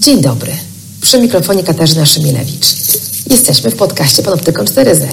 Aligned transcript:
Dzień 0.00 0.20
dobry. 0.20 0.52
Przy 1.00 1.20
mikrofonie 1.20 1.64
Katarzyna 1.64 2.06
Szymielewicz. 2.06 2.66
Jesteśmy 3.30 3.70
w 3.70 3.76
podcaście 3.76 4.22
Panoptykon 4.22 4.66
4.0. 4.66 5.06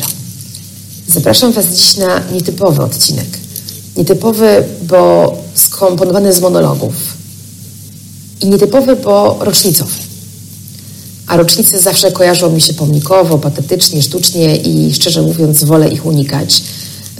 Zapraszam 1.07 1.51
Was 1.51 1.65
dziś 1.65 1.97
na 1.97 2.19
nietypowy 2.31 2.83
odcinek. 2.83 3.27
Nietypowy, 3.97 4.63
bo 4.81 5.37
skomponowany 5.55 6.33
z 6.33 6.41
monologów. 6.41 6.93
I 8.41 8.47
nietypowy, 8.47 8.95
bo 8.95 9.37
rocznicowy. 9.39 9.93
A 11.27 11.37
rocznice 11.37 11.79
zawsze 11.79 12.11
kojarzą 12.11 12.49
mi 12.49 12.61
się 12.61 12.73
pomnikowo, 12.73 13.37
patetycznie, 13.37 14.01
sztucznie 14.01 14.55
i 14.55 14.93
szczerze 14.93 15.21
mówiąc 15.21 15.63
wolę 15.63 15.89
ich 15.89 16.05
unikać. 16.05 16.63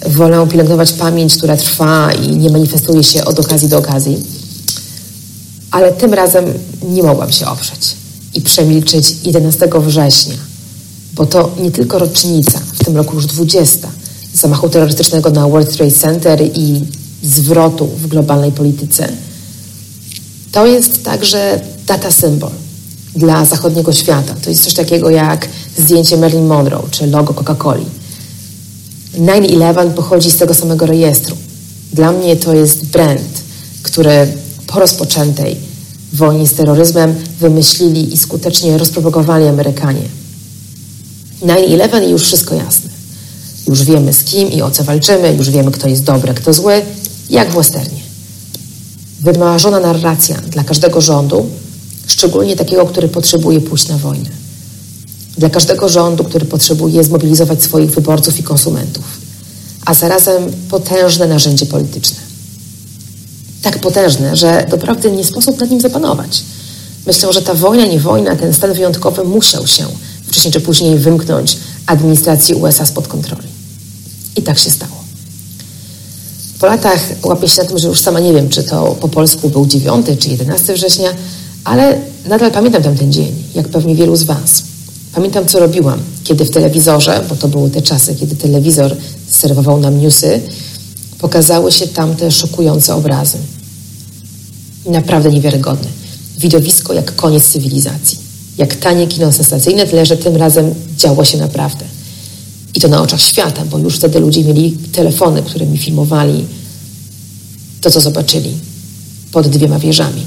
Wolę 0.05 0.47
pielęgnować 0.51 0.93
pamięć, 0.93 1.37
która 1.37 1.57
trwa 1.57 2.11
i 2.11 2.37
nie 2.37 2.49
manifestuje 2.49 3.03
się 3.03 3.25
od 3.25 3.39
okazji 3.39 3.69
do 3.69 3.77
okazji 3.77 4.42
ale 5.73 5.93
tym 5.93 6.13
razem 6.13 6.45
nie 6.83 7.03
mogłam 7.03 7.31
się 7.31 7.45
oprzeć 7.45 7.95
i 8.33 8.41
przemilczeć 8.41 9.15
11 9.23 9.69
września, 9.79 10.35
bo 11.13 11.25
to 11.25 11.51
nie 11.59 11.71
tylko 11.71 11.99
rocznica, 11.99 12.59
w 12.73 12.85
tym 12.85 12.97
roku 12.97 13.15
już 13.15 13.25
20, 13.25 13.87
zamachu 14.33 14.69
terrorystycznego 14.69 15.29
na 15.29 15.47
World 15.47 15.77
Trade 15.77 15.91
Center 15.91 16.41
i 16.53 16.81
zwrotu 17.23 17.87
w 17.87 18.07
globalnej 18.07 18.51
polityce. 18.51 19.09
To 20.51 20.65
jest 20.65 21.03
także 21.03 21.61
data 21.87 22.11
symbol 22.11 22.51
dla 23.15 23.45
zachodniego 23.45 23.93
świata. 23.93 24.35
To 24.43 24.49
jest 24.49 24.63
coś 24.63 24.73
takiego 24.73 25.09
jak 25.09 25.47
zdjęcie 25.77 26.17
Marilyn 26.17 26.45
Monroe 26.45 26.83
czy 26.91 27.07
logo 27.07 27.33
Coca-Coli. 27.33 27.85
9-11 29.17 29.91
pochodzi 29.91 30.31
z 30.31 30.37
tego 30.37 30.53
samego 30.53 30.85
rejestru. 30.85 31.37
Dla 31.93 32.11
mnie 32.11 32.35
to 32.35 32.53
jest 32.53 32.85
brand, 32.85 33.43
który 33.83 34.42
po 34.73 34.79
rozpoczętej 34.79 35.57
wojnie 36.13 36.47
z 36.47 36.53
terroryzmem 36.53 37.15
wymyślili 37.39 38.13
i 38.13 38.17
skutecznie 38.17 38.77
rozpropagowali 38.77 39.47
Amerykanie. 39.47 40.01
9-11 41.41 42.09
już 42.09 42.23
wszystko 42.23 42.55
jasne. 42.55 42.89
Już 43.67 43.83
wiemy 43.83 44.13
z 44.13 44.23
kim 44.23 44.51
i 44.51 44.61
o 44.61 44.71
co 44.71 44.83
walczymy, 44.83 45.33
już 45.33 45.49
wiemy 45.49 45.71
kto 45.71 45.87
jest 45.89 46.03
dobry, 46.03 46.33
kto 46.33 46.53
zły, 46.53 46.81
jak 47.29 47.51
w 47.51 47.55
westernie. 47.55 47.99
Wymarzona 49.21 49.79
narracja 49.79 50.41
dla 50.49 50.63
każdego 50.63 51.01
rządu, 51.01 51.45
szczególnie 52.07 52.55
takiego, 52.55 52.85
który 52.85 53.07
potrzebuje 53.07 53.61
pójść 53.61 53.87
na 53.87 53.97
wojnę. 53.97 54.29
Dla 55.37 55.49
każdego 55.49 55.89
rządu, 55.89 56.23
który 56.23 56.45
potrzebuje 56.45 57.03
zmobilizować 57.03 57.63
swoich 57.63 57.91
wyborców 57.91 58.39
i 58.39 58.43
konsumentów, 58.43 59.05
a 59.85 59.93
zarazem 59.93 60.43
potężne 60.69 61.27
narzędzie 61.27 61.65
polityczne 61.65 62.32
tak 63.63 63.79
potężny, 63.79 64.35
że 64.35 64.65
doprawdy 64.69 65.11
nie 65.11 65.23
sposób 65.23 65.59
nad 65.59 65.69
nim 65.69 65.81
zapanować. 65.81 66.43
Myślę, 67.07 67.33
że 67.33 67.41
ta 67.41 67.53
wojna, 67.53 67.85
nie 67.85 67.99
wojna, 67.99 68.35
ten 68.35 68.53
stan 68.53 68.73
wyjątkowy 68.73 69.23
musiał 69.23 69.67
się 69.67 69.85
wcześniej 70.27 70.53
czy 70.53 70.61
później 70.61 70.99
wymknąć 70.99 71.57
administracji 71.85 72.55
USA 72.55 72.85
spod 72.85 73.07
kontroli. 73.07 73.47
I 74.35 74.41
tak 74.41 74.59
się 74.59 74.71
stało. 74.71 75.03
Po 76.59 76.67
latach 76.67 76.99
łapię 77.23 77.47
się 77.47 77.61
na 77.61 77.67
tym, 77.67 77.77
że 77.77 77.87
już 77.87 77.99
sama 77.99 78.19
nie 78.19 78.33
wiem, 78.33 78.49
czy 78.49 78.63
to 78.63 78.97
po 79.01 79.07
polsku 79.07 79.49
był 79.49 79.65
9 79.65 80.05
czy 80.19 80.29
11 80.29 80.73
września, 80.73 81.09
ale 81.63 82.01
nadal 82.25 82.51
pamiętam 82.51 82.95
ten 82.95 83.13
dzień, 83.13 83.35
jak 83.55 83.67
pewnie 83.67 83.95
wielu 83.95 84.15
z 84.15 84.23
Was. 84.23 84.63
Pamiętam, 85.15 85.45
co 85.45 85.59
robiłam, 85.59 85.99
kiedy 86.23 86.45
w 86.45 86.49
telewizorze, 86.49 87.25
bo 87.29 87.35
to 87.35 87.47
były 87.47 87.69
te 87.69 87.81
czasy, 87.81 88.15
kiedy 88.15 88.35
telewizor 88.35 88.95
serwował 89.29 89.79
nam 89.79 90.01
newsy, 90.01 90.41
pokazały 91.23 91.71
się 91.71 91.87
tamte 91.87 92.31
szokujące 92.31 92.95
obrazy. 92.95 93.37
Naprawdę 94.85 95.31
niewiarygodne. 95.31 95.89
Widowisko 96.37 96.93
jak 96.93 97.15
koniec 97.15 97.49
cywilizacji. 97.49 98.17
Jak 98.57 98.75
tanie 98.75 99.07
kino 99.07 99.31
sensacyjne, 99.31 99.87
tyle 99.87 100.05
że 100.05 100.17
tym 100.17 100.35
razem 100.35 100.73
działo 100.97 101.25
się 101.25 101.37
naprawdę. 101.37 101.85
I 102.75 102.79
to 102.79 102.87
na 102.87 103.01
oczach 103.01 103.21
świata, 103.21 103.65
bo 103.65 103.77
już 103.77 103.95
wtedy 103.95 104.19
ludzie 104.19 104.43
mieli 104.43 104.71
telefony, 104.71 105.43
którymi 105.43 105.77
filmowali 105.77 106.45
to, 107.81 107.91
co 107.91 108.01
zobaczyli 108.01 108.53
pod 109.31 109.47
dwiema 109.47 109.79
wieżami. 109.79 110.21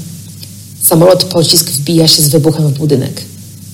Samolot 0.81 1.23
pocisk 1.23 1.69
wbija 1.69 2.07
się 2.07 2.21
z 2.21 2.29
wybuchem 2.29 2.67
w 2.67 2.77
budynek, 2.77 3.21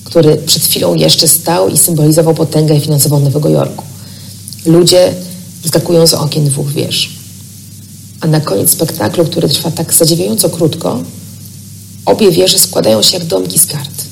który 0.04 0.36
przed 0.36 0.62
chwilą 0.62 0.94
jeszcze 0.94 1.28
stał 1.28 1.68
i 1.68 1.78
symbolizował 1.78 2.34
potęgę 2.34 2.80
finansową 2.80 3.20
Nowego 3.20 3.48
Jorku. 3.48 3.84
Ludzie 4.66 5.14
skakują 5.66 6.06
z 6.06 6.14
okien 6.14 6.44
dwóch 6.44 6.72
wież. 6.72 7.10
A 8.20 8.26
na 8.26 8.40
koniec 8.40 8.70
spektaklu, 8.70 9.24
który 9.24 9.48
trwa 9.48 9.70
tak 9.70 9.94
zadziwiająco 9.94 10.50
krótko, 10.50 11.02
obie 12.06 12.30
wieże 12.30 12.58
składają 12.58 13.02
się 13.02 13.18
jak 13.18 13.26
domki 13.26 13.58
z 13.58 13.66
kart. 13.66 14.04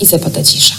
I 0.00 0.06
zapada 0.06 0.42
cisza. 0.42 0.74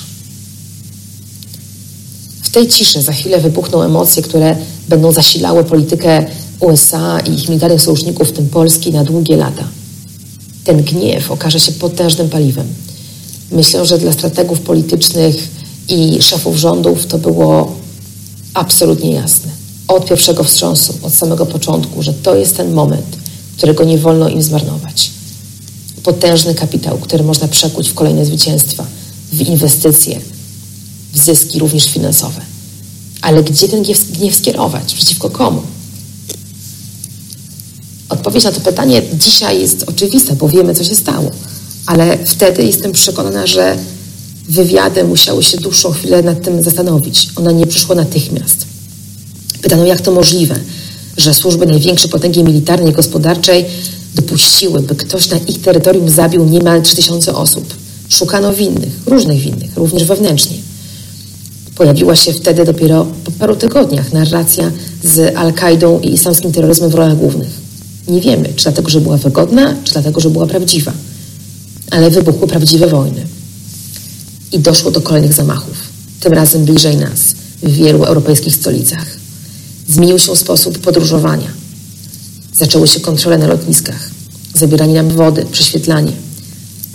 W 2.41 2.49
tej 2.49 2.67
ciszy 2.67 3.01
za 3.01 3.11
chwilę 3.11 3.39
wybuchną 3.41 3.81
emocje, 3.81 4.23
które 4.23 4.55
będą 4.89 5.11
zasilały 5.11 5.63
politykę 5.63 6.25
USA 6.59 7.19
i 7.19 7.33
ich 7.33 7.49
militarnych 7.49 7.81
sojuszników, 7.81 8.29
w 8.29 8.31
tym 8.31 8.49
Polski, 8.49 8.91
na 8.91 9.03
długie 9.03 9.37
lata. 9.37 9.63
Ten 10.63 10.83
gniew 10.83 11.31
okaże 11.31 11.59
się 11.59 11.71
potężnym 11.71 12.29
paliwem. 12.29 12.67
Myślę, 13.51 13.85
że 13.85 13.97
dla 13.97 14.13
strategów 14.13 14.59
politycznych 14.59 15.35
i 15.89 16.21
szefów 16.21 16.55
rządów 16.55 17.05
to 17.05 17.17
było 17.17 17.75
absolutnie 18.53 19.11
jasne. 19.11 19.51
Od 19.87 20.05
pierwszego 20.05 20.43
wstrząsu, 20.43 20.93
od 21.01 21.13
samego 21.13 21.45
początku, 21.45 22.03
że 22.03 22.13
to 22.13 22.35
jest 22.35 22.57
ten 22.57 22.73
moment, 22.73 23.17
którego 23.57 23.83
nie 23.83 23.97
wolno 23.97 24.29
im 24.29 24.43
zmarnować. 24.43 25.11
Potężny 26.03 26.55
kapitał, 26.55 26.97
który 26.97 27.23
można 27.23 27.47
przekuć 27.47 27.89
w 27.89 27.93
kolejne 27.93 28.25
zwycięstwa, 28.25 28.85
w 29.31 29.41
inwestycje, 29.41 30.19
w 31.13 31.17
zyski 31.17 31.59
również 31.59 31.85
finansowe. 31.85 32.41
Ale 33.21 33.43
gdzie 33.43 33.67
ten 33.69 33.83
gniew 34.09 34.35
skierować? 34.35 34.93
Przeciwko 34.93 35.29
komu? 35.29 35.61
Odpowiedź 38.09 38.43
na 38.43 38.51
to 38.51 38.61
pytanie 38.61 39.01
dzisiaj 39.13 39.61
jest 39.61 39.83
oczywista, 39.87 40.35
bo 40.35 40.49
wiemy, 40.49 40.75
co 40.75 40.83
się 40.83 40.95
stało. 40.95 41.31
Ale 41.85 42.17
wtedy 42.25 42.63
jestem 42.63 42.91
przekonana, 42.91 43.47
że 43.47 43.77
wywiady 44.49 45.03
musiały 45.03 45.43
się 45.43 45.57
dłuższą 45.57 45.91
chwilę 45.91 46.23
nad 46.23 46.41
tym 46.41 46.63
zastanowić. 46.63 47.29
Ona 47.35 47.51
nie 47.51 47.67
przyszła 47.67 47.95
natychmiast. 47.95 48.65
Pytano, 49.61 49.85
jak 49.85 50.01
to 50.01 50.11
możliwe, 50.11 50.55
że 51.17 51.33
służby 51.33 51.65
największej 51.65 52.09
potęgi 52.09 52.43
militarnej 52.43 52.91
i 52.91 52.95
gospodarczej 52.95 53.65
dopuściły, 54.15 54.81
by 54.81 54.95
ktoś 54.95 55.29
na 55.29 55.37
ich 55.37 55.61
terytorium 55.61 56.09
zabił 56.09 56.45
niemal 56.45 56.81
3000 56.81 57.35
osób. 57.35 57.73
Szukano 58.09 58.53
winnych, 58.53 58.99
różnych 59.05 59.39
winnych, 59.39 59.77
również 59.77 60.03
wewnętrznie. 60.03 60.57
Pojawiła 61.75 62.15
się 62.15 62.33
wtedy 62.33 62.65
dopiero 62.65 63.07
po 63.23 63.31
paru 63.31 63.55
tygodniach 63.55 64.13
narracja 64.13 64.71
z 65.03 65.35
Al-Kaidą 65.35 65.99
i 65.99 66.13
islamskim 66.13 66.51
terroryzmem 66.51 66.89
w 66.89 66.95
rolach 66.95 67.17
głównych. 67.17 67.49
Nie 68.07 68.21
wiemy, 68.21 68.49
czy 68.55 68.63
dlatego, 68.63 68.89
że 68.89 69.01
była 69.01 69.17
wygodna, 69.17 69.75
czy 69.83 69.93
dlatego, 69.93 70.19
że 70.19 70.29
była 70.29 70.47
prawdziwa. 70.47 70.91
Ale 71.91 72.09
wybuchły 72.09 72.47
prawdziwe 72.47 72.87
wojny 72.87 73.32
i 74.53 74.59
doszło 74.59 74.91
do 74.91 75.01
kolejnych 75.01 75.33
zamachów, 75.33 75.77
tym 76.19 76.33
razem 76.33 76.65
bliżej 76.65 76.97
nas, 76.97 77.19
w 77.63 77.71
wielu 77.71 78.03
europejskich 78.03 78.55
stolicach. 78.55 79.05
Zmienił 79.89 80.19
się 80.19 80.35
sposób 80.35 80.77
podróżowania. 80.77 81.53
Zaczęły 82.53 82.87
się 82.87 82.99
kontrole 82.99 83.37
na 83.37 83.47
lotniskach, 83.47 84.09
zabieranie 84.55 84.93
nam 84.93 85.09
wody, 85.09 85.45
prześwietlanie. 85.51 86.11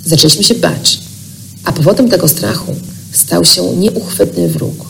Zaczęliśmy 0.04 0.44
się 0.44 0.54
bać, 0.54 1.00
a 1.64 1.72
powodem 1.72 2.10
tego 2.10 2.28
strachu 2.28 2.76
stał 3.12 3.44
się 3.44 3.76
nieuchwytny 3.76 4.48
wróg. 4.48 4.84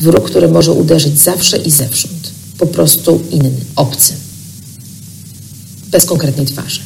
Wróg, 0.00 0.30
który 0.30 0.48
może 0.48 0.72
uderzyć 0.72 1.18
zawsze 1.18 1.56
i 1.56 1.70
zewsząd. 1.70 2.30
Po 2.58 2.66
prostu 2.66 3.20
inny, 3.30 3.50
obcy. 3.76 4.12
Bez 5.90 6.06
konkretnej 6.06 6.46
twarzy. 6.46 6.80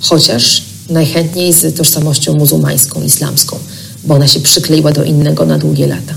Chociaż 0.00 0.62
najchętniej 0.90 1.52
z 1.52 1.76
tożsamością 1.76 2.34
muzułmańską, 2.34 3.02
islamską, 3.02 3.58
bo 4.06 4.14
ona 4.14 4.28
się 4.28 4.40
przykleiła 4.40 4.92
do 4.92 5.04
innego 5.04 5.46
na 5.46 5.58
długie 5.58 5.86
lata. 5.86 6.14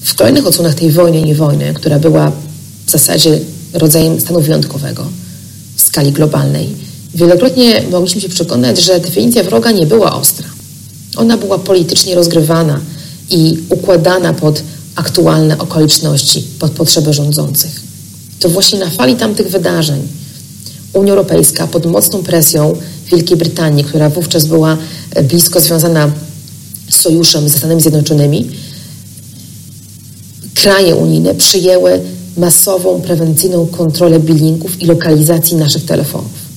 W 0.00 0.14
kolejnych 0.14 0.46
odsłonach 0.46 0.74
tej 0.74 0.90
wojny, 0.90 1.22
nie 1.22 1.34
wojny, 1.34 1.74
która 1.74 1.98
była 1.98 2.32
w 2.86 2.90
zasadzie 2.90 3.40
rodzajem 3.72 4.20
stanu 4.20 4.40
wyjątkowego 4.40 5.06
w 5.76 5.82
skali 5.82 6.12
globalnej, 6.12 6.68
wielokrotnie 7.14 7.82
mogliśmy 7.90 8.20
się 8.20 8.28
przekonać, 8.28 8.80
że 8.80 9.00
definicja 9.00 9.44
wroga 9.44 9.70
nie 9.70 9.86
była 9.86 10.16
ostra. 10.16 10.46
Ona 11.16 11.36
była 11.36 11.58
politycznie 11.58 12.14
rozgrywana 12.14 12.80
i 13.30 13.58
układana 13.68 14.34
pod 14.34 14.62
aktualne 14.94 15.58
okoliczności, 15.58 16.44
pod 16.58 16.72
potrzeby 16.72 17.12
rządzących. 17.12 17.80
To 18.40 18.48
właśnie 18.48 18.78
na 18.78 18.90
fali 18.90 19.16
tamtych 19.16 19.48
wydarzeń 19.48 20.08
Unia 20.92 21.12
Europejska 21.12 21.66
pod 21.66 21.86
mocną 21.86 22.22
presją 22.22 22.76
Wielkiej 23.10 23.36
Brytanii, 23.36 23.84
która 23.84 24.10
wówczas 24.10 24.46
była 24.46 24.76
e, 25.10 25.22
blisko 25.22 25.60
związana 25.60 26.10
z 26.90 26.96
sojuszem 26.96 27.48
ze 27.48 27.58
Stanami 27.58 27.80
Zjednoczonymi, 27.80 28.50
kraje 30.54 30.96
unijne 30.96 31.34
przyjęły 31.34 32.00
masową, 32.36 33.00
prewencyjną 33.00 33.66
kontrolę 33.66 34.20
billingów 34.20 34.82
i 34.82 34.86
lokalizacji 34.86 35.56
naszych 35.56 35.84
telefonów. 35.84 36.50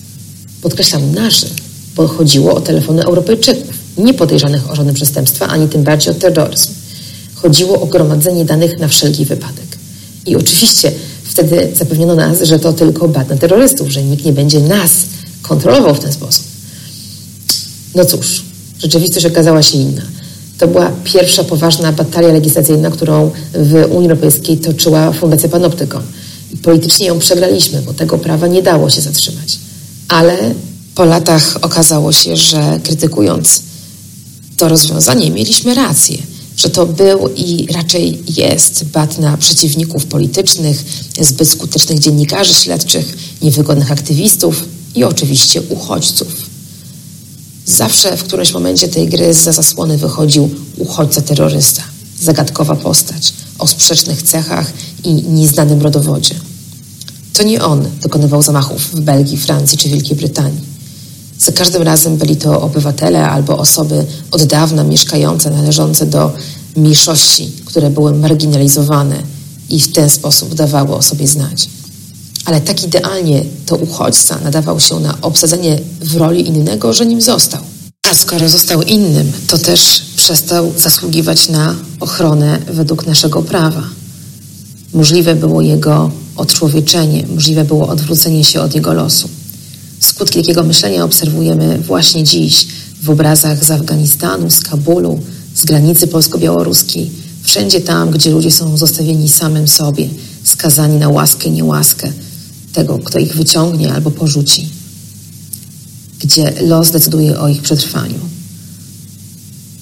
Podkreślam, 0.61 1.15
naszych, 1.15 1.51
bo 1.95 2.07
chodziło 2.07 2.55
o 2.55 2.61
telefony 2.61 3.03
Europejczyków, 3.03 3.75
nie 3.97 4.13
podejrzanych 4.13 4.71
o 4.71 4.75
żadne 4.75 4.93
przestępstwa, 4.93 5.47
ani 5.47 5.69
tym 5.69 5.83
bardziej 5.83 6.13
o 6.13 6.15
terroryzm. 6.15 6.73
Chodziło 7.35 7.81
o 7.81 7.85
gromadzenie 7.85 8.45
danych 8.45 8.79
na 8.79 8.87
wszelki 8.87 9.25
wypadek. 9.25 9.77
I 10.25 10.35
oczywiście 10.35 10.91
wtedy 11.23 11.71
zapewniono 11.75 12.15
nas, 12.15 12.41
że 12.43 12.59
to 12.59 12.73
tylko 12.73 13.07
bat 13.07 13.29
na 13.29 13.37
terrorystów, 13.37 13.89
że 13.89 14.03
nikt 14.03 14.25
nie 14.25 14.33
będzie 14.33 14.59
nas 14.59 14.91
kontrolował 15.43 15.95
w 15.95 15.99
ten 15.99 16.13
sposób. 16.13 16.43
No 17.95 18.05
cóż, 18.05 18.43
rzeczywistość 18.79 19.25
okazała 19.25 19.63
się 19.63 19.77
inna. 19.77 20.01
To 20.57 20.67
była 20.67 20.91
pierwsza 21.03 21.43
poważna 21.43 21.91
batalia 21.91 22.33
legislacyjna, 22.33 22.91
którą 22.91 23.31
w 23.53 23.73
Unii 23.91 24.09
Europejskiej 24.09 24.57
toczyła 24.57 25.11
Fundacja 25.11 25.49
Panoptykon. 25.49 26.03
I 26.53 26.57
politycznie 26.57 27.07
ją 27.07 27.19
przegraliśmy, 27.19 27.81
bo 27.81 27.93
tego 27.93 28.17
prawa 28.17 28.47
nie 28.47 28.61
dało 28.61 28.89
się 28.89 29.01
zatrzymać. 29.01 29.59
Ale 30.07 30.53
po 30.95 31.05
latach 31.05 31.57
okazało 31.61 32.11
się, 32.11 32.37
że 32.37 32.79
krytykując 32.83 33.61
to 34.57 34.69
rozwiązanie, 34.69 35.31
mieliśmy 35.31 35.73
rację, 35.73 36.17
że 36.57 36.69
to 36.69 36.85
był 36.85 37.29
i 37.35 37.67
raczej 37.73 38.23
jest 38.37 38.83
bat 38.83 39.17
na 39.17 39.37
przeciwników 39.37 40.05
politycznych, 40.05 40.83
zbyt 41.19 41.49
skutecznych 41.49 41.99
dziennikarzy 41.99 42.53
śledczych, 42.53 43.17
niewygodnych 43.41 43.91
aktywistów 43.91 44.65
i 44.95 45.03
oczywiście 45.03 45.61
uchodźców. 45.61 46.53
Zawsze 47.65 48.17
w 48.17 48.23
którymś 48.23 48.53
momencie 48.53 48.87
tej 48.87 49.07
gry 49.07 49.33
za 49.33 49.51
zasłony 49.51 49.97
wychodził 49.97 50.49
uchodźca 50.77 51.21
terrorysta, 51.21 51.83
zagadkowa 52.21 52.75
postać 52.75 53.33
o 53.59 53.67
sprzecznych 53.67 54.23
cechach 54.23 54.73
i 55.03 55.13
nieznanym 55.13 55.81
rodowodzie. 55.81 56.35
To 57.33 57.43
nie 57.43 57.63
on 57.63 57.87
dokonywał 58.01 58.41
zamachów 58.41 58.81
w 58.81 58.99
Belgii, 58.99 59.37
Francji 59.37 59.77
czy 59.77 59.89
Wielkiej 59.89 60.17
Brytanii. 60.17 60.61
Za 61.39 61.51
każdym 61.51 61.81
razem 61.81 62.17
byli 62.17 62.35
to 62.35 62.61
obywatele 62.61 63.29
albo 63.29 63.57
osoby 63.57 64.05
od 64.31 64.43
dawna 64.43 64.83
mieszkające, 64.83 65.49
należące 65.49 66.05
do 66.05 66.33
mniejszości, 66.75 67.51
które 67.65 67.89
były 67.89 68.15
marginalizowane 68.15 69.23
i 69.69 69.79
w 69.79 69.93
ten 69.93 70.09
sposób 70.09 70.53
dawały 70.53 70.95
o 70.95 71.01
sobie 71.01 71.27
znać. 71.27 71.69
Ale 72.45 72.61
tak 72.61 72.83
idealnie 72.83 73.43
to 73.65 73.75
uchodźca 73.75 74.39
nadawał 74.43 74.79
się 74.79 74.99
na 74.99 75.21
obsadzenie 75.21 75.79
w 76.01 76.15
roli 76.15 76.47
innego, 76.47 76.93
że 76.93 77.05
nim 77.05 77.21
został. 77.21 77.61
A 78.11 78.15
skoro 78.15 78.49
został 78.49 78.81
innym, 78.81 79.31
to 79.47 79.57
też 79.57 80.01
przestał 80.15 80.73
zasługiwać 80.77 81.49
na 81.49 81.75
ochronę 81.99 82.59
według 82.73 83.07
naszego 83.07 83.41
prawa. 83.41 83.83
Możliwe 84.93 85.35
było 85.35 85.61
jego 85.61 86.11
odczłowieczenie, 86.35 87.25
możliwe 87.35 87.65
było 87.65 87.87
odwrócenie 87.87 88.43
się 88.43 88.61
od 88.61 88.75
jego 88.75 88.93
losu. 88.93 89.29
Skutki 89.99 90.39
takiego 90.39 90.63
myślenia 90.63 91.03
obserwujemy 91.03 91.77
właśnie 91.77 92.23
dziś 92.23 92.67
w 93.01 93.09
obrazach 93.09 93.65
z 93.65 93.71
Afganistanu, 93.71 94.49
z 94.49 94.59
Kabulu, 94.59 95.19
z 95.55 95.65
granicy 95.65 96.07
polsko-białoruskiej, 96.07 97.11
wszędzie 97.43 97.81
tam, 97.81 98.11
gdzie 98.11 98.31
ludzie 98.31 98.51
są 98.51 98.77
zostawieni 98.77 99.29
samym 99.29 99.67
sobie, 99.67 100.09
skazani 100.43 100.97
na 100.97 101.09
łaskę 101.09 101.49
niełaskę 101.49 102.11
tego, 102.73 102.99
kto 102.99 103.19
ich 103.19 103.35
wyciągnie 103.35 103.93
albo 103.93 104.11
porzuci, 104.11 104.69
gdzie 106.19 106.53
los 106.61 106.91
decyduje 106.91 107.39
o 107.39 107.47
ich 107.47 107.61
przetrwaniu. 107.61 108.19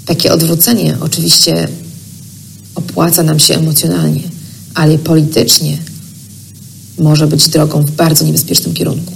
Takie 0.06 0.34
odwrócenie 0.34 0.98
oczywiście 1.02 1.68
opłaca 2.76 3.24
nam 3.24 3.40
się 3.40 3.56
emocjonalnie, 3.56 4.24
ale 4.74 4.98
politycznie 4.98 5.78
może 6.98 7.28
być 7.28 7.50
drogą 7.50 7.82
w 7.82 7.92
bardzo 7.92 8.26
niebezpiecznym 8.26 8.74
kierunku. 8.74 9.14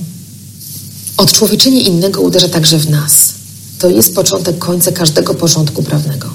Odczłowieczenie 1.17 1.81
innego 1.81 2.21
uderza 2.21 2.49
także 2.49 2.77
w 2.77 2.89
nas. 2.89 3.33
To 3.79 3.89
jest 3.89 4.15
początek 4.15 4.57
końca 4.57 4.91
każdego 4.91 5.33
porządku 5.33 5.83
prawnego. 5.83 6.29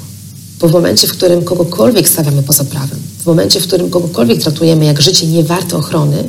Bo 0.60 0.68
w 0.68 0.72
momencie, 0.72 1.08
w 1.08 1.12
którym 1.12 1.44
kogokolwiek 1.44 2.08
stawiamy 2.08 2.42
poza 2.42 2.64
prawem, 2.64 2.98
w 3.18 3.26
momencie, 3.26 3.60
w 3.60 3.66
którym 3.66 3.90
kogokolwiek 3.90 4.42
traktujemy 4.42 4.84
jak 4.84 5.02
życie 5.02 5.26
nie 5.26 5.44
warte 5.44 5.76
ochrony, 5.76 6.24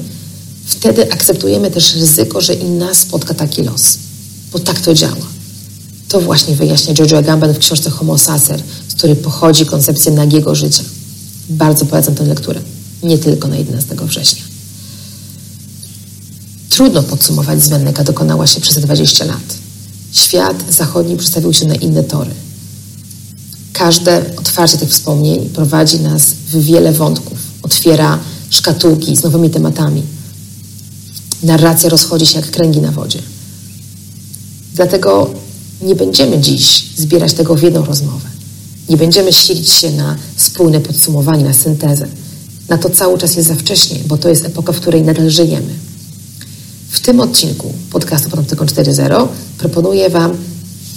wtedy 0.66 1.14
akceptujemy 1.14 1.72
też 1.72 1.96
ryzyko, 1.96 2.42
że 2.42 2.54
i 2.54 2.70
nas 2.70 2.98
spotka 2.98 3.34
taki 3.34 3.64
los. 3.64 3.98
Bo 4.52 4.60
tak 4.60 4.82
to 4.82 4.94
działa. 4.94 5.26
To 6.08 6.22
właśnie 6.22 6.56
wyjaśnia 6.56 6.94
Giorgio 6.94 7.18
Agamben 7.18 7.54
w 7.54 7.60
książce 7.60 7.90
Homo 7.90 8.18
Sacer, 8.18 8.62
z 8.88 8.94
której 8.94 9.16
pochodzi 9.16 9.66
koncepcja 9.66 10.12
nagiego 10.12 10.56
życia. 10.56 10.84
Bardzo 11.50 11.86
polecam 11.86 12.16
tę 12.16 12.24
lekturę. 12.24 12.62
Nie 13.04 13.18
tylko 13.18 13.48
na 13.48 13.56
11 13.56 13.96
września. 13.96 14.44
Trudno 16.70 17.04
podsumować 17.04 17.64
zmianę, 17.64 17.86
jaka 17.86 18.04
dokonała 18.04 18.48
się 18.48 18.62
przez 18.62 18.80
20 18.80 19.26
lat. 19.26 19.58
Świat 20.12 20.64
zachodni 20.70 21.18
przestawił 21.18 21.54
się 21.54 21.66
na 21.66 21.76
inne 21.76 22.04
tory. 22.04 22.32
Każde 23.74 24.36
otwarcie 24.38 24.78
tych 24.78 24.90
wspomnień 24.90 25.50
prowadzi 25.50 26.00
nas 26.00 26.24
w 26.24 26.64
wiele 26.64 26.92
wątków, 26.92 27.38
otwiera 27.64 28.20
szkatułki 28.50 29.16
z 29.16 29.24
nowymi 29.24 29.50
tematami. 29.50 30.04
Narracja 31.44 31.90
rozchodzi 31.90 32.26
się 32.26 32.40
jak 32.40 32.52
kręgi 32.52 32.82
na 32.82 32.92
wodzie. 32.92 33.20
Dlatego 34.76 35.34
nie 35.82 35.96
będziemy 35.96 36.40
dziś 36.40 36.86
zbierać 36.98 37.34
tego 37.34 37.56
w 37.56 37.64
jedną 37.64 37.86
rozmowę. 37.86 38.30
Nie 38.90 38.98
będziemy 38.98 39.34
silić 39.34 39.70
się 39.70 39.92
na 39.92 40.16
spójne 40.38 40.80
podsumowanie, 40.82 41.44
na 41.44 41.54
syntezę. 41.54 42.08
Na 42.70 42.78
to 42.78 42.90
cały 42.90 43.18
czas 43.18 43.36
jest 43.36 43.48
za 43.48 43.56
wcześnie, 43.56 44.00
bo 44.06 44.18
to 44.18 44.30
jest 44.30 44.46
epoka, 44.46 44.74
w 44.74 44.80
której 44.80 45.02
nadal 45.02 45.30
żyjemy. 45.30 45.74
W 46.90 47.00
tym 47.00 47.20
odcinku 47.20 47.74
podcastu 47.90 48.30
Panoptykon 48.30 48.68
4.0 48.68 49.28
proponuję 49.58 50.10
Wam 50.10 50.38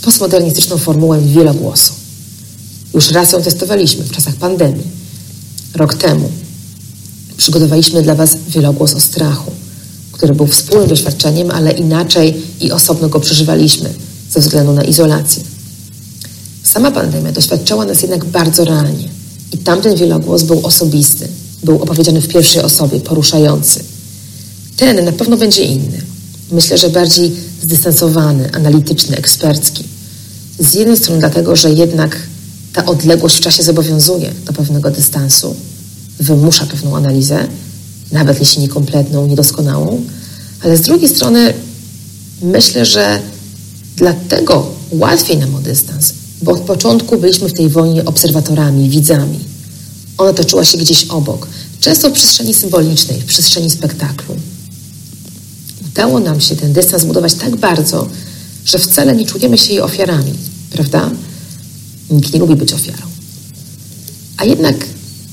postmodernistyczną 0.02 0.79
formułę 0.79 1.20
wielogłosu. 1.20 1.93
Już 2.94 3.11
raz 3.11 3.32
ją 3.32 3.43
testowaliśmy 3.43 4.05
w 4.05 4.11
czasach 4.11 4.35
pandemii. 4.35 4.85
Rok 5.75 5.94
temu 5.94 6.31
przygotowaliśmy 7.37 8.02
dla 8.02 8.14
Was 8.14 8.37
wielogłos 8.49 8.94
o 8.94 9.00
strachu, 9.00 9.50
który 10.25 10.35
był 10.35 10.47
wspólnym 10.47 10.88
doświadczeniem, 10.88 11.50
ale 11.50 11.73
inaczej 11.73 12.43
i 12.61 12.73
osobno 12.73 13.09
go 13.09 13.21
przeżywaliśmy 13.21 13.91
ze 14.31 14.41
względu 14.41 14.73
na 14.73 14.85
izolację. 14.85 15.43
Sama 16.62 16.91
pandemia 16.91 17.32
doświadczała 17.32 17.85
nas 17.85 18.03
jednak 18.03 18.25
bardzo 18.25 18.65
realnie 18.65 19.09
i 19.53 19.59
tamten 19.59 19.97
wielogłos 19.97 20.43
był 20.43 20.67
osobisty, 20.67 21.29
był 21.65 21.82
opowiedziany 21.82 22.21
w 22.21 22.29
pierwszej 22.29 22.62
osobie, 22.62 23.00
poruszający– 23.00 23.85
ten 24.76 25.05
na 25.05 25.12
pewno 25.12 25.37
będzie 25.37 25.65
inny. 25.65 26.03
Myślę, 26.53 26.79
że 26.79 26.91
bardziej 26.91 27.32
zdystansowany, 27.62 28.53
analityczny, 28.53 29.17
ekspercki. 29.17 29.85
Z 30.59 30.75
jednej 30.75 30.97
strony 30.97 31.20
dlatego, 31.20 31.56
że 31.56 31.70
jednak 31.70 32.17
ta 32.72 32.87
odległość 32.87 33.37
w 33.37 33.41
czasie 33.41 33.63
zobowiązuje 33.63 34.32
do 34.46 34.53
pewnego 34.53 34.91
dystansu, 34.91 35.56
wymusza 36.20 36.67
pewną 36.67 36.96
analizę, 36.96 37.46
nawet 38.13 38.41
jeśli 38.41 38.63
niekompletną, 38.63 39.27
niedoskonałą, 39.27 40.03
ale 40.65 40.77
z 40.77 40.81
drugiej 40.81 41.09
strony 41.09 41.55
myślę, 42.43 42.87
że 42.87 43.21
dlatego 43.97 44.67
łatwiej 44.91 45.37
nam 45.39 45.55
o 45.55 45.59
dystans, 45.59 46.15
bo 46.43 46.53
od 46.53 46.61
początku 46.61 47.19
byliśmy 47.19 47.49
w 47.49 47.53
tej 47.53 47.69
wojnie 47.69 48.05
obserwatorami, 48.05 48.91
widzami. 48.91 49.39
Ona 50.19 50.33
toczyła 50.33 50.65
się 50.65 50.79
gdzieś 50.79 51.05
obok, 51.05 51.47
często 51.81 52.11
w 52.11 52.13
przestrzeni 52.13 52.55
symbolicznej, 52.55 53.21
w 53.21 53.25
przestrzeni 53.25 53.71
spektaklu 53.71 54.37
udało 55.94 56.21
nam 56.21 56.41
się 56.41 56.56
ten 56.56 56.73
dystans 56.73 57.03
zbudować 57.03 57.35
tak 57.35 57.56
bardzo, 57.56 58.09
że 58.65 58.79
wcale 58.79 59.17
nie 59.17 59.27
czujemy 59.27 59.59
się 59.59 59.73
jej 59.73 59.81
ofiarami, 59.81 60.33
prawda? 60.71 61.11
Nikt 62.11 62.33
nie 62.33 62.41
lubi 62.41 62.56
być 62.56 62.73
ofiarą. 62.73 63.03
A 64.37 64.44
jednak 64.44 64.77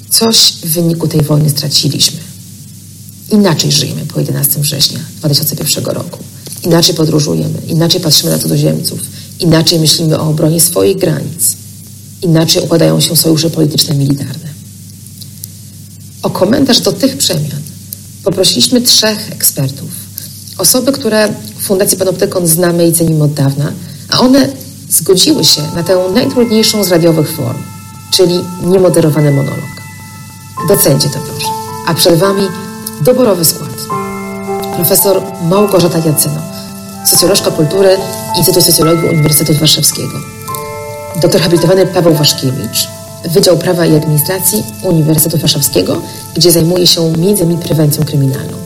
coś 0.10 0.54
w 0.64 0.68
wyniku 0.68 1.08
tej 1.08 1.22
wojny 1.22 1.50
straciliśmy. 1.50 2.20
Inaczej 3.32 3.72
żyjemy 3.72 4.06
po 4.06 4.20
11 4.20 4.62
września 4.62 5.00
2001 5.18 5.86
roku. 5.86 6.20
Inaczej 6.64 6.96
podróżujemy, 6.96 7.60
inaczej 7.68 8.02
patrzymy 8.02 8.32
na 8.32 8.40
cudzoziemców, 8.40 9.00
inaczej 9.40 9.80
myślimy 9.80 10.20
o 10.20 10.30
obronie 10.30 10.62
swoich 10.62 10.98
granic, 10.98 11.58
inaczej 12.22 12.64
układają 12.64 13.00
się 13.00 13.16
sojusze 13.16 13.50
polityczne 13.50 13.96
i 13.96 13.98
militarne. 13.98 14.52
O 16.24 16.30
komentarz 16.30 16.80
do 16.80 16.92
tych 16.92 17.18
przemian 17.18 17.62
poprosiliśmy 18.24 18.82
trzech 18.82 19.32
ekspertów 19.32 20.02
Osoby, 20.62 20.92
które 20.92 21.34
w 21.58 21.64
Fundacji 21.64 21.98
Panoptykon 21.98 22.48
znamy 22.48 22.88
i 22.88 22.94
cenimy 22.94 23.24
od 23.24 23.34
dawna, 23.34 23.72
a 24.10 24.20
one 24.20 24.50
zgodziły 24.90 25.44
się 25.44 25.62
na 25.76 25.84
tę 25.84 26.00
najtrudniejszą 26.14 26.84
z 26.84 26.92
radiowych 26.92 27.36
form, 27.36 27.64
czyli 28.14 28.40
niemoderowany 28.64 29.32
monolog. 29.32 29.70
Docencie 30.68 31.10
to 31.10 31.20
proszę. 31.20 31.48
A 31.88 31.94
przed 31.94 32.20
Wami 32.20 32.44
doborowy 33.06 33.46
skład. 33.46 33.70
Profesor 34.76 35.22
Małgorzata 35.50 35.98
Jacyno, 35.98 36.42
socjolożka 37.06 37.52
kultury 37.52 37.98
Instytutu 38.38 38.66
Socjologii 38.66 39.10
Uniwersytetu 39.10 39.60
Warszawskiego. 39.60 40.14
Doktor 41.22 41.42
habilitowany 41.42 41.88
Paweł 41.88 42.14
Waszkiewicz, 42.14 42.88
Wydział 43.30 43.58
Prawa 43.58 43.86
i 43.86 43.96
Administracji 43.96 44.64
Uniwersytetu 44.84 45.38
Warszawskiego, 45.38 46.02
gdzie 46.36 46.52
zajmuje 46.52 46.88
się 46.88 47.02
m.in. 47.02 47.58
prewencją 47.58 48.04
kryminalną 48.04 48.58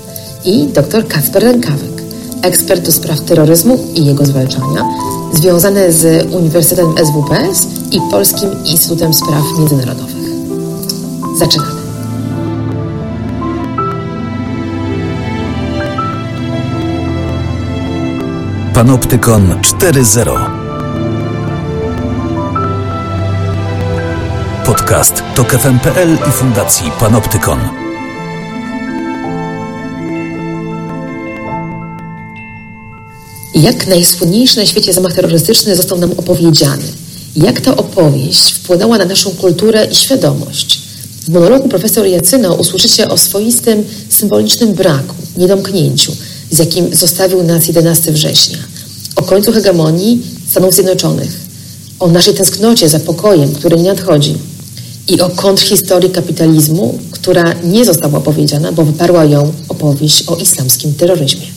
i 0.46 0.68
dr 0.68 1.08
Kacper 1.08 1.44
Rękawek, 1.44 2.04
ekspert 2.42 2.86
do 2.86 2.92
spraw 2.92 3.22
terroryzmu 3.22 3.80
i 3.96 4.06
jego 4.06 4.26
zwalczania, 4.26 4.86
związany 5.34 5.94
z 5.94 6.34
Uniwersytetem 6.34 6.96
SWPS 6.98 7.68
i 7.92 8.00
Polskim 8.12 8.50
Instytutem 8.66 9.14
Spraw 9.14 9.44
Międzynarodowych. 9.60 10.16
Zaczynamy. 11.40 11.75
Panoptykon 18.76 19.62
4.0 19.62 20.50
Podcast 24.66 25.14
TOK 25.36 25.52
FM.pl 25.52 26.18
i 26.30 26.32
Fundacji 26.32 26.92
Panoptykon. 27.00 27.60
Jak 33.54 33.88
najsłynniejszy 33.88 34.58
na 34.58 34.66
świecie 34.66 34.94
zamach 34.94 35.14
terrorystyczny 35.14 35.76
został 35.76 35.98
nam 35.98 36.12
opowiedziany? 36.12 36.84
Jak 37.36 37.62
ta 37.62 37.78
opowieść 37.78 38.52
wpłynęła 38.52 38.98
na 38.98 39.06
naszą 39.06 39.32
kulturę 39.32 39.88
i 39.92 39.96
świadomość? 39.96 40.82
W 41.22 41.30
monologu 41.30 41.70
profesor 41.70 42.06
Jacyno 42.06 42.54
usłyszycie 42.54 43.10
o 43.10 43.18
swoistym, 43.18 43.84
symbolicznym 44.10 44.74
braku, 44.74 45.16
niedomknięciu, 45.38 46.12
z 46.56 46.60
jakim 46.60 46.96
zostawił 46.96 47.44
nas 47.44 47.68
11 47.68 48.12
września, 48.12 48.58
o 49.16 49.22
końcu 49.22 49.52
hegemonii 49.52 50.22
Stanów 50.48 50.74
Zjednoczonych, 50.74 51.32
o 52.00 52.08
naszej 52.08 52.34
tęsknocie 52.34 52.90
za 52.90 53.00
pokojem, 53.00 53.56
który 53.56 53.78
nie 53.78 53.90
nadchodzi. 53.90 54.38
I 55.08 55.22
o 55.22 55.30
kontrhistorii 55.30 56.10
kapitalizmu, 56.10 57.00
która 57.12 57.54
nie 57.64 57.86
została 57.86 58.18
opowiedziana, 58.18 58.72
bo 58.72 58.84
wyparła 58.84 59.26
ją 59.26 59.54
opowieść 59.70 60.30
o 60.30 60.36
islamskim 60.36 60.94
terroryzmie. 60.94 61.48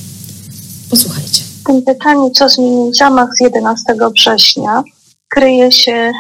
Posłuchajcie. 0.91 1.43
W 1.63 1.67
tym 1.67 1.83
pytaniu, 1.83 2.31
co 2.31 2.49
zmienił 2.49 2.95
zamach 2.95 3.29
z 3.39 3.41
11 3.41 3.83
września, 4.15 4.83
kryje 5.29 5.73
się 5.73 5.93
e, 5.93 6.13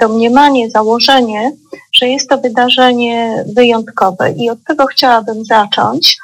domniemanie, 0.00 0.70
założenie, 0.70 1.52
że 1.92 2.08
jest 2.08 2.28
to 2.28 2.38
wydarzenie 2.38 3.44
wyjątkowe. 3.56 4.32
I 4.32 4.50
od 4.50 4.58
tego 4.68 4.86
chciałabym 4.86 5.44
zacząć, 5.44 6.18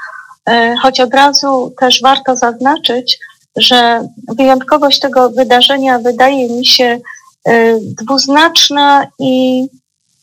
choć 0.82 1.00
od 1.00 1.14
razu 1.14 1.74
też 1.80 2.02
warto 2.02 2.36
zaznaczyć, 2.36 3.18
że 3.56 4.08
wyjątkowość 4.36 5.00
tego 5.00 5.30
wydarzenia 5.30 5.98
wydaje 5.98 6.48
mi 6.48 6.66
się 6.66 7.00
e, 7.44 7.80
dwuznaczna 7.80 9.06
i 9.18 9.66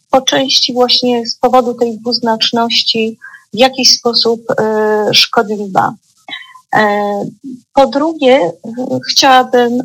po 0.10 0.22
części 0.22 0.74
właśnie 0.74 1.26
z 1.26 1.36
powodu 1.36 1.74
tej 1.74 1.98
dwuznaczności 1.98 3.18
w 3.54 3.58
jakiś 3.58 3.92
sposób 3.92 4.42
e, 4.52 5.14
szkodliwa. 5.14 5.94
E, 6.76 6.86
po 7.74 7.88
drugie, 7.88 8.52
chciałabym 9.12 9.84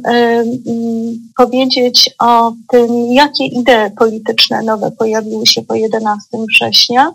powiedzieć 1.36 2.10
o 2.18 2.52
tym, 2.68 3.12
jakie 3.12 3.44
idee 3.44 3.90
polityczne 3.98 4.62
nowe 4.62 4.90
pojawiły 4.90 5.46
się 5.46 5.62
po 5.62 5.74
11 5.74 6.28
września 6.48 7.14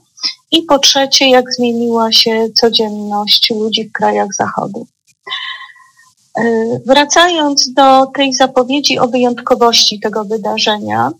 i 0.52 0.62
po 0.62 0.80
trzecie, 0.80 1.30
jak 1.30 1.54
zmieniła 1.54 2.12
się 2.12 2.48
codzienność 2.56 3.50
ludzi 3.50 3.90
w 3.90 3.92
krajach 3.92 4.28
Zachodu. 4.38 4.88
E, 6.38 6.44
wracając 6.86 7.74
do 7.74 8.06
tej 8.06 8.34
zapowiedzi 8.34 9.00
o 9.00 9.08
wyjątkowości 9.08 10.00
tego 10.00 10.26
wydarzenia, 10.26 11.12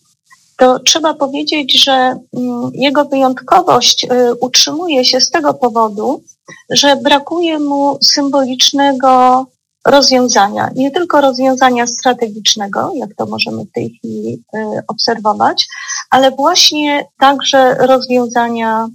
to 0.62 0.80
trzeba 0.80 1.14
powiedzieć, 1.14 1.84
że 1.84 1.92
mm, 1.92 2.72
jego 2.74 3.06
wyjątkowość 3.06 4.04
y, 4.04 4.08
utrzymuje 4.36 5.06
się 5.06 5.22
z 5.22 5.30
tego 5.30 5.54
powodu, 5.54 6.24
że 6.70 6.96
brakuje 6.96 7.60
mu 7.60 7.98
symbolicznego 8.04 9.46
rozwiązania, 9.86 10.70
nie 10.76 10.92
tylko 10.92 11.22
rozwiązania 11.22 11.88
strategicznego, 11.88 12.92
jak 12.96 13.10
to 13.16 13.26
możemy 13.26 13.66
w 13.66 13.72
tej 13.72 13.90
chwili 13.90 14.44
y, 14.56 14.60
obserwować, 14.88 15.68
ale 16.10 16.32
właśnie 16.32 17.06
także 17.20 17.76
rozwiązania 17.76 18.88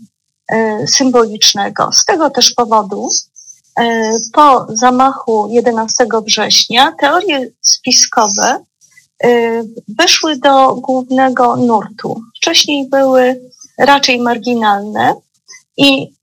y, 0.52 0.86
symbolicznego. 0.88 1.92
Z 1.92 2.04
tego 2.04 2.30
też 2.30 2.50
powodu 2.50 3.08
po 4.32 4.66
zamachu 4.68 5.48
11 5.50 6.06
września 6.26 6.92
teorie 7.00 7.50
spiskowe 7.60 8.60
Y, 9.24 9.64
weszły 9.88 10.36
do 10.36 10.74
głównego 10.74 11.56
nurtu. 11.56 12.20
Wcześniej 12.36 12.88
były 12.88 13.50
raczej 13.78 14.20
marginalne 14.20 15.14
i 15.76 16.15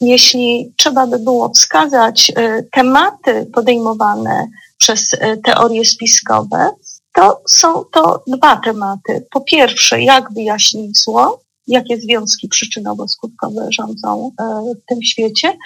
jeśli 0.00 0.72
trzeba 0.76 1.06
by 1.06 1.18
było 1.18 1.48
wskazać 1.48 2.30
y, 2.38 2.68
tematy 2.72 3.46
podejmowane 3.54 4.48
przez 4.78 5.12
y, 5.12 5.40
teorie 5.44 5.84
spiskowe, 5.84 6.70
to 7.14 7.42
są 7.48 7.84
to 7.84 8.22
dwa 8.26 8.56
tematy. 8.56 9.26
Po 9.30 9.40
pierwsze, 9.40 10.02
jak 10.02 10.32
wyjaśnić 10.32 11.00
zło, 11.00 11.40
jakie 11.66 12.00
związki 12.00 12.48
przyczynowo-skutkowe 12.48 13.66
rządzą 13.70 14.30
w 14.76 14.88
tym 14.88 15.02
świecie. 15.02 15.56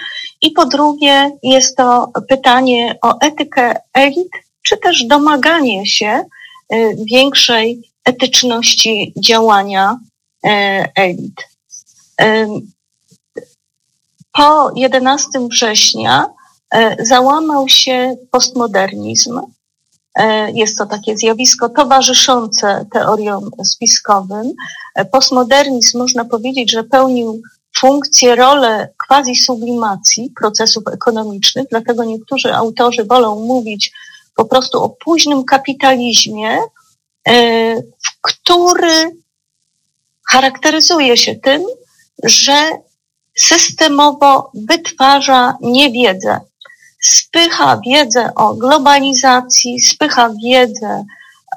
I 0.43 0.51
po 0.51 0.67
drugie, 0.67 1.31
jest 1.43 1.77
to 1.77 2.13
pytanie 2.29 2.99
o 3.03 3.19
etykę 3.21 3.77
elit, 3.95 4.33
czy 4.63 4.77
też 4.77 5.05
domaganie 5.05 5.87
się 5.87 6.25
większej 7.11 7.91
etyczności 8.05 9.13
działania 9.25 9.99
elit. 10.95 11.49
E, 14.39 14.43
po 14.43 14.71
11 14.77 15.29
września 15.51 16.27
załamał 16.99 17.69
się 17.69 18.17
postmodernizm. 18.31 19.41
Jest 20.55 20.79
to 20.79 20.87
takie 20.87 21.17
zjawisko 21.17 21.69
towarzyszące 21.69 22.87
teoriom 22.93 23.51
spiskowym. 23.65 24.53
Postmodernizm 25.13 25.99
można 25.99 26.25
powiedzieć, 26.25 26.71
że 26.71 26.85
pełnił 26.85 27.43
funkcję, 27.79 28.37
rolę 28.37 28.89
quasi-sublimacji 29.09 30.31
procesów 30.41 30.85
ekonomicznych, 30.93 31.67
dlatego 31.71 32.05
niektórzy 32.05 32.55
autorzy 32.55 33.05
wolą 33.05 33.47
mówić 33.47 33.93
po 34.35 34.45
prostu 34.45 34.83
o 34.83 34.89
późnym 34.89 35.45
kapitalizmie, 35.45 36.59
e, 37.29 37.35
który 38.21 39.17
charakteryzuje 40.31 41.17
się 41.17 41.35
tym, 41.35 41.63
że 42.25 42.71
systemowo 43.39 44.51
wytwarza 44.55 45.57
niewiedzę. 45.61 46.41
Spycha 47.01 47.81
wiedzę 47.87 48.35
o 48.35 48.55
globalizacji, 48.55 49.81
spycha 49.81 50.31
wiedzę 50.45 51.05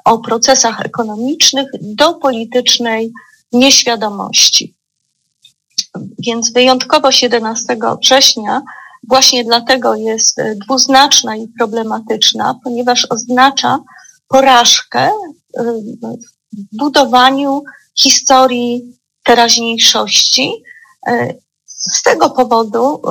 o 0.04 0.18
procesach 0.18 0.80
ekonomicznych 0.80 1.66
do 1.80 2.14
politycznej 2.14 3.12
nieświadomości. 3.52 4.74
Więc 6.18 6.52
wyjątkowość 6.52 7.22
11 7.22 7.76
września 8.02 8.62
właśnie 9.08 9.44
dlatego 9.44 9.94
jest 9.94 10.40
dwuznaczna 10.64 11.36
i 11.36 11.48
problematyczna, 11.58 12.54
ponieważ 12.64 13.06
oznacza 13.10 13.78
porażkę 14.28 15.00
e, 15.00 15.10
w 16.52 16.76
budowaniu 16.76 17.62
historii 17.94 18.96
teraźniejszości. 19.24 20.52
Z 21.92 22.02
tego 22.02 22.30
powodu 22.30 23.02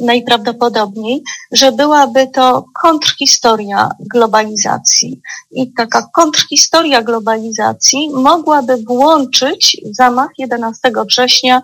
najprawdopodobniej, 0.00 1.22
że 1.52 1.72
byłaby 1.72 2.26
to 2.26 2.64
kontrhistoria 2.82 3.90
globalizacji. 4.00 5.20
I 5.50 5.72
taka 5.72 6.08
kontrhistoria 6.14 7.02
globalizacji 7.02 8.10
mogłaby 8.10 8.76
włączyć 8.76 9.80
zamach 9.92 10.28
11 10.38 10.92
września 11.06 11.62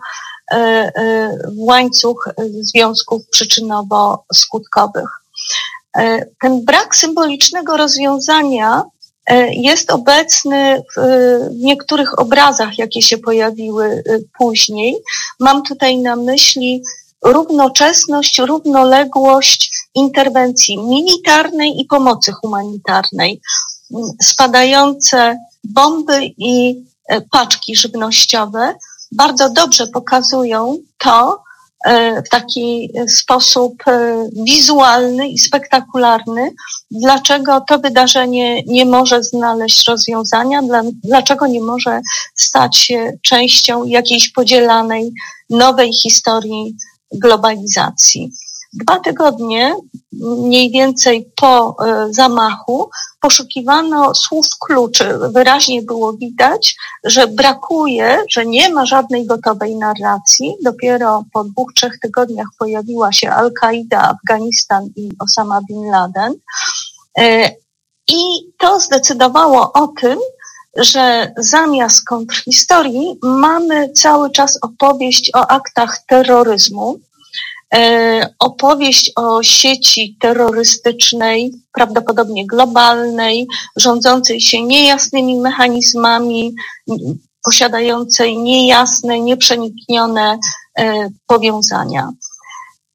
E, 0.50 0.56
e, 0.56 1.30
w 1.48 1.58
łańcuch 1.58 2.28
związków 2.60 3.22
przyczynowo-skutkowych. 3.30 5.08
Ten 6.40 6.64
brak 6.64 6.96
symbolicznego 6.96 7.76
rozwiązania 7.76 8.82
jest 9.50 9.90
obecny 9.90 10.82
w 10.96 11.00
niektórych 11.54 12.18
obrazach, 12.18 12.78
jakie 12.78 13.02
się 13.02 13.18
pojawiły 13.18 14.02
później. 14.38 14.96
Mam 15.40 15.62
tutaj 15.62 15.98
na 15.98 16.16
myśli 16.16 16.82
równoczesność, 17.24 18.38
równoległość 18.38 19.70
interwencji 19.94 20.78
militarnej 20.78 21.80
i 21.80 21.84
pomocy 21.84 22.32
humanitarnej. 22.32 23.40
Spadające 24.22 25.38
bomby 25.64 26.20
i 26.38 26.84
paczki 27.30 27.76
żywnościowe 27.76 28.74
bardzo 29.12 29.50
dobrze 29.50 29.86
pokazują 29.86 30.78
to 30.98 31.32
e, 31.32 31.38
w 32.26 32.28
taki 32.30 32.90
sposób 33.08 33.74
e, 33.86 34.24
wizualny 34.44 35.28
i 35.28 35.38
spektakularny, 35.38 36.50
dlaczego 36.90 37.60
to 37.60 37.78
wydarzenie 37.78 38.62
nie 38.62 38.84
może 38.84 39.22
znaleźć 39.22 39.88
rozwiązania, 39.88 40.60
dlaczego 41.04 41.46
nie 41.46 41.60
może 41.60 42.00
stać 42.34 42.76
się 42.76 43.12
częścią 43.22 43.84
jakiejś 43.84 44.32
podzielanej 44.32 45.12
nowej 45.50 45.92
historii 45.92 46.76
globalizacji. 47.12 48.32
Dwa 48.72 49.00
tygodnie 49.00 49.76
mniej 50.12 50.70
więcej 50.70 51.30
po 51.36 51.76
e, 51.86 52.08
zamachu 52.10 52.90
poszukiwano 53.20 54.14
słów 54.14 54.46
kluczy. 54.60 55.18
Wyraźnie 55.32 55.82
było 55.82 56.12
widać, 56.12 56.76
że 57.04 57.26
brakuje, 57.26 58.18
że 58.30 58.46
nie 58.46 58.72
ma 58.72 58.86
żadnej 58.86 59.26
gotowej 59.26 59.76
narracji. 59.76 60.54
Dopiero 60.62 61.24
po 61.32 61.44
dwóch, 61.44 61.72
trzech 61.74 62.00
tygodniach 62.00 62.48
pojawiła 62.58 63.12
się 63.12 63.30
Al-Kaida, 63.30 64.00
Afganistan 64.00 64.88
i 64.96 65.10
Osama 65.18 65.60
Bin 65.68 65.90
Laden. 65.90 66.34
E, 67.18 67.50
I 68.08 68.18
to 68.58 68.80
zdecydowało 68.80 69.72
o 69.72 69.88
tym, 69.88 70.18
że 70.76 71.32
zamiast 71.36 72.04
kontrhistorii 72.04 73.18
mamy 73.22 73.92
cały 73.92 74.30
czas 74.30 74.58
opowieść 74.62 75.30
o 75.34 75.46
aktach 75.46 75.98
terroryzmu, 76.06 76.98
opowieść 78.38 79.12
o 79.16 79.42
sieci 79.42 80.16
terrorystycznej, 80.20 81.52
prawdopodobnie 81.72 82.46
globalnej, 82.46 83.46
rządzącej 83.76 84.40
się 84.40 84.62
niejasnymi 84.62 85.36
mechanizmami, 85.40 86.54
posiadającej 87.44 88.38
niejasne, 88.38 89.20
nieprzeniknione 89.20 90.38
e, 90.78 91.08
powiązania. 91.26 92.10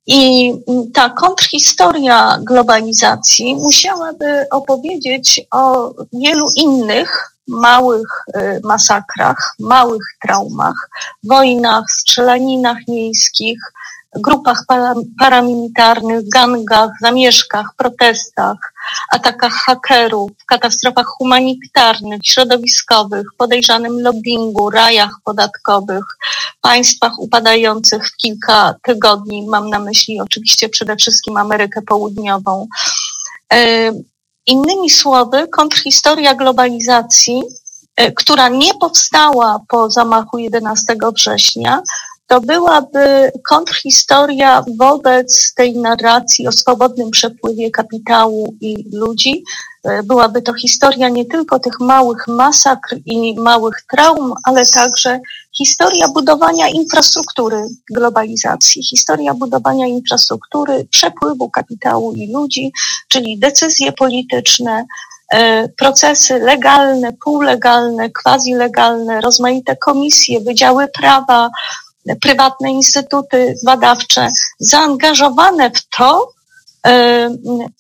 I 0.08 0.54
ta 0.94 1.10
kontrhistoria 1.10 2.38
globalizacji 2.42 3.56
musiałaby 3.56 4.46
opowiedzieć 4.52 5.42
o 5.52 5.94
wielu 6.14 6.48
innych 6.56 7.34
małych 7.48 8.08
y, 8.38 8.62
masakrach, 8.64 9.56
małych 9.60 10.04
traumach, 10.22 10.90
wojnach, 11.24 11.84
strzelaninach 11.90 12.78
miejskich, 12.88 13.60
grupach 14.16 14.64
paramilitarnych, 15.20 16.30
gangach, 16.30 16.90
zamieszkach, 17.02 17.66
protestach, 17.78 18.58
atakach 19.12 19.54
hakerów, 19.54 20.32
katastrofach 20.48 21.06
humanitarnych, 21.06 22.22
środowiskowych, 22.24 23.28
podejrzanym 23.38 24.02
lobbingu, 24.02 24.70
rajach 24.70 25.12
podatkowych, 25.24 26.06
państwach 26.62 27.20
upadających 27.20 28.08
w 28.08 28.16
kilka 28.16 28.76
tygodni, 28.84 29.48
mam 29.48 29.70
na 29.70 29.80
myśli 29.80 30.22
oczywiście 30.22 30.70
przede 30.70 30.96
wszystkim 30.96 31.38
Amerykę 31.38 31.82
Południową. 31.82 32.68
Y, 33.54 34.04
Innymi 34.46 34.90
słowy, 34.90 35.48
kontrhistoria 35.48 36.36
globalizacji, 36.36 37.44
e, 37.96 38.12
która 38.12 38.50
nie 38.50 38.74
powstała 38.74 39.60
po 39.68 39.92
zamachu 39.92 40.38
11 40.38 41.12
września, 41.16 41.82
to 42.34 42.42
byłaby 42.42 43.32
kontrhistoria 43.50 44.64
wobec 44.78 45.54
tej 45.56 45.78
narracji 45.78 46.48
o 46.48 46.52
swobodnym 46.52 47.12
przepływie 47.12 47.72
kapitału 47.72 48.56
i 48.62 48.90
ludzi. 48.94 49.44
E, 49.84 50.04
byłaby 50.04 50.42
to 50.42 50.54
historia 50.54 51.10
nie 51.10 51.26
tylko 51.26 51.60
tych 51.60 51.80
małych 51.80 52.28
masakr 52.28 52.96
i 53.06 53.36
małych 53.40 53.76
traum, 53.92 54.34
ale 54.44 54.66
także 54.66 55.20
historia 55.58 56.08
budowania 56.08 56.70
infrastruktury 56.70 57.68
globalizacji, 57.92 58.84
historia 58.84 59.34
budowania 59.34 59.88
infrastruktury, 59.88 60.88
przepływu 60.90 61.50
kapitału 61.50 62.14
i 62.14 62.34
ludzi, 62.34 62.72
czyli 63.10 63.40
decyzje 63.40 63.92
polityczne, 63.92 64.86
e, 65.34 65.70
procesy 65.70 66.40
legalne, 66.40 67.14
półlegalne, 67.26 68.10
quasi-legalne, 68.10 69.22
rozmaite 69.22 69.76
komisje, 69.76 70.42
wydziały 70.42 70.88
prawa, 70.88 71.50
prywatne 72.22 72.72
instytuty 72.72 73.56
badawcze 73.66 74.30
zaangażowane 74.60 75.72
w 75.72 75.86
to, 75.98 76.34
e, 76.88 77.30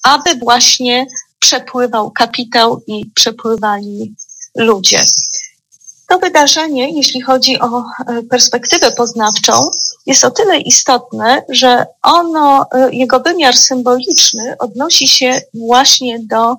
aby 0.03 0.36
właśnie 0.36 1.06
przepływał 1.39 2.12
kapitał 2.12 2.82
i 2.88 3.06
przepływali 3.15 4.15
ludzie. 4.56 5.03
To 6.10 6.20
wydarzenie, 6.20 6.96
jeśli 6.96 7.22
chodzi 7.22 7.60
o 7.60 7.80
e, 7.80 8.24
perspektywę 8.24 8.91
poznawczą, 8.91 9.69
jest 10.06 10.26
o 10.26 10.32
tyle 10.32 10.58
istotne, 10.58 11.43
że 11.50 11.86
ono, 12.02 12.65
e, 12.71 12.89
jego 12.91 13.19
wymiar 13.19 13.58
symboliczny 13.58 14.56
odnosi 14.60 15.08
się 15.08 15.41
właśnie 15.54 16.19
do 16.19 16.56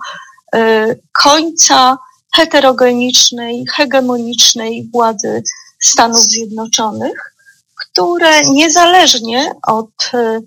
końca 1.12 1.98
heterogenicznej, 2.34 3.64
hegemonicznej 3.76 4.88
władzy 4.92 5.42
Stanów 5.80 6.20
Zjednoczonych, 6.20 7.33
które 7.94 8.44
niezależnie 8.44 9.54
od 9.66 10.10
e, 10.14 10.40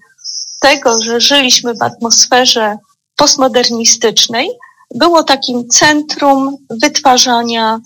tego, 0.60 1.02
że 1.02 1.20
żyliśmy 1.20 1.74
w 1.74 1.82
atmosferze 1.82 2.78
postmodernistycznej, 3.16 4.50
było 4.96 5.24
takim 5.24 5.70
centrum 5.70 6.58
wytwarzania 6.70 7.80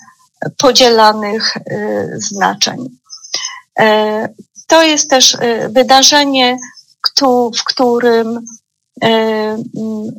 podzielanych 0.58 1.58
e, 1.58 1.62
znaczeń. 2.16 2.90
E, 3.80 4.30
to 4.68 4.84
jest 4.84 5.10
też 5.10 5.38
wydarzenie, 5.70 6.58
w 7.58 7.64
którym 7.64 8.46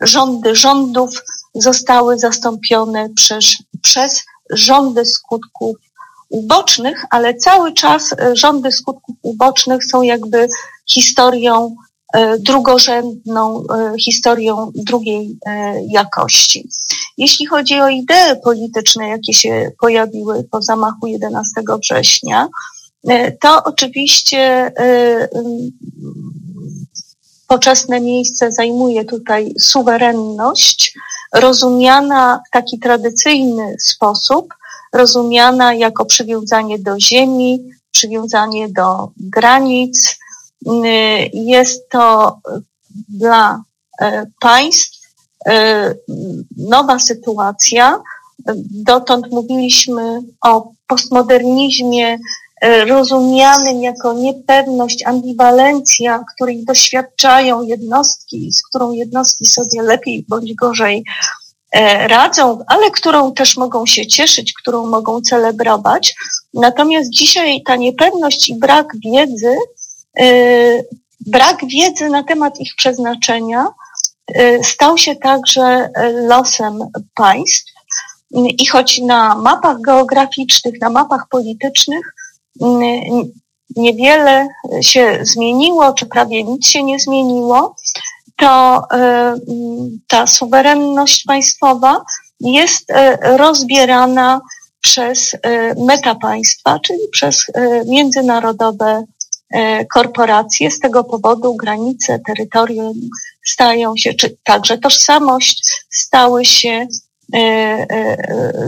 rządy 0.03 0.55
rządów 0.57 1.11
zostały 1.55 2.19
zastąpione 2.19 3.09
przez, 3.17 3.45
przez 3.83 4.23
rządy 4.51 5.07
skutków 5.07 5.77
ubocznych, 6.33 7.05
ale 7.11 7.35
cały 7.35 7.73
czas 7.73 8.13
e, 8.13 8.37
rządy 8.37 8.73
skutków 8.73 9.17
ubocznych 9.23 9.85
są 9.85 10.03
jakby 10.03 10.49
historią 10.87 11.77
e, 12.15 12.39
drugorzędną, 12.39 13.65
e, 13.67 13.99
historią 13.99 14.73
drugiej 14.75 15.39
jakości. 15.89 16.69
Jeśli 17.19 17.47
chodzi 17.47 17.81
o 17.81 17.89
idee 17.89 18.41
polityczne, 18.45 19.09
jakie 19.09 19.33
się 19.33 19.71
pojawiły 19.81 20.45
po 20.51 20.63
zamachu 20.63 21.07
11 21.07 21.51
września, 21.83 22.49
to 23.41 23.65
oczywiście 23.65 24.73
poczesne 27.49 28.01
miejsce 28.01 28.53
zajmuje 28.53 29.05
tutaj 29.05 29.55
suwerenność, 29.61 30.95
rozumiana 31.35 32.41
w 32.49 32.51
taki 32.51 32.79
tradycyjny 32.79 33.77
sposób, 33.81 34.55
rozumiana 34.93 35.75
jako 35.75 36.05
przywiązanie 36.05 36.79
do 36.79 37.01
ziemi, 37.01 37.63
przywiązanie 37.91 38.69
do 38.69 39.11
granic. 39.17 40.19
Jest 41.33 41.89
to 41.89 42.37
dla 43.09 43.63
e, 44.01 44.27
państw 44.41 45.01
e, 45.47 45.95
nowa 46.57 46.99
sytuacja. 46.99 48.03
Dotąd 48.71 49.31
mówiliśmy 49.31 50.21
o 50.41 50.73
postmodernizmie 50.87 52.19
e, 52.61 52.85
rozumianym 52.85 53.83
jako 53.83 54.13
niepewność, 54.13 55.03
ambiwalencja, 55.07 56.25
której 56.35 56.65
doświadczają 56.65 57.63
jednostki, 57.63 58.53
z 58.53 58.63
którą 58.63 58.93
jednostki 58.93 59.47
sobie 59.47 59.83
lepiej 59.83 60.25
bądź 60.29 60.55
gorzej 60.55 61.05
radzą, 62.07 62.59
ale 62.67 62.91
którą 62.91 63.33
też 63.33 63.57
mogą 63.57 63.87
się 63.87 64.07
cieszyć, 64.07 64.53
którą 64.53 64.87
mogą 64.87 65.21
celebrować. 65.21 66.15
Natomiast 66.55 67.11
dzisiaj 67.11 67.63
ta 67.63 67.77
niepewność 67.77 68.49
i 68.49 68.55
brak 68.59 68.93
wiedzy, 69.05 69.57
e, 70.19 70.27
brak 71.21 71.67
wiedzy 71.67 72.09
na 72.09 72.23
temat 72.23 72.61
ich 72.61 72.75
przeznaczenia 72.77 73.67
e, 74.35 74.65
stał 74.65 74.99
się 74.99 75.17
także 75.17 75.91
losem 76.29 76.79
państw. 77.15 77.73
I 78.59 78.67
choć 78.67 78.99
na 78.99 79.35
mapach 79.35 79.81
geograficznych, 79.81 80.81
na 80.81 80.91
mapach 80.91 81.29
politycznych 81.31 82.15
niewiele 83.77 84.49
się 84.81 85.19
zmieniło, 85.23 85.93
czy 85.93 86.07
prawie 86.07 86.45
nic 86.45 86.67
się 86.67 86.83
nie 86.83 86.99
zmieniło, 86.99 87.77
to 88.37 88.83
e, 88.93 89.35
ta 90.09 90.27
suwerenność 90.27 91.25
państwowa 91.27 92.05
jest 92.41 92.91
e, 92.91 93.19
rozbierana 93.37 94.41
przez 94.81 95.35
e, 95.35 95.75
metapaństwa, 95.85 96.79
czyli 96.79 97.09
przez 97.13 97.47
międzynarodowe 97.87 99.05
korporacje. 99.95 100.71
Z 100.71 100.79
tego 100.79 101.05
powodu 101.05 101.55
granice, 101.55 102.19
terytorium 102.27 102.93
stają 103.45 103.93
się, 103.97 104.15
czy 104.15 104.37
także 104.45 104.79
tożsamość 104.79 105.85
stały 105.91 106.45
się 106.45 106.87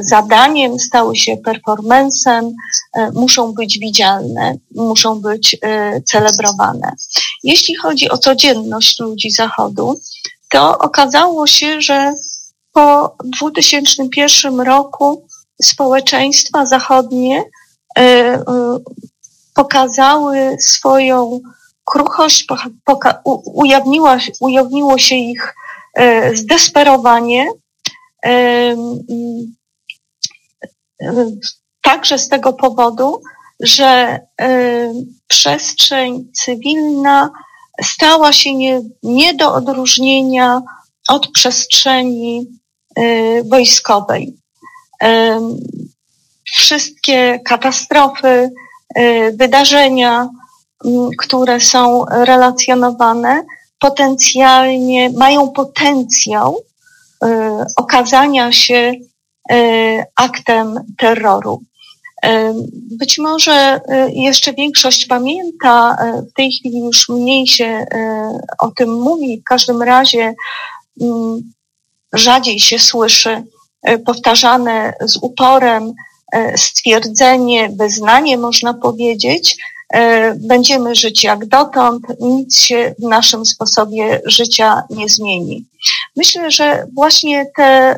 zadaniem, 0.00 0.78
stały 0.78 1.16
się 1.16 1.36
performancem, 1.36 2.52
e, 2.94 3.10
muszą 3.10 3.52
być 3.52 3.78
widzialne, 3.78 4.54
muszą 4.74 5.20
być 5.20 5.56
celebrowane. 6.04 6.92
Jeśli 7.42 7.76
chodzi 7.76 8.10
o 8.10 8.18
codzienność 8.18 9.00
ludzi 9.00 9.30
Zachodu, 9.30 10.00
to 10.50 10.78
okazało 10.78 11.46
się, 11.46 11.80
że 11.80 12.14
po 12.72 13.16
2001 13.24 14.60
roku 14.60 15.26
społeczeństwa 15.62 16.66
zachodnie 16.66 17.44
pokazały 19.54 20.56
swoją 20.60 21.40
kruchość, 21.84 22.46
ujawniła, 23.44 24.18
ujawniło 24.40 24.98
się 24.98 25.14
ich 25.14 25.54
zdesperowanie, 26.34 27.46
także 31.82 32.18
z 32.18 32.28
tego 32.28 32.52
powodu, 32.52 33.22
że 33.60 34.20
przestrzeń 35.28 36.32
cywilna 36.32 37.30
stała 37.82 38.32
się 38.32 38.54
nie, 38.54 38.80
nie 39.02 39.34
do 39.34 39.54
odróżnienia 39.54 40.62
od 41.08 41.28
przestrzeni 41.32 42.46
y, 42.98 43.44
wojskowej. 43.50 44.36
Wszystkie 46.44 47.40
katastrofy, 47.44 48.50
y, 48.98 49.32
wydarzenia, 49.36 50.28
które 51.18 51.60
są 51.60 52.04
relacjonowane, 52.04 53.44
potencjalnie 53.78 55.10
mają 55.10 55.50
potencjał 55.50 56.60
okazania 57.76 58.52
się 58.52 58.92
aktem 60.16 60.80
terroru. 60.98 61.60
Być 62.72 63.18
może 63.18 63.80
jeszcze 64.14 64.52
większość 64.52 65.06
pamięta, 65.06 65.96
w 66.30 66.32
tej 66.32 66.52
chwili 66.52 66.80
już 66.80 67.08
mniej 67.08 67.46
się 67.46 67.86
o 68.58 68.70
tym 68.70 68.92
mówi, 68.92 69.40
w 69.40 69.44
każdym 69.44 69.82
razie 69.82 70.34
Mm, 71.00 71.52
rzadziej 72.12 72.60
się 72.60 72.78
słyszy 72.78 73.42
e, 73.82 73.98
powtarzane 73.98 74.92
z 75.00 75.16
uporem 75.16 75.92
e, 76.32 76.58
stwierdzenie, 76.58 77.70
wyznanie, 77.78 78.38
można 78.38 78.74
powiedzieć, 78.74 79.56
e, 79.94 80.34
będziemy 80.34 80.94
żyć 80.94 81.24
jak 81.24 81.46
dotąd, 81.46 82.02
nic 82.20 82.56
się 82.58 82.94
w 82.98 83.02
naszym 83.02 83.46
sposobie 83.46 84.20
życia 84.26 84.82
nie 84.90 85.08
zmieni. 85.08 85.64
Myślę, 86.16 86.50
że 86.50 86.86
właśnie 86.94 87.46
te, 87.56 87.96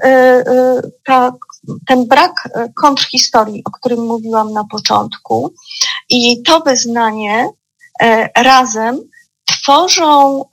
ta, 1.04 1.32
ten 1.86 2.06
brak 2.06 2.48
kontrhistorii, 2.74 3.62
o 3.64 3.70
którym 3.70 4.00
mówiłam 4.06 4.52
na 4.52 4.64
początku, 4.64 5.54
i 6.08 6.42
to 6.42 6.60
wyznanie 6.60 7.48
razem 8.36 8.98
tworzą 9.44 10.44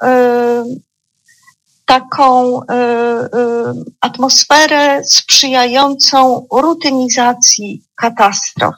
taką 1.85 2.59
atmosferę 4.01 5.01
sprzyjającą 5.05 6.47
rutynizacji 6.51 7.83
katastrof. 7.95 8.75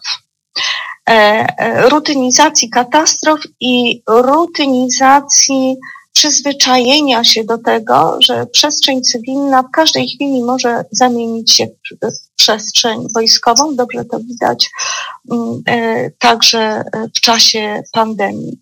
E, 1.10 1.14
e, 1.58 1.90
rutynizacji 1.90 2.70
katastrof 2.70 3.40
i 3.60 4.02
rutynizacji 4.08 5.78
przyzwyczajenia 6.16 7.24
się 7.24 7.44
do 7.44 7.58
tego, 7.58 8.18
że 8.22 8.46
przestrzeń 8.46 9.02
cywilna 9.02 9.64
w 9.64 9.72
każdej 9.72 10.08
chwili 10.08 10.44
może 10.44 10.86
zamienić 10.92 11.54
się 11.54 11.68
w 11.68 12.36
przestrzeń 12.36 13.08
wojskową. 13.14 13.76
Dobrze 13.76 14.06
to 14.06 14.20
widać 14.20 14.70
mm, 15.32 15.62
e, 15.68 16.12
także 16.12 16.84
w 17.18 17.20
czasie 17.20 17.84
pandemii. 17.92 18.60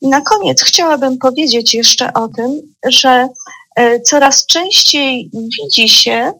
I 0.00 0.08
na 0.08 0.20
koniec 0.20 0.62
chciałabym 0.62 1.18
powiedzieć 1.18 1.74
jeszcze 1.74 2.12
o 2.12 2.28
tym, 2.28 2.60
że 2.86 3.28
E, 3.76 4.00
coraz 4.00 4.46
częściej 4.46 5.30
widzi 5.32 5.88
się, 5.88 6.12
e, 6.12 6.32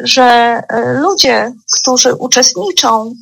że 0.00 0.22
e, 0.68 0.92
ludzie, 0.92 1.52
którzy 1.72 2.14
uczestniczą 2.14 3.14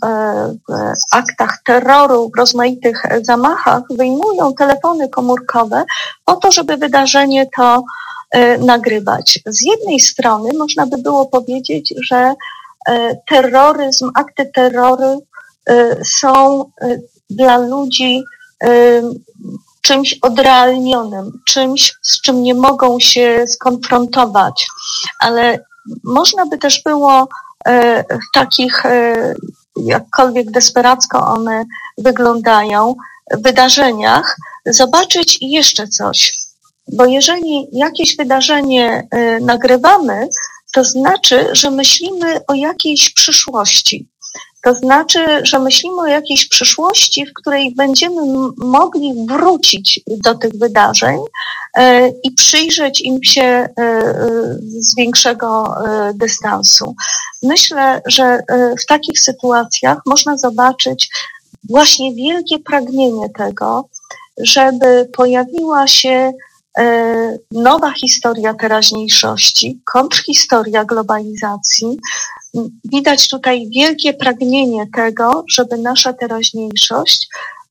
w 0.69 1.15
aktach 1.15 1.59
terroru, 1.65 2.31
w 2.35 2.39
rozmaitych 2.39 3.03
zamachach, 3.23 3.83
wyjmują 3.91 4.55
telefony 4.55 5.09
komórkowe 5.09 5.85
po 6.25 6.37
to, 6.37 6.51
żeby 6.51 6.77
wydarzenie 6.77 7.47
to 7.57 7.85
nagrywać. 8.59 9.39
Z 9.47 9.63
jednej 9.67 10.01
strony 10.01 10.51
można 10.59 10.87
by 10.87 10.99
było 10.99 11.27
powiedzieć, 11.27 11.95
że 12.05 12.35
terroryzm, 13.29 14.11
akty 14.15 14.51
terroru 14.55 15.27
są 16.05 16.65
dla 17.31 17.57
ludzi 17.59 18.23
czymś 19.83 20.19
odrealnionym, 20.23 21.33
czymś, 21.47 21.95
z 22.03 22.21
czym 22.21 22.43
nie 22.43 22.55
mogą 22.55 23.01
się 23.01 23.45
skonfrontować. 23.49 24.67
Ale 25.21 25.65
można 26.05 26.47
by 26.47 26.59
też 26.59 26.83
było 26.83 27.29
e, 27.67 28.05
w 28.05 28.35
takich, 28.35 28.87
e, 28.87 29.35
jakkolwiek 29.77 30.51
desperacko 30.51 31.27
one 31.27 31.65
wyglądają, 31.99 32.95
wydarzeniach 33.39 34.37
zobaczyć 34.67 35.39
jeszcze 35.41 35.89
coś. 35.89 36.33
Bo 36.93 37.05
jeżeli 37.05 37.69
jakieś 37.73 38.17
wydarzenie 38.17 39.09
e, 39.11 39.41
nagrywamy, 39.41 40.29
to 40.73 40.85
znaczy, 40.85 41.49
że 41.53 41.71
myślimy 41.71 42.47
o 42.47 42.55
jakiejś 42.55 43.15
przyszłości. 43.15 44.12
To 44.63 44.75
znaczy, 44.75 45.21
że 45.43 45.59
myślimy 45.59 46.01
o 46.01 46.07
jakiejś 46.07 46.49
przyszłości, 46.49 47.27
w 47.27 47.33
której 47.33 47.75
będziemy 47.75 48.23
mogli 48.57 49.27
wrócić 49.29 50.01
do 50.07 50.35
tych 50.35 50.53
wydarzeń 50.53 51.19
e, 51.77 52.09
i 52.09 52.31
przyjrzeć 52.31 53.01
im 53.01 53.25
się 53.25 53.43
e, 53.43 53.69
z 54.79 54.97
większego 54.97 55.75
e, 55.87 56.15
dystansu. 56.15 56.95
Myślę, 57.43 58.03
że 58.07 58.39
w 58.83 58.87
takich 58.87 59.21
sytuacjach 59.21 59.99
można 60.07 60.39
zobaczyć 60.39 61.11
właśnie 61.71 62.15
wielkie 62.15 62.59
pragnienie 62.59 63.31
tego, 63.39 63.89
żeby 64.39 65.09
pojawiła 65.17 65.87
się 65.87 66.33
nowa 67.51 67.93
historia 67.93 68.55
teraźniejszości, 68.55 69.81
kontrhistoria 69.85 70.85
globalizacji, 70.85 71.99
widać 72.85 73.29
tutaj 73.29 73.69
wielkie 73.75 74.15
pragnienie 74.15 74.87
tego, 74.97 75.45
żeby 75.49 75.79
nasza 75.79 76.13
teraźniejszość 76.13 77.29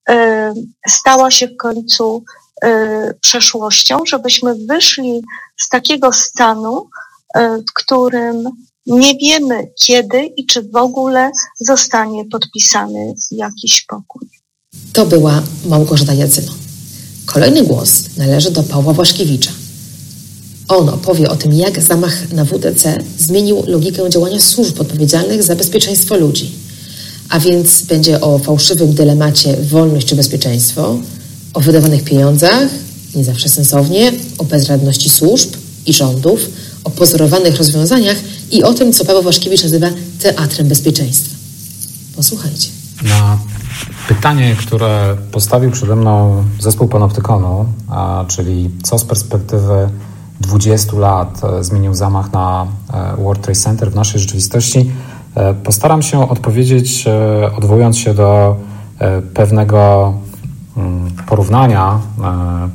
e, 0.09 0.53
stała 0.87 1.31
się 1.31 1.47
w 1.47 1.57
końcu 1.57 2.23
e, 2.63 3.13
przeszłością, 3.21 4.05
żebyśmy 4.05 4.55
wyszli 4.55 5.21
z 5.57 5.69
takiego 5.69 6.13
stanu, 6.13 6.89
e, 7.35 7.57
w 7.57 7.73
którym 7.73 8.49
nie 8.85 9.15
wiemy 9.15 9.71
kiedy 9.85 10.25
i 10.25 10.45
czy 10.45 10.61
w 10.61 10.75
ogóle 10.75 11.31
zostanie 11.59 12.25
podpisany 12.25 13.13
jakiś 13.31 13.85
pokój. 13.85 14.27
To 14.93 15.05
była 15.05 15.41
Małgorzata 15.65 16.13
Jacyno. 16.13 16.51
Kolejny 17.25 17.63
głos 17.63 18.17
należy 18.17 18.51
do 18.51 18.63
Pawła 18.63 18.93
Błaszkiewicza. 18.93 19.51
On 20.71 20.89
opowie 20.89 21.29
o 21.29 21.35
tym, 21.35 21.53
jak 21.53 21.81
zamach 21.81 22.31
na 22.31 22.45
WDC 22.45 23.03
zmienił 23.17 23.63
logikę 23.67 24.09
działania 24.09 24.39
służb 24.39 24.81
odpowiedzialnych 24.81 25.43
za 25.43 25.55
bezpieczeństwo 25.55 26.17
ludzi. 26.17 26.51
A 27.29 27.39
więc 27.39 27.81
będzie 27.81 28.21
o 28.21 28.39
fałszywym 28.39 28.93
dylemacie 28.93 29.57
wolność 29.57 30.07
czy 30.07 30.15
bezpieczeństwo, 30.15 30.97
o 31.53 31.59
wydawanych 31.59 32.03
pieniądzach, 32.03 32.69
nie 33.15 33.23
zawsze 33.23 33.49
sensownie, 33.49 34.11
o 34.37 34.43
bezradności 34.43 35.09
służb 35.09 35.49
i 35.85 35.93
rządów, 35.93 36.39
o 36.83 36.89
pozorowanych 36.89 37.57
rozwiązaniach 37.57 38.17
i 38.51 38.63
o 38.63 38.73
tym, 38.73 38.93
co 38.93 39.05
Paweł 39.05 39.23
Waszkiewicz 39.23 39.63
nazywa 39.63 39.87
teatrem 40.21 40.67
bezpieczeństwa. 40.67 41.35
Posłuchajcie. 42.15 42.69
Na 43.03 43.39
pytanie, 44.07 44.55
które 44.59 45.17
postawił 45.31 45.71
przede 45.71 45.95
mną 45.95 46.43
zespół 46.59 46.87
Panoptykonu, 46.87 47.65
a, 47.87 48.25
czyli 48.27 48.69
co 48.83 48.99
z 48.99 49.05
perspektywy 49.05 49.89
20 50.41 50.97
lat 50.97 51.41
e, 51.43 51.63
zmienił 51.63 51.93
zamach 51.93 52.33
na 52.33 52.67
e, 52.93 53.15
World 53.23 53.41
Trade 53.41 53.59
Center 53.59 53.91
w 53.91 53.95
naszej 53.95 54.21
rzeczywistości, 54.21 54.91
e, 55.35 55.53
postaram 55.53 56.01
się 56.01 56.29
odpowiedzieć, 56.29 57.05
odwołując 57.57 57.97
się 57.97 58.13
do 58.13 58.55
pewnego 59.33 60.13
mm, 60.77 61.11
porównania, 61.27 61.99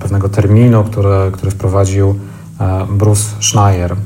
pewnego 0.01 0.29
terminu, 0.29 0.85
który, 0.85 1.33
który 1.33 1.51
wprowadził 1.51 2.15
Bruce 2.89 3.23
Schneier. 3.41 3.97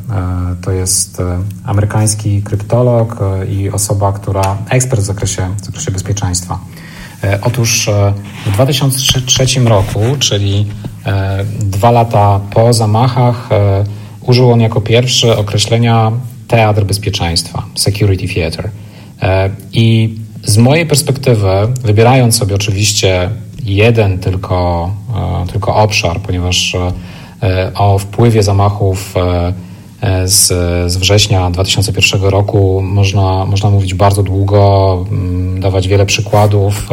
To 0.63 0.71
jest 0.71 1.23
amerykański 1.65 2.43
kryptolog 2.43 3.17
i 3.49 3.71
osoba, 3.71 4.13
która 4.13 4.57
ekspert 4.69 5.03
w 5.03 5.05
zakresie, 5.05 5.49
w 5.63 5.65
zakresie 5.65 5.91
bezpieczeństwa. 5.91 6.59
Otóż 7.43 7.91
w 8.47 8.51
2003 8.53 9.61
roku, 9.61 10.01
czyli 10.19 10.67
E, 11.07 11.45
dwa 11.61 11.91
lata 11.91 12.41
po 12.55 12.73
zamachach 12.73 13.53
e, 13.53 13.85
użył 14.23 14.53
on 14.53 14.61
jako 14.61 14.81
pierwszy 14.81 15.37
określenia 15.37 16.13
teatr 16.49 16.85
bezpieczeństwa, 16.85 17.63
security 17.75 18.35
theater. 18.35 18.71
E, 19.23 19.51
I 19.73 20.15
z 20.45 20.59
mojej 20.59 20.87
perspektywy, 20.87 21.49
wybierając 21.83 22.39
sobie 22.39 22.55
oczywiście 22.55 23.31
jeden 23.65 24.19
tylko, 24.19 24.91
tylko 25.53 25.77
obszar, 25.77 26.21
ponieważ 26.21 26.77
o 27.75 27.99
wpływie 27.99 28.43
zamachów 28.43 29.15
z, 30.25 30.47
z 30.93 30.97
września 30.97 31.51
2001 31.51 32.23
roku 32.23 32.83
można, 32.83 33.47
można 33.47 33.71
mówić 33.71 33.95
bardzo 33.95 34.23
długo, 34.23 35.05
mm, 35.11 35.61
dawać 35.61 35.89
wiele 35.89 36.07
przykładów. 36.07 36.89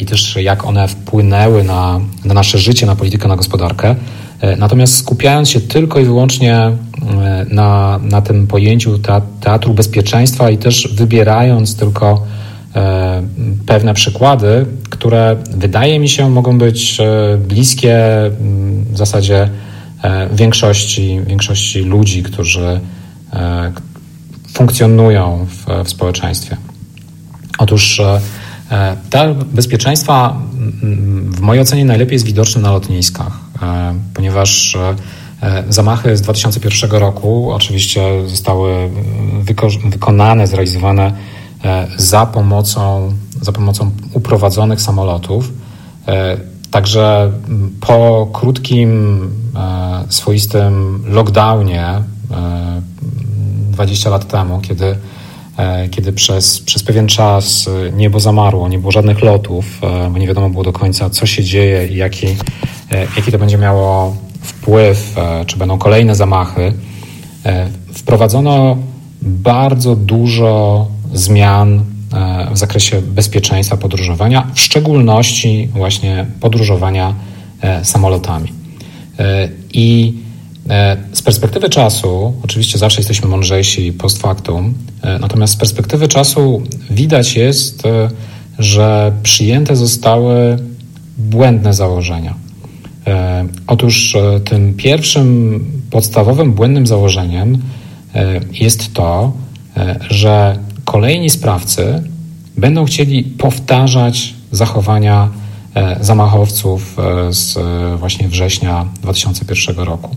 i 0.00 0.06
też 0.06 0.36
jak 0.36 0.66
one 0.66 0.88
wpłynęły 0.88 1.64
na, 1.64 2.00
na 2.24 2.34
nasze 2.34 2.58
życie, 2.58 2.86
na 2.86 2.96
politykę, 2.96 3.28
na 3.28 3.36
gospodarkę. 3.36 3.96
Natomiast 4.58 4.96
skupiając 4.96 5.50
się 5.50 5.60
tylko 5.60 6.00
i 6.00 6.04
wyłącznie 6.04 6.70
na, 7.50 8.00
na 8.02 8.22
tym 8.22 8.46
pojęciu 8.46 8.98
teatru 9.40 9.74
bezpieczeństwa 9.74 10.50
i 10.50 10.58
też 10.58 10.88
wybierając 10.94 11.76
tylko 11.76 12.22
pewne 13.66 13.94
przykłady, 13.94 14.66
które 14.90 15.36
wydaje 15.50 15.98
mi 15.98 16.08
się 16.08 16.30
mogą 16.30 16.58
być 16.58 16.98
bliskie 17.48 17.98
w 18.90 18.96
zasadzie 18.96 19.48
większości, 20.32 21.20
większości 21.26 21.80
ludzi, 21.80 22.22
którzy 22.22 22.80
funkcjonują 24.52 25.46
w, 25.46 25.84
w 25.84 25.88
społeczeństwie. 25.88 26.56
Otóż 27.58 28.00
teatr 29.10 29.44
bezpieczeństwa 29.44 30.42
w 31.24 31.40
mojej 31.40 31.62
ocenie 31.62 31.84
najlepiej 31.84 32.14
jest 32.14 32.24
widoczny 32.24 32.62
na 32.62 32.72
lotniskach, 32.72 33.40
ponieważ 34.14 34.76
zamachy 35.68 36.16
z 36.16 36.20
2001 36.20 36.90
roku 36.90 37.52
oczywiście 37.52 38.28
zostały 38.28 38.90
wyko- 39.44 39.90
wykonane, 39.90 40.46
zrealizowane 40.46 41.12
za 41.96 42.26
pomocą, 42.26 43.12
za 43.40 43.52
pomocą 43.52 43.90
uprowadzonych 44.12 44.80
samolotów. 44.80 45.52
Także 46.70 47.32
po 47.80 48.28
krótkim, 48.32 49.30
swoistym 50.08 51.04
lockdownie 51.06 52.02
20 53.70 54.10
lat 54.10 54.28
temu, 54.28 54.60
kiedy, 54.60 54.96
kiedy 55.90 56.12
przez, 56.12 56.60
przez 56.60 56.82
pewien 56.82 57.06
czas 57.06 57.68
niebo 57.96 58.20
zamarło, 58.20 58.68
nie 58.68 58.78
było 58.78 58.92
żadnych 58.92 59.22
lotów, 59.22 59.80
bo 60.10 60.18
nie 60.18 60.26
wiadomo 60.26 60.50
było 60.50 60.64
do 60.64 60.72
końca, 60.72 61.10
co 61.10 61.26
się 61.26 61.44
dzieje 61.44 61.88
i 61.88 61.96
jaki, 61.96 62.26
jaki 63.16 63.32
to 63.32 63.38
będzie 63.38 63.58
miało 63.58 64.16
wpływ, 64.42 65.16
czy 65.46 65.56
będą 65.56 65.78
kolejne 65.78 66.14
zamachy, 66.14 66.72
wprowadzono 67.94 68.76
bardzo 69.22 69.96
dużo 69.96 70.86
zmian 71.12 71.84
w 72.52 72.58
zakresie 72.58 73.02
bezpieczeństwa 73.02 73.76
podróżowania, 73.76 74.46
w 74.54 74.60
szczególności 74.60 75.68
właśnie 75.72 76.26
podróżowania 76.40 77.14
samolotami. 77.82 78.63
I 79.72 80.14
z 81.12 81.22
perspektywy 81.22 81.68
czasu, 81.68 82.34
oczywiście 82.44 82.78
zawsze 82.78 83.00
jesteśmy 83.00 83.28
mądrzejsi 83.28 83.92
post 83.92 84.18
factum, 84.18 84.74
natomiast 85.20 85.52
z 85.52 85.56
perspektywy 85.56 86.08
czasu 86.08 86.62
widać 86.90 87.36
jest, 87.36 87.82
że 88.58 89.12
przyjęte 89.22 89.76
zostały 89.76 90.56
błędne 91.18 91.74
założenia. 91.74 92.34
Otóż 93.66 94.16
tym 94.44 94.74
pierwszym 94.74 95.60
podstawowym 95.90 96.52
błędnym 96.52 96.86
założeniem 96.86 97.62
jest 98.52 98.94
to, 98.94 99.32
że 100.10 100.58
kolejni 100.84 101.30
sprawcy 101.30 102.02
będą 102.56 102.84
chcieli 102.84 103.24
powtarzać 103.24 104.34
zachowania 104.52 105.28
zamachowców 106.00 106.96
z 107.30 107.58
właśnie 107.98 108.28
września 108.28 108.86
2001 109.02 109.76
roku. 109.76 110.16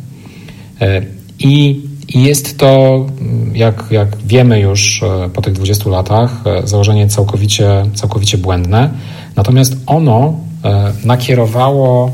I 1.39 1.81
jest 2.15 2.57
to, 2.57 3.05
jak, 3.53 3.85
jak 3.91 4.17
wiemy 4.17 4.59
już 4.59 5.01
po 5.33 5.41
tych 5.41 5.53
20 5.53 5.89
latach, 5.89 6.43
założenie 6.63 7.07
całkowicie, 7.07 7.85
całkowicie 7.93 8.37
błędne. 8.37 8.89
Natomiast 9.35 9.77
ono 9.85 10.33
nakierowało 11.03 12.11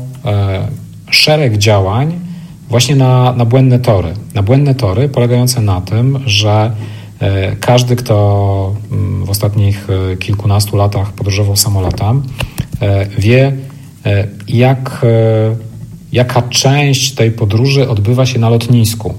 szereg 1.10 1.58
działań 1.58 2.20
właśnie 2.68 2.96
na, 2.96 3.32
na 3.32 3.44
błędne 3.44 3.78
tory. 3.78 4.14
Na 4.34 4.42
błędne 4.42 4.74
tory 4.74 5.08
polegające 5.08 5.60
na 5.60 5.80
tym, 5.80 6.18
że 6.26 6.70
każdy, 7.60 7.96
kto 7.96 8.74
w 9.24 9.30
ostatnich 9.30 9.88
kilkunastu 10.18 10.76
latach 10.76 11.12
podróżował 11.12 11.56
samolotem, 11.56 12.22
wie, 13.18 13.52
jak, 14.48 15.06
jaka 16.12 16.42
część 16.42 17.14
tej 17.14 17.30
podróży 17.30 17.88
odbywa 17.88 18.26
się 18.26 18.38
na 18.38 18.48
lotnisku. 18.48 19.14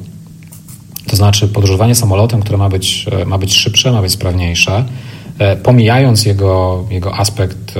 To 1.07 1.15
znaczy 1.15 1.47
podróżowanie 1.47 1.95
samolotem, 1.95 2.41
które 2.41 2.57
ma 2.57 2.69
być, 2.69 3.05
ma 3.25 3.37
być 3.37 3.53
szybsze, 3.53 3.91
ma 3.91 4.01
być 4.01 4.11
sprawniejsze, 4.11 4.85
pomijając 5.63 6.25
jego, 6.25 6.83
jego 6.89 7.15
aspekt 7.15 7.73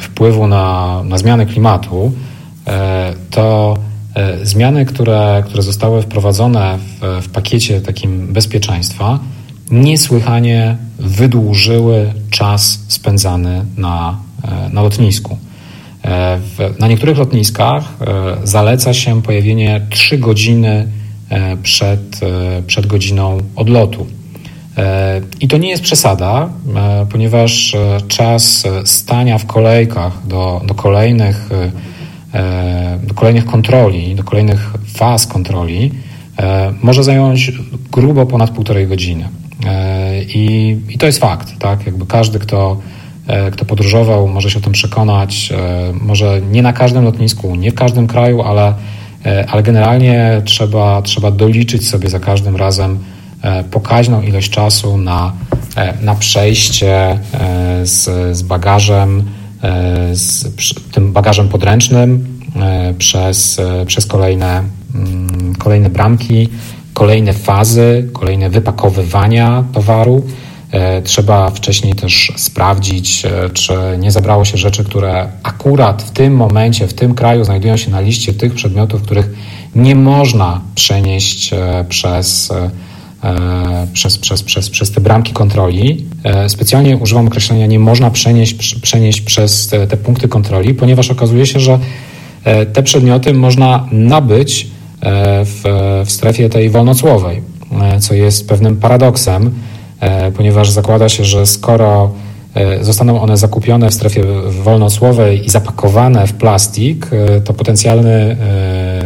wpływu 0.00 0.46
na, 0.46 1.00
na 1.04 1.18
zmiany 1.18 1.46
klimatu, 1.46 2.12
to 3.30 3.78
zmiany, 4.42 4.84
które, 4.84 5.42
które 5.46 5.62
zostały 5.62 6.02
wprowadzone 6.02 6.78
w, 6.78 7.24
w 7.24 7.28
pakiecie 7.28 7.80
takim 7.80 8.32
bezpieczeństwa, 8.32 9.18
niesłychanie 9.70 10.76
wydłużyły 10.98 12.12
czas 12.30 12.84
spędzany 12.88 13.64
na, 13.76 14.18
na 14.72 14.82
lotnisku. 14.82 15.38
W, 16.38 16.74
na 16.78 16.88
niektórych 16.88 17.18
lotniskach 17.18 17.84
zaleca 18.44 18.94
się 18.94 19.22
pojawienie 19.22 19.86
3 19.90 20.18
godziny 20.18 20.88
przed, 21.62 22.20
przed 22.66 22.86
godziną 22.86 23.38
odlotu. 23.56 24.06
I 25.40 25.48
to 25.48 25.56
nie 25.56 25.68
jest 25.68 25.82
przesada, 25.82 26.48
ponieważ 27.10 27.76
czas 28.08 28.64
stania 28.84 29.38
w 29.38 29.46
kolejkach 29.46 30.26
do, 30.26 30.62
do 30.66 30.74
kolejnych 30.74 31.48
do 33.02 33.14
kolejnych 33.14 33.44
kontroli, 33.44 34.14
do 34.14 34.24
kolejnych 34.24 34.72
faz 34.94 35.26
kontroli 35.26 35.90
może 36.82 37.04
zająć 37.04 37.52
grubo 37.92 38.26
ponad 38.26 38.50
półtorej 38.50 38.86
godziny. 38.86 39.28
I, 40.34 40.76
I, 40.88 40.98
to 40.98 41.06
jest 41.06 41.18
fakt, 41.18 41.58
tak? 41.58 41.86
Jakby 41.86 42.06
każdy, 42.06 42.38
kto, 42.38 42.76
kto 43.52 43.64
podróżował, 43.64 44.28
może 44.28 44.50
się 44.50 44.58
o 44.58 44.62
tym 44.62 44.72
przekonać. 44.72 45.52
Może 46.00 46.40
nie 46.50 46.62
na 46.62 46.72
każdym 46.72 47.04
lotnisku, 47.04 47.56
nie 47.56 47.70
w 47.70 47.74
każdym 47.74 48.06
kraju, 48.06 48.42
ale, 48.42 48.74
ale 49.48 49.62
generalnie 49.62 50.42
trzeba, 50.44 51.02
trzeba 51.02 51.30
doliczyć 51.30 51.88
sobie 51.88 52.08
za 52.08 52.20
każdym 52.20 52.56
razem 52.56 52.98
pokaźną 53.70 54.22
ilość 54.22 54.50
czasu 54.50 54.98
na, 54.98 55.32
na 56.02 56.14
przejście 56.14 57.18
z, 57.82 58.04
z 58.36 58.42
bagażem 58.42 59.24
z 60.12 60.44
tym 60.92 61.12
bagażem 61.12 61.48
podręcznym 61.48 62.26
przez, 62.98 63.60
przez 63.86 64.06
kolejne, 64.06 64.62
kolejne 65.58 65.90
bramki, 65.90 66.48
kolejne 66.94 67.32
fazy, 67.32 68.08
kolejne 68.12 68.50
wypakowywania 68.50 69.64
towaru. 69.72 70.22
Trzeba 71.04 71.50
wcześniej 71.50 71.94
też 71.94 72.32
sprawdzić, 72.36 73.22
czy 73.52 73.72
nie 73.98 74.10
zabrało 74.10 74.44
się 74.44 74.58
rzeczy, 74.58 74.84
które 74.84 75.28
akurat 75.42 76.02
w 76.02 76.10
tym 76.10 76.36
momencie, 76.36 76.86
w 76.86 76.94
tym 76.94 77.14
kraju 77.14 77.44
znajdują 77.44 77.76
się 77.76 77.90
na 77.90 78.00
liście 78.00 78.32
tych 78.32 78.54
przedmiotów, 78.54 79.02
których 79.02 79.30
nie 79.74 79.94
można 79.94 80.60
przenieść 80.74 81.50
przez 81.88 82.52
przez, 83.92 84.18
przez, 84.18 84.42
przez, 84.42 84.70
przez 84.70 84.90
te 84.90 85.00
bramki 85.00 85.32
kontroli. 85.32 86.06
Specjalnie 86.48 86.96
używam 86.96 87.26
określenia 87.26 87.66
nie 87.66 87.78
można 87.78 88.10
przenieść, 88.10 88.74
przenieść 88.74 89.20
przez 89.20 89.68
te, 89.68 89.86
te 89.86 89.96
punkty 89.96 90.28
kontroli, 90.28 90.74
ponieważ 90.74 91.10
okazuje 91.10 91.46
się, 91.46 91.60
że 91.60 91.78
te 92.72 92.82
przedmioty 92.82 93.34
można 93.34 93.88
nabyć 93.92 94.66
w, 95.44 95.62
w 96.06 96.10
strefie 96.10 96.48
tej 96.48 96.70
wolnocłowej, 96.70 97.42
co 98.00 98.14
jest 98.14 98.48
pewnym 98.48 98.76
paradoksem, 98.76 99.54
ponieważ 100.36 100.70
zakłada 100.70 101.08
się, 101.08 101.24
że 101.24 101.46
skoro 101.46 102.10
zostaną 102.80 103.20
one 103.20 103.36
zakupione 103.36 103.90
w 103.90 103.94
strefie 103.94 104.22
wolnocłowej 104.62 105.46
i 105.46 105.50
zapakowane 105.50 106.26
w 106.26 106.32
plastik, 106.32 107.06
to 107.44 107.52
potencjalny 107.52 108.36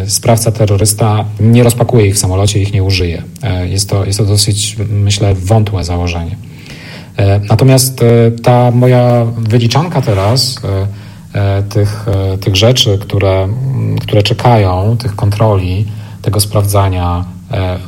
sprawca 0.06 0.52
terrorysta 0.52 1.24
nie 1.40 1.62
rozpakuje 1.62 2.06
ich 2.06 2.14
w 2.14 2.18
samolocie, 2.18 2.60
ich 2.60 2.72
nie 2.72 2.82
użyje. 2.82 3.22
Jest 3.64 3.90
to, 3.90 4.04
jest 4.04 4.18
to 4.18 4.24
dosyć, 4.24 4.76
myślę, 4.90 5.34
wątłe 5.34 5.84
założenie. 5.84 6.36
Natomiast 7.48 8.00
ta 8.42 8.70
moja 8.70 9.26
wyliczanka 9.38 10.02
teraz 10.02 10.60
tych, 11.68 12.06
tych 12.40 12.56
rzeczy, 12.56 12.98
które, 12.98 13.48
które 14.00 14.22
czekają, 14.22 14.96
tych 14.96 15.16
kontroli, 15.16 15.86
tego 16.22 16.40
sprawdzania, 16.40 17.24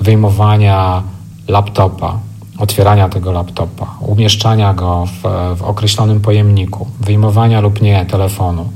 wyjmowania 0.00 1.02
laptopa, 1.48 2.18
otwierania 2.58 3.08
tego 3.08 3.32
laptopa, 3.32 3.96
umieszczania 4.00 4.74
go 4.74 5.06
w, 5.06 5.22
w 5.58 5.62
określonym 5.62 6.20
pojemniku, 6.20 6.86
wyjmowania 7.00 7.60
lub 7.60 7.82
nie 7.82 8.06
telefonu, 8.06 8.68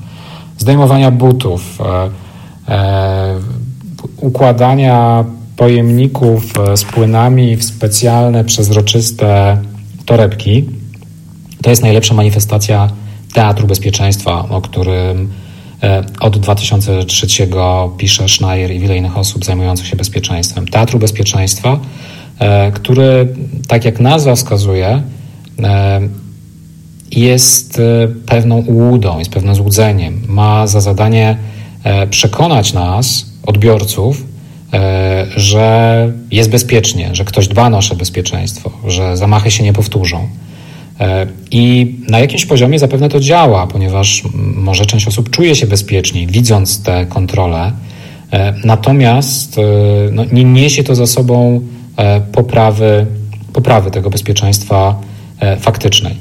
zdejmowania 0.58 1.10
butów, 1.10 1.78
e, 1.80 2.10
e, 2.74 3.40
układania 4.16 5.24
pojemników 5.56 6.52
z 6.74 6.84
płynami 6.84 7.56
w 7.56 7.64
specjalne, 7.64 8.44
przezroczyste 8.44 9.58
torebki. 10.06 10.64
To 11.62 11.70
jest 11.70 11.82
najlepsza 11.82 12.14
manifestacja 12.14 12.88
Teatru 13.34 13.66
Bezpieczeństwa, 13.66 14.48
o 14.48 14.60
którym 14.60 15.32
od 16.20 16.38
2003 16.38 17.26
pisze 17.96 18.28
Schneier 18.28 18.70
i 18.70 18.78
wiele 18.78 18.96
innych 18.96 19.18
osób 19.18 19.44
zajmujących 19.44 19.86
się 19.86 19.96
bezpieczeństwem. 19.96 20.68
Teatru 20.68 20.98
Bezpieczeństwa, 20.98 21.78
który, 22.74 23.28
tak 23.68 23.84
jak 23.84 24.00
nazwa 24.00 24.34
wskazuje, 24.34 25.02
jest 27.10 27.80
pewną 28.26 28.56
ułudą, 28.56 29.18
jest 29.18 29.30
pewnym 29.30 29.54
złudzeniem. 29.54 30.20
Ma 30.28 30.66
za 30.66 30.80
zadanie 30.80 31.36
przekonać 32.10 32.72
nas, 32.72 33.26
odbiorców, 33.46 34.24
E, 34.72 35.26
że 35.36 36.12
jest 36.30 36.50
bezpiecznie, 36.50 37.10
że 37.12 37.24
ktoś 37.24 37.48
dba 37.48 37.66
o 37.66 37.70
nasze 37.70 37.96
bezpieczeństwo, 37.96 38.70
że 38.86 39.16
zamachy 39.16 39.50
się 39.50 39.64
nie 39.64 39.72
powtórzą. 39.72 40.28
E, 41.00 41.26
I 41.50 41.94
na 42.08 42.18
jakimś 42.18 42.46
poziomie 42.46 42.78
zapewne 42.78 43.08
to 43.08 43.20
działa, 43.20 43.66
ponieważ 43.66 44.22
może 44.54 44.86
część 44.86 45.08
osób 45.08 45.30
czuje 45.30 45.54
się 45.54 45.66
bezpieczniej, 45.66 46.26
widząc 46.26 46.82
te 46.82 47.06
kontrole, 47.06 47.72
e, 48.30 48.54
natomiast 48.64 49.56
no, 50.12 50.24
nie 50.32 50.44
niesie 50.44 50.84
to 50.84 50.94
za 50.94 51.06
sobą 51.06 51.60
poprawy, 52.32 53.06
poprawy 53.52 53.90
tego 53.90 54.10
bezpieczeństwa 54.10 55.00
faktycznej. 55.60 56.16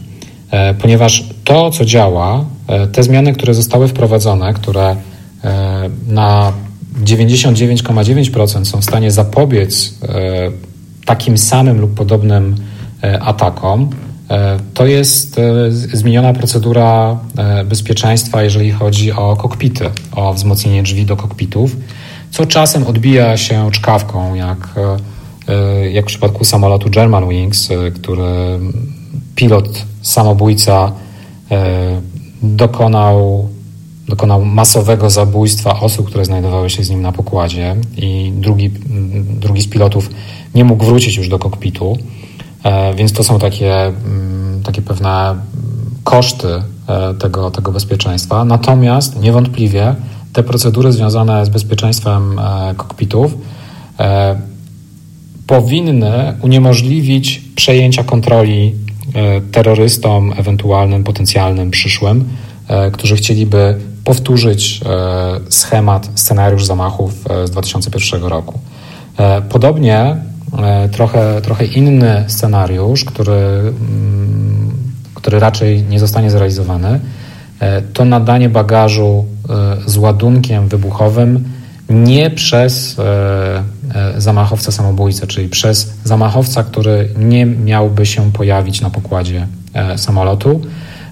Ponieważ 0.81 1.23
to, 1.43 1.71
co 1.71 1.85
działa, 1.85 2.45
te 2.91 3.03
zmiany, 3.03 3.33
które 3.33 3.53
zostały 3.53 3.87
wprowadzone, 3.87 4.53
które 4.53 4.95
na 6.07 6.53
99,9% 7.03 8.65
są 8.65 8.81
w 8.81 8.83
stanie 8.83 9.11
zapobiec 9.11 9.93
e, 10.03 10.15
takim 11.05 11.37
samym 11.37 11.81
lub 11.81 11.93
podobnym 11.93 12.55
e, 13.03 13.19
atakom, 13.21 13.89
e, 14.29 14.57
to 14.73 14.85
jest 14.85 15.39
zmieniona 15.93 16.33
procedura 16.33 17.19
bezpieczeństwa, 17.65 18.43
jeżeli 18.43 18.71
chodzi 18.71 19.11
o 19.11 19.35
kokpity, 19.35 19.89
o 20.15 20.33
wzmocnienie 20.33 20.83
drzwi 20.83 21.05
do 21.05 21.15
kokpitów, 21.15 21.75
co 22.31 22.45
czasem 22.45 22.87
odbija 22.87 23.37
się 23.37 23.71
czkawką, 23.71 24.35
jak, 24.35 24.75
jak 25.91 26.05
w 26.05 26.07
przypadku 26.07 26.43
samolotu 26.45 26.89
Germanwings, 26.89 27.69
który 27.93 28.59
pilot 29.35 29.85
samobójca 30.01 30.91
dokonał 32.43 33.49
dokonał 34.09 34.45
masowego 34.45 35.09
zabójstwa 35.09 35.79
osób, 35.79 36.07
które 36.07 36.25
znajdowały 36.25 36.69
się 36.69 36.83
z 36.83 36.89
nim 36.89 37.01
na 37.01 37.11
pokładzie 37.11 37.75
i 37.97 38.33
drugi, 38.35 38.69
drugi 39.39 39.61
z 39.61 39.67
pilotów 39.67 40.09
nie 40.55 40.65
mógł 40.65 40.85
wrócić 40.85 41.17
już 41.17 41.29
do 41.29 41.39
kokpitu, 41.39 41.97
e, 42.63 42.93
więc 42.93 43.13
to 43.13 43.23
są 43.23 43.39
takie, 43.39 43.85
mm, 43.85 44.63
takie 44.63 44.81
pewne 44.81 45.35
koszty 46.03 46.47
e, 46.87 47.13
tego, 47.13 47.51
tego 47.51 47.71
bezpieczeństwa. 47.71 48.45
Natomiast 48.45 49.21
niewątpliwie 49.21 49.95
te 50.33 50.43
procedury 50.43 50.91
związane 50.91 51.45
z 51.45 51.49
bezpieczeństwem 51.49 52.39
e, 52.39 52.73
kokpitów 52.75 53.37
powinny 55.49 56.33
uniemożliwić 56.41 57.41
przejęcia 57.55 58.03
kontroli 58.03 58.75
terrorystom, 59.51 60.33
ewentualnym, 60.37 61.03
potencjalnym, 61.03 61.71
przyszłym, 61.71 62.25
którzy 62.91 63.15
chcieliby 63.15 63.79
powtórzyć 64.03 64.81
e, 64.85 65.39
schemat, 65.49 66.09
scenariusz 66.15 66.65
zamachów 66.65 67.13
e, 67.29 67.47
z 67.47 67.51
2001 67.51 68.23
roku. 68.23 68.59
E, 69.17 69.41
podobnie 69.41 70.17
trochę, 70.91 71.41
trochę 71.41 71.65
inny 71.65 72.25
scenariusz, 72.27 73.05
który, 73.05 73.33
mm, 73.33 74.71
który 75.13 75.39
raczej 75.39 75.83
nie 75.83 75.99
zostanie 75.99 76.31
zrealizowany, 76.31 76.99
to 77.93 78.05
nadanie 78.05 78.49
bagażu 78.49 79.25
z 79.85 79.97
ładunkiem 79.97 80.67
wybuchowym 80.67 81.43
nie 81.89 82.29
przez 82.29 82.97
zamachowca 84.17 84.71
samobójcę, 84.71 85.27
czyli 85.27 85.49
przez 85.49 85.93
zamachowca, 86.03 86.63
który 86.63 87.09
nie 87.17 87.45
miałby 87.45 88.05
się 88.05 88.31
pojawić 88.31 88.81
na 88.81 88.89
pokładzie 88.89 89.47
samolotu, 89.95 90.61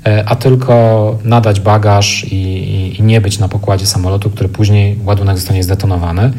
E, 0.08 0.24
a 0.26 0.36
tylko 0.36 1.18
nadać 1.24 1.60
bagaż 1.60 2.24
i, 2.24 2.36
i, 2.36 3.00
i 3.00 3.04
nie 3.04 3.22
być 3.22 3.40
na 3.40 3.48
pokładzie 3.48 3.86
samolotu, 3.86 4.30
który 4.30 4.50
później 4.50 5.00
ładunek 5.06 5.38
zostanie 5.38 5.64
zdetonowany, 5.64 6.32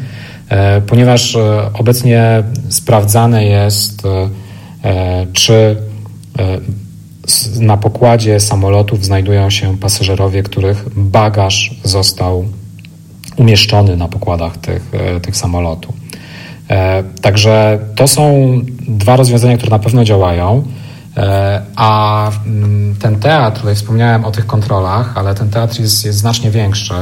e, 0.49 0.81
ponieważ 0.81 1.35
e, 1.35 1.69
obecnie 1.73 2.43
sprawdzane 2.69 3.45
jest, 3.45 4.03
czy 5.33 5.75
na 7.59 7.77
pokładzie 7.77 8.39
samolotów 8.39 9.05
znajdują 9.05 9.49
się 9.49 9.77
pasażerowie, 9.77 10.43
których 10.43 10.85
bagaż 10.95 11.75
został 11.83 12.45
umieszczony 13.37 13.97
na 13.97 14.07
pokładach 14.07 14.57
tych, 14.57 14.91
tych 15.21 15.37
samolotów. 15.37 15.95
Także 17.21 17.79
to 17.95 18.07
są 18.07 18.51
dwa 18.87 19.15
rozwiązania, 19.15 19.57
które 19.57 19.69
na 19.71 19.79
pewno 19.79 20.03
działają. 20.03 20.63
E, 21.17 21.61
a 21.75 22.31
mm, 22.45 22.95
ten 22.95 23.19
teatr, 23.19 23.59
tutaj 23.59 23.75
wspomniałem 23.75 24.25
o 24.25 24.31
tych 24.31 24.45
kontrolach, 24.45 25.17
ale 25.17 25.35
ten 25.35 25.49
teatr 25.49 25.79
jest, 25.79 26.05
jest 26.05 26.19
znacznie 26.19 26.51
większy. 26.51 26.93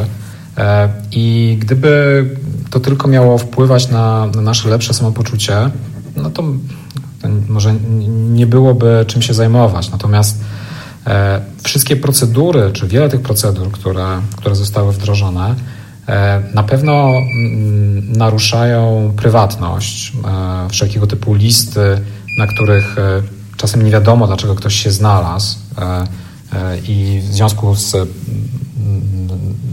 E, 0.57 0.89
I 1.11 1.57
gdyby 1.61 2.25
to 2.69 2.79
tylko 2.79 3.07
miało 3.07 3.37
wpływać 3.37 3.89
na, 3.89 4.27
na 4.35 4.41
nasze 4.41 4.69
lepsze 4.69 4.93
samopoczucie, 4.93 5.69
no 6.15 6.29
to 6.29 6.43
może 7.47 7.73
nie 8.29 8.47
byłoby 8.47 9.05
czym 9.07 9.21
się 9.21 9.33
zajmować. 9.33 9.91
Natomiast 9.91 10.41
e, 11.07 11.41
wszystkie 11.63 11.95
procedury, 11.95 12.71
czy 12.73 12.87
wiele 12.87 13.09
tych 13.09 13.21
procedur, 13.21 13.71
które, 13.71 14.21
które 14.35 14.55
zostały 14.55 14.93
wdrożone, 14.93 15.55
na 16.53 16.63
pewno 16.63 17.09
mm, 17.09 18.11
naruszają 18.11 19.13
prywatność, 19.17 20.13
wszelkiego 20.69 21.07
typu 21.07 21.33
listy, 21.33 22.01
na 22.37 22.47
których 22.47 22.95
czasem 23.57 23.83
nie 23.83 23.91
wiadomo, 23.91 24.27
dlaczego 24.27 24.55
ktoś 24.55 24.75
się 24.75 24.91
znalazł 24.91 25.57
e, 25.77 25.83
e, 25.83 26.77
i 26.77 27.19
w 27.19 27.33
związku 27.33 27.75
z, 27.75 27.95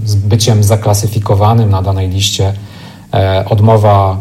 z 0.05 0.15
byciem 0.15 0.65
zaklasyfikowanym 0.65 1.71
na 1.71 1.83
danej 1.83 2.09
liście 2.09 2.53
e, 3.15 3.45
odmowa 3.49 4.17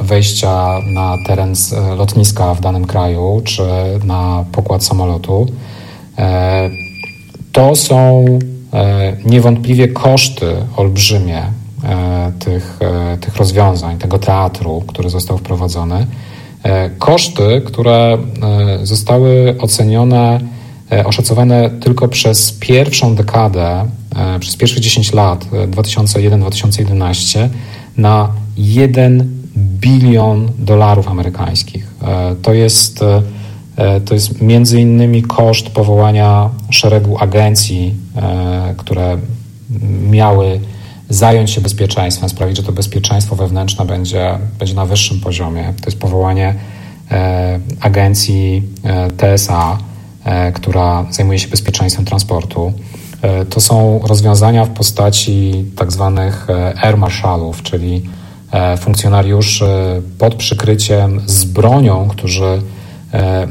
wejścia 0.00 0.78
na 0.94 1.16
teren 1.26 1.54
lotniska 1.96 2.54
w 2.54 2.60
danym 2.60 2.86
kraju 2.86 3.42
czy 3.44 3.62
na 4.04 4.44
pokład 4.52 4.84
samolotu. 4.84 5.46
To 7.52 7.76
są 7.76 8.24
niewątpliwie 9.24 9.88
koszty 9.88 10.46
olbrzymie 10.76 11.42
tych, 12.38 12.78
tych 13.20 13.36
rozwiązań, 13.36 13.98
tego 13.98 14.18
teatru, 14.18 14.82
który 14.86 15.10
został 15.10 15.38
wprowadzony. 15.38 16.06
E, 16.62 16.90
koszty, 16.90 17.62
które 17.66 18.18
e, 18.82 18.86
zostały 18.86 19.56
ocenione, 19.58 20.40
e, 20.92 21.04
oszacowane 21.04 21.70
tylko 21.70 22.08
przez 22.08 22.52
pierwszą 22.52 23.14
dekadę, 23.14 23.88
przez 24.40 24.56
pierwsze 24.56 24.80
10 24.80 25.12
lat, 25.12 25.46
2001-2011, 25.70 27.48
na 27.96 28.28
1 28.56 29.42
bilion 29.56 30.48
dolarów 30.58 31.08
amerykańskich. 31.08 31.86
To 32.42 32.52
jest, 32.52 33.00
to 34.04 34.14
jest 34.14 34.42
między 34.42 34.80
innymi 34.80 35.22
koszt 35.22 35.70
powołania 35.70 36.50
szeregu 36.70 37.18
agencji, 37.18 37.94
które 38.76 39.18
miały 40.10 40.60
zająć 41.08 41.50
się 41.50 41.60
bezpieczeństwem, 41.60 42.28
sprawić, 42.28 42.56
że 42.56 42.62
to 42.62 42.72
bezpieczeństwo 42.72 43.36
wewnętrzne 43.36 43.84
będzie, 43.84 44.38
będzie 44.58 44.74
na 44.74 44.86
wyższym 44.86 45.20
poziomie. 45.20 45.74
To 45.80 45.86
jest 45.86 45.98
powołanie 45.98 46.54
e, 47.10 47.60
agencji 47.80 48.62
e, 48.84 49.10
TSA, 49.10 49.78
e, 50.24 50.52
która 50.52 51.06
zajmuje 51.10 51.38
się 51.38 51.48
bezpieczeństwem 51.48 52.04
transportu. 52.04 52.72
E, 53.22 53.44
to 53.44 53.60
są 53.60 54.00
rozwiązania 54.04 54.64
w 54.64 54.70
postaci 54.70 55.64
tak 55.76 55.92
zwanych 55.92 56.50
e, 56.50 56.74
air 56.84 56.98
marszalów, 56.98 57.62
czyli 57.62 58.02
e, 58.52 58.76
funkcjonariuszy 58.76 60.02
pod 60.18 60.34
przykryciem 60.34 61.20
z 61.26 61.44
bronią, 61.44 62.08
którzy 62.08 62.62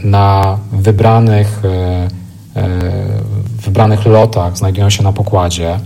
na 0.04 0.58
wybranych, 0.72 1.62
wybranych 3.66 4.06
lotach 4.06 4.58
znajdują 4.58 4.90
się 4.90 5.04
na 5.04 5.14
pokładzie 5.14 5.80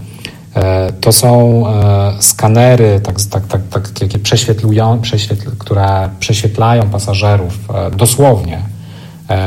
E, 0.56 0.92
to 1.02 1.12
są 1.12 1.64
e, 1.68 2.14
skanery, 2.20 3.00
tak, 3.04 3.22
tak, 3.22 3.48
tak, 3.48 3.62
tak, 3.70 3.90
takie 3.90 4.20
prześwietlują, 4.20 5.02
prześwietl, 5.02 5.52
które 5.58 6.10
prześwietlają 6.20 6.90
pasażerów 6.90 7.58
e, 7.74 7.92
dosłownie, 7.92 8.62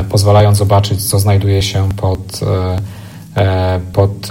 pozwalając 0.09 0.57
zobaczyć, 0.57 1.09
co 1.09 1.19
znajduje 1.19 1.61
się 1.61 1.89
pod, 1.97 2.39
pod, 3.93 4.27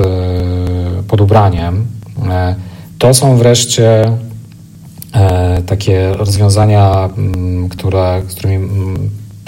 pod 1.09 1.21
ubraniem. 1.21 1.87
To 2.99 3.15
są 3.15 3.37
wreszcie 3.37 4.13
takie 5.67 6.13
rozwiązania, 6.13 7.09
które, 7.71 8.23
z 8.29 8.35
którymi 8.35 8.69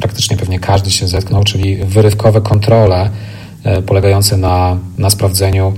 praktycznie 0.00 0.36
pewnie 0.36 0.58
każdy 0.58 0.90
się 0.90 1.08
zetknął, 1.08 1.44
czyli 1.44 1.76
wyrywkowe 1.76 2.40
kontrole 2.40 3.10
polegający 3.86 4.36
na, 4.36 4.76
na 4.98 5.10
sprawdzeniu, 5.10 5.72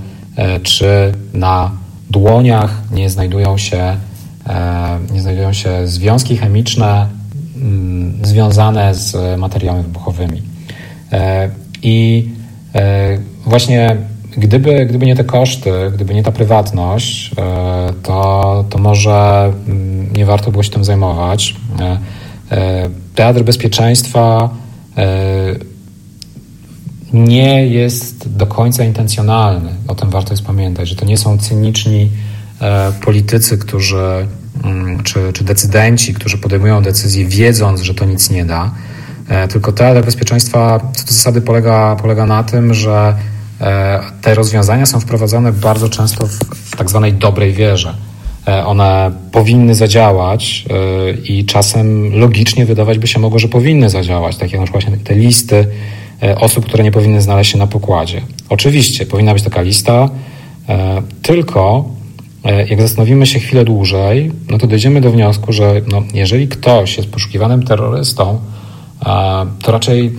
czy 0.63 1.11
na 1.33 1.71
dłoniach 2.09 2.81
nie 2.91 3.09
znajdują 3.09 3.57
się, 3.57 3.97
nie 5.11 5.21
znajdują 5.21 5.53
się 5.53 5.87
związki 5.87 6.37
chemiczne 6.37 7.07
mm, 7.55 8.25
związane 8.25 8.95
z 8.95 9.39
materiałami 9.39 9.83
wybuchowymi. 9.83 10.41
I 11.81 12.27
właśnie 13.45 13.97
Gdyby, 14.37 14.85
gdyby 14.85 15.05
nie 15.05 15.15
te 15.15 15.23
koszty, 15.23 15.71
gdyby 15.93 16.13
nie 16.13 16.23
ta 16.23 16.31
prywatność, 16.31 17.31
e, 17.37 17.93
to, 18.03 18.65
to 18.69 18.77
może 18.77 19.51
mm, 19.67 20.13
nie 20.13 20.25
warto 20.25 20.51
było 20.51 20.63
się 20.63 20.69
tym 20.69 20.83
zajmować. 20.83 21.55
E, 22.53 22.83
e, 22.83 22.89
teatr 23.15 23.43
bezpieczeństwa 23.43 24.49
nie 27.13 27.67
jest 27.67 28.35
do 28.37 28.47
końca 28.47 28.83
intencjonalny. 28.83 29.69
O 29.87 29.95
tym 29.95 30.09
warto 30.09 30.33
jest 30.33 30.43
pamiętać, 30.43 30.89
że 30.89 30.95
to 30.95 31.05
nie 31.05 31.17
są 31.17 31.37
cyniczni 31.37 32.09
politycy, 33.05 33.57
którzy, 33.57 34.27
mm, 34.63 35.03
czy, 35.03 35.33
czy 35.33 35.43
decydenci, 35.43 36.13
którzy 36.13 36.37
podejmują 36.37 36.83
decyzje 36.83 37.25
wiedząc, 37.25 37.81
że 37.81 37.93
to 37.93 38.05
nic 38.05 38.29
nie 38.29 38.45
da. 38.45 38.71
Tylko 39.49 39.71
teatr 39.71 40.05
bezpieczeństwa 40.05 40.79
co 40.95 41.05
do 41.05 41.11
zasady 41.11 41.41
polega, 41.41 41.95
polega 41.95 42.25
na 42.25 42.43
tym, 42.43 42.73
że 42.73 43.15
E, 43.63 43.99
te 44.21 44.35
rozwiązania 44.35 44.85
są 44.85 44.99
wprowadzane 44.99 45.51
bardzo 45.51 45.89
często 45.89 46.27
w 46.27 46.75
tak 46.77 46.89
zwanej 46.89 47.13
dobrej 47.13 47.53
wierze. 47.53 47.95
E, 48.47 48.65
one 48.65 49.11
powinny 49.31 49.75
zadziałać 49.75 50.65
e, 50.69 51.11
i 51.11 51.45
czasem 51.45 52.15
logicznie 52.19 52.65
wydawać 52.65 52.97
by 52.97 53.07
się 53.07 53.19
mogło, 53.19 53.39
że 53.39 53.47
powinny 53.47 53.89
zadziałać, 53.89 54.37
tak 54.37 54.51
jak 54.51 54.59
na 54.61 54.67
przykład 54.67 55.03
te 55.03 55.15
listy 55.15 55.67
osób, 56.37 56.65
które 56.65 56.83
nie 56.83 56.91
powinny 56.91 57.21
znaleźć 57.21 57.51
się 57.51 57.57
na 57.57 57.67
pokładzie. 57.67 58.21
Oczywiście 58.49 59.05
powinna 59.05 59.33
być 59.33 59.43
taka 59.43 59.61
lista, 59.61 60.09
tylko 61.21 61.85
jak 62.69 62.81
zastanowimy 62.81 63.25
się 63.25 63.39
chwilę 63.39 63.65
dłużej, 63.65 64.31
no 64.49 64.57
to 64.57 64.67
dojdziemy 64.67 65.01
do 65.01 65.11
wniosku, 65.11 65.53
że 65.53 65.81
no, 65.91 66.03
jeżeli 66.13 66.47
ktoś 66.47 66.97
jest 66.97 67.09
poszukiwanym 67.09 67.63
terrorystą, 67.63 68.39
to 69.63 69.71
raczej 69.71 70.11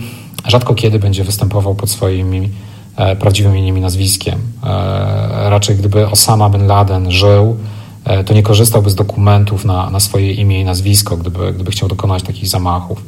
rzadko 0.47 0.73
kiedy 0.73 0.99
będzie 0.99 1.23
występował 1.23 1.75
pod 1.75 1.89
swoimi 1.89 2.49
E, 2.97 3.15
prawdziwym 3.15 3.51
imieniem 3.51 3.77
i 3.77 3.81
nazwiskiem. 3.81 4.39
E, 4.63 5.49
raczej 5.49 5.75
gdyby 5.75 6.07
Osama 6.07 6.49
bin 6.49 6.67
Laden 6.67 7.11
żył, 7.11 7.57
e, 7.57 7.64
to 8.25 8.33
nie 8.33 8.43
korzystałby 8.43 8.89
z 8.89 8.95
dokumentów 8.95 9.65
na, 9.65 9.89
na 9.89 9.99
swoje 9.99 10.31
imię 10.31 10.61
i 10.61 10.63
nazwisko, 10.63 11.17
gdyby, 11.17 11.53
gdyby 11.53 11.71
chciał 11.71 11.89
dokonać 11.89 12.23
takich 12.23 12.47
zamachów. 12.47 13.03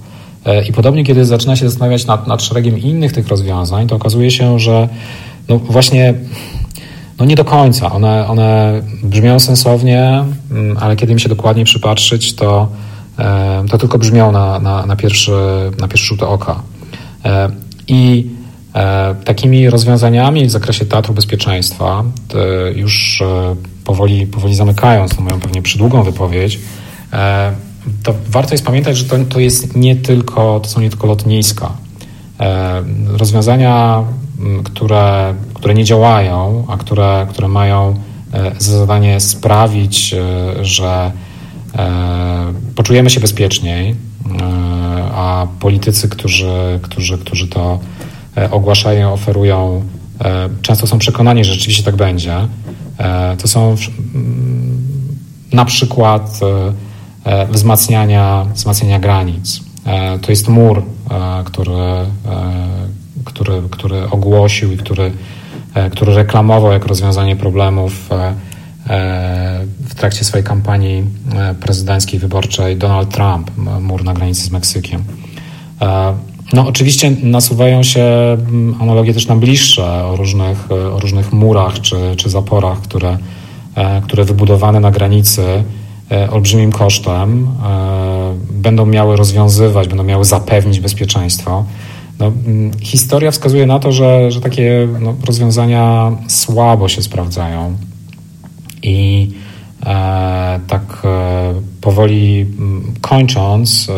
I 0.70 0.74
podobnie, 0.74 1.04
kiedy 1.04 1.26
zaczyna 1.26 1.56
się 1.56 1.70
zastanawiać 1.70 2.06
nad, 2.06 2.28
nad 2.28 2.44
szeregiem 2.44 2.78
innych 2.78 3.14
tych 3.14 3.28
rozwiązań, 3.28 3.88
to 3.88 3.96
okazuje 3.96 4.32
się, 4.32 4.60
że 4.60 4.90
no 5.50 5.60
właśnie 5.60 6.14
no 7.20 7.26
nie 7.26 7.36
do 7.36 7.46
końca. 7.46 7.92
One, 7.92 8.28
one 8.28 8.82
brzmią 9.04 9.40
sensownie, 9.40 10.24
mm, 10.52 10.78
ale 10.80 10.96
kiedy 10.96 11.14
mi 11.14 11.20
się 11.20 11.30
dokładnie 11.30 11.66
przypatrzyć, 11.66 12.36
to, 12.36 12.68
to 13.70 13.78
tylko 13.78 13.98
brzmią 13.98 14.32
na, 14.32 14.60
na, 14.60 14.86
na, 14.86 14.96
pierwszy, 14.96 15.32
na 15.80 15.88
pierwszy 15.88 16.08
rzut 16.08 16.24
oka. 16.24 16.62
I 17.88 18.28
E, 18.78 19.16
takimi 19.26 19.70
rozwiązaniami 19.70 20.46
w 20.46 20.52
zakresie 20.52 20.86
teatru 20.86 21.14
bezpieczeństwa, 21.14 22.04
już 22.76 23.22
e, 23.22 23.56
powoli, 23.88 24.28
powoli 24.28 24.56
zamykając 24.56 25.16
tą 25.16 25.22
moją 25.24 25.40
pewnie 25.40 25.62
przydługą 25.62 26.04
wypowiedź, 26.04 26.60
e, 27.14 27.52
to 28.04 28.14
warto 28.30 28.54
jest 28.54 28.66
pamiętać, 28.66 28.98
że 28.98 29.06
to, 29.06 29.18
to 29.30 29.40
jest 29.40 29.76
nie 29.76 29.96
tylko, 29.96 30.60
to 30.60 30.70
są 30.70 30.82
nie 30.82 30.90
tylko 30.90 31.08
lotniska. 31.08 31.72
Rozwiązania, 33.08 34.04
które, 34.64 35.36
które 35.54 35.74
nie 35.74 35.84
działają, 35.84 36.66
a 36.68 36.78
które, 36.78 37.28
które 37.30 37.48
mają 37.48 37.96
za 38.58 38.78
zadanie 38.78 39.20
sprawić, 39.20 40.16
że 40.62 41.12
poczujemy 42.76 43.10
się 43.10 43.20
bezpieczniej, 43.20 43.96
a 45.12 45.48
politycy, 45.60 46.10
którzy, 46.10 46.80
którzy, 46.82 47.18
którzy 47.18 47.48
to 47.48 47.80
E, 48.38 48.52
ogłaszają, 48.52 49.14
oferują, 49.14 49.84
e, 50.22 50.50
często 50.62 50.88
są 50.88 51.00
przekonani, 51.00 51.44
że 51.44 51.54
rzeczywiście 51.54 51.84
tak 51.84 51.96
będzie. 51.96 52.48
E, 52.98 53.38
to 53.38 53.48
są 53.48 53.76
na 55.54 55.66
przykład 55.66 56.40
wzmacniania, 57.50 58.46
wzmacniania 58.54 59.00
granic. 59.00 59.62
To 60.22 60.32
jest 60.32 60.48
mur, 60.48 60.84
który, 61.46 62.06
który, 63.26 63.62
który 63.72 64.10
ogłosił 64.10 64.72
i 64.72 64.78
który, 64.78 65.12
który 65.92 66.16
reklamował 66.16 66.72
jako 66.72 66.88
rozwiązanie 66.88 67.36
problemów 67.36 68.10
w 69.80 69.96
trakcie 69.96 70.26
swojej 70.26 70.44
kampanii 70.44 71.04
prezydenckiej 71.60 72.20
wyborczej 72.20 72.78
Donald 72.78 73.10
Trump, 73.10 73.52
mur 73.82 74.04
na 74.04 74.14
granicy 74.14 74.42
z 74.42 74.52
Meksykiem. 74.52 75.04
No 76.54 76.68
oczywiście 76.68 77.12
nasuwają 77.24 77.84
się 77.84 78.04
mm, 78.04 78.76
analogie 78.80 79.14
też 79.14 79.28
na 79.28 79.36
bliższe 79.36 80.06
o 80.06 80.16
różnych, 80.16 80.72
o 80.72 81.00
różnych 81.00 81.34
murach 81.34 81.82
czy, 81.82 81.96
czy 82.18 82.30
zaporach, 82.30 82.82
które, 82.82 83.18
e, 83.76 84.02
które 84.02 84.26
wybudowane 84.26 84.80
na 84.80 84.92
granicy 84.92 85.64
e, 86.12 86.32
olbrzymim 86.32 86.72
kosztem 86.72 87.48
e, 87.66 88.34
będą 88.52 88.86
miały 88.86 89.16
rozwiązywać, 89.16 89.88
będą 89.88 90.04
miały 90.04 90.26
zapewnić 90.26 90.80
bezpieczeństwo. 90.80 91.66
No, 92.20 92.32
mm, 92.46 92.72
historia 92.82 93.32
wskazuje 93.32 93.66
na 93.66 93.80
to, 93.80 93.92
że, 93.92 94.32
że 94.32 94.42
takie 94.42 94.88
no, 95.02 95.16
rozwiązania 95.26 96.12
słabo 96.28 96.90
się 96.90 97.02
sprawdzają 97.02 97.78
i 98.84 99.30
E, 99.86 100.60
tak 100.68 101.02
e, 101.04 101.54
powoli 101.88 102.46
kończąc, 103.02 103.90
e, 103.90 103.94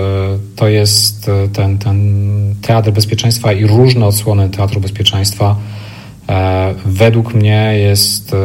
to 0.56 0.68
jest 0.68 1.32
ten, 1.54 1.78
ten 1.78 1.98
teatr 2.62 2.92
bezpieczeństwa 2.92 3.54
i 3.54 3.66
różne 3.66 4.06
odsłony 4.06 4.50
teatru 4.50 4.82
bezpieczeństwa. 4.82 5.56
Według 6.86 7.34
mnie 7.34 7.74
jest 7.78 8.36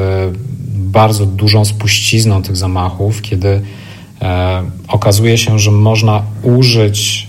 bardzo 0.68 1.26
dużą 1.26 1.64
spuścizną 1.64 2.42
tych 2.42 2.56
zamachów, 2.56 3.22
kiedy 3.22 3.60
okazuje 4.88 5.38
się, 5.38 5.58
że 5.58 5.70
można 5.70 6.22
użyć 6.42 7.28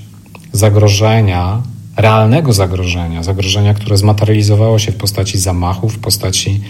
zagrożenia, 0.51 1.61
realnego 1.97 2.53
zagrożenia, 2.53 3.23
zagrożenia, 3.23 3.73
które 3.73 3.97
zmaterializowało 3.97 4.79
się 4.79 4.91
w 4.91 4.95
postaci 4.95 5.37
zamachów, 5.37 5.93
w 5.93 5.99
postaci 5.99 6.61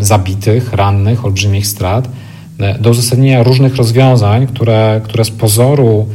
zabitych, 0.00 0.72
rannych, 0.72 1.24
olbrzymich 1.24 1.66
strat, 1.66 2.06
e, 2.06 2.25
do 2.80 2.90
uzasadnienia 2.90 3.42
różnych 3.42 3.76
rozwiązań, 3.76 4.46
które, 4.46 5.00
które 5.04 5.24
z 5.24 5.30
pozoru 5.30 6.06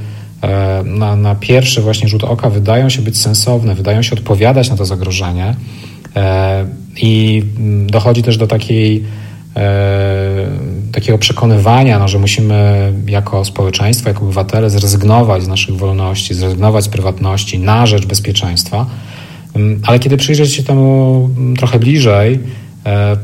e, 0.42 0.84
na, 0.86 1.16
na 1.16 1.36
pierwszy 1.36 1.82
właśnie 1.82 2.08
rzut 2.08 2.24
oka 2.24 2.50
wydają 2.50 2.89
się 2.89 3.02
być 3.02 3.18
sensowne, 3.18 3.76
wydają 3.76 4.02
się 4.02 4.16
odpowiadać 4.16 4.70
na 4.70 4.76
to 4.76 4.86
zagrożenie 4.86 5.56
e, 6.16 6.66
i 7.02 7.44
mm, 7.58 7.88
dochodzi 7.89 8.24
też 8.24 8.38
do 8.38 8.48
takiej 8.48 9.22
takiego 10.92 11.18
przekonywania, 11.18 12.00
no, 12.00 12.08
że 12.08 12.20
musimy 12.20 12.94
jako 13.08 13.46
społeczeństwo, 13.46 14.10
jako 14.10 14.22
obywatele 14.22 14.70
zrezygnować 14.70 15.44
z 15.44 15.48
naszych 15.48 15.76
wolności, 15.76 16.34
zrezygnować 16.34 16.84
z 16.84 16.88
prywatności 16.88 17.60
na 17.60 17.86
rzecz 17.86 18.06
bezpieczeństwa. 18.06 18.86
Mm, 19.56 19.82
ale 19.86 20.00
kiedy 20.00 20.18
przyjrzeć 20.18 20.54
się 20.54 20.64
temu 20.64 21.30
mm, 21.38 21.56
trochę 21.56 21.80
bliżej, 21.80 22.39
E, 22.39 22.61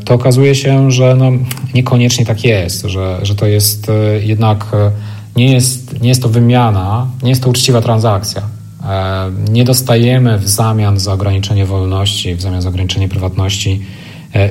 to 0.06 0.14
okazuje 0.14 0.56
się, 0.56 0.92
że 0.92 1.16
no, 1.16 1.32
niekoniecznie 1.74 2.26
tak 2.26 2.44
jest, 2.44 2.86
że, 2.86 3.20
że 3.22 3.36
to 3.36 3.46
jest 3.46 3.90
e, 3.90 3.94
jednak 4.24 4.66
e, 4.74 4.92
nie 5.36 5.54
jest, 5.54 6.02
nie 6.02 6.10
jest 6.10 6.22
to 6.22 6.30
wymiana, 6.30 7.08
nie 7.24 7.30
jest 7.30 7.44
to 7.44 7.50
uczciwa 7.50 7.82
transakcja. 7.82 8.42
Nie 9.50 9.64
dostajemy 9.64 10.38
w 10.38 10.50
zamian 10.50 11.00
za 11.00 11.14
ograniczenie 11.14 11.66
wolności, 11.66 12.36
w 12.36 12.42
zamian 12.42 12.62
za 12.62 12.70
ograniczenie 12.70 13.08
prywatności 13.08 13.82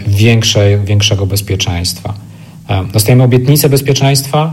większej, 0.06 0.78
większego 0.80 1.26
bezpieczeństwa. 1.26 2.14
Dostajemy 2.92 3.22
obietnicę 3.22 3.68
bezpieczeństwa, 3.68 4.52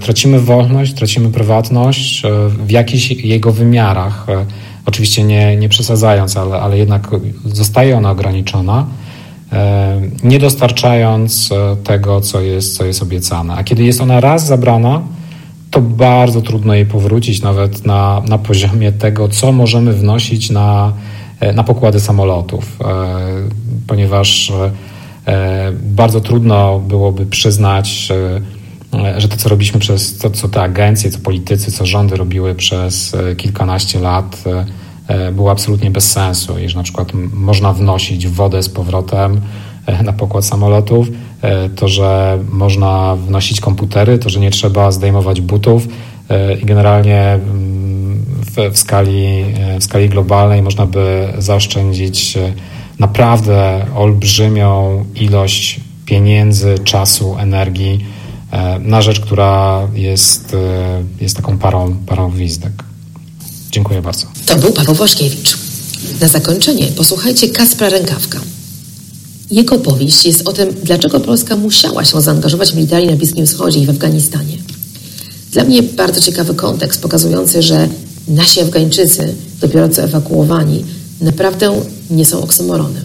tracimy 0.00 0.40
wolność, 0.40 0.94
tracimy 0.94 1.30
prywatność 1.30 2.22
w 2.48 2.70
jakichś 2.70 3.10
jego 3.10 3.52
wymiarach. 3.52 4.26
Oczywiście 4.86 5.24
nie, 5.24 5.56
nie 5.56 5.68
przesadzając, 5.68 6.36
ale, 6.36 6.60
ale 6.60 6.78
jednak 6.78 7.08
zostaje 7.44 7.96
ona 7.96 8.10
ograniczona 8.10 8.86
E, 8.86 9.09
nie 10.24 10.38
dostarczając 10.38 11.52
e, 11.52 11.76
tego, 11.76 12.20
co 12.20 12.40
jest, 12.40 12.76
co 12.76 12.84
jest 12.84 13.02
obiecane. 13.02 13.54
A 13.54 13.64
kiedy 13.64 13.84
jest 13.84 14.00
ona 14.00 14.20
raz 14.20 14.46
zabrana, 14.46 15.02
to 15.70 15.80
bardzo 15.80 16.42
trudno 16.42 16.74
jej 16.74 16.86
powrócić 16.86 17.42
nawet 17.42 17.86
na, 17.86 18.22
na 18.28 18.38
poziomie 18.38 18.92
tego, 18.92 19.28
co 19.28 19.52
możemy 19.52 19.92
wnosić 19.92 20.50
na, 20.50 20.92
e, 21.40 21.52
na 21.52 21.64
pokłady 21.64 22.00
samolotów, 22.00 22.78
ponieważ 23.86 24.52
bardzo 25.82 26.20
trudno 26.20 26.78
byłoby 26.78 27.26
przyznać, 27.26 28.08
że 29.16 29.28
to, 29.28 29.36
co 29.36 29.48
robiliśmy 29.48 29.80
przez 29.80 30.18
to, 30.18 30.30
co 30.30 30.48
te 30.48 30.62
agencje, 30.62 31.10
co 31.10 31.18
politycy, 31.18 31.72
co 31.72 31.86
rządy 31.86 32.16
robiły 32.16 32.54
przez 32.54 33.16
kilkanaście 33.36 34.00
lat, 34.00 34.44
było 35.32 35.50
absolutnie 35.50 35.90
bez 35.90 36.12
sensu, 36.12 36.58
iż 36.58 36.74
na 36.74 36.82
przykład 36.82 37.12
można 37.34 37.72
wnosić 37.72 38.28
wodę 38.28 38.62
z 38.62 38.68
powrotem 38.68 39.40
na 40.02 40.12
pokład 40.12 40.44
samolotów, 40.44 41.08
to, 41.76 41.88
że 41.88 42.38
można 42.52 43.16
wnosić 43.16 43.60
komputery, 43.60 44.18
to, 44.18 44.28
że 44.28 44.40
nie 44.40 44.50
trzeba 44.50 44.92
zdejmować 44.92 45.40
butów 45.40 45.88
i 46.62 46.66
generalnie 46.66 47.20
mm, 47.20 48.24
w, 48.26 48.74
w, 48.74 48.78
skali, 48.78 49.44
w 49.80 49.84
skali 49.84 50.08
globalnej 50.08 50.62
można 50.62 50.86
by 50.86 51.28
zaoszczędzić 51.38 52.38
naprawdę 53.00 53.86
olbrzymią 53.96 55.04
ilość 55.14 55.80
pieniędzy, 56.06 56.78
czasu, 56.84 57.36
energii 57.38 58.04
e, 58.50 58.78
na 58.78 59.02
rzecz, 59.02 59.20
która 59.20 59.80
jest, 59.94 60.54
e, 60.54 61.02
jest 61.20 61.36
taką 61.36 61.58
parą, 61.58 61.96
parą 62.06 62.30
gwizdek. 62.30 62.72
Dziękuję 63.70 64.02
bardzo. 64.02 64.26
To 64.46 64.56
był 64.56 64.72
Paweł 64.72 64.94
Waszkiewicz. 64.94 65.58
Na 66.20 66.28
zakończenie 66.28 66.86
posłuchajcie 66.86 67.48
Kaspra 67.48 67.88
Rękawka. 67.88 68.40
Jego 69.50 69.78
powieść 69.78 70.26
jest 70.26 70.48
o 70.48 70.52
tym, 70.52 70.68
dlaczego 70.84 71.20
Polska 71.20 71.56
musiała 71.56 72.04
się 72.04 72.20
zaangażować 72.20 72.74
militarnie 72.74 73.10
na 73.10 73.16
Bliskim 73.16 73.46
Wschodzie 73.46 73.80
i 73.80 73.86
w 73.86 73.90
Afganistanie. 73.90 74.58
Dla 75.52 75.64
mnie 75.64 75.82
bardzo 75.82 76.20
ciekawy 76.20 76.54
kontekst 76.54 77.02
pokazujący, 77.02 77.62
że 77.62 77.88
nasi 78.28 78.60
Afgańczycy, 78.60 79.34
dopiero 79.60 79.88
co 79.88 80.02
ewakuowani, 80.02 80.84
naprawdę 81.20 81.82
nie 82.10 82.26
są 82.26 82.42
oksymoronem. 82.42 83.04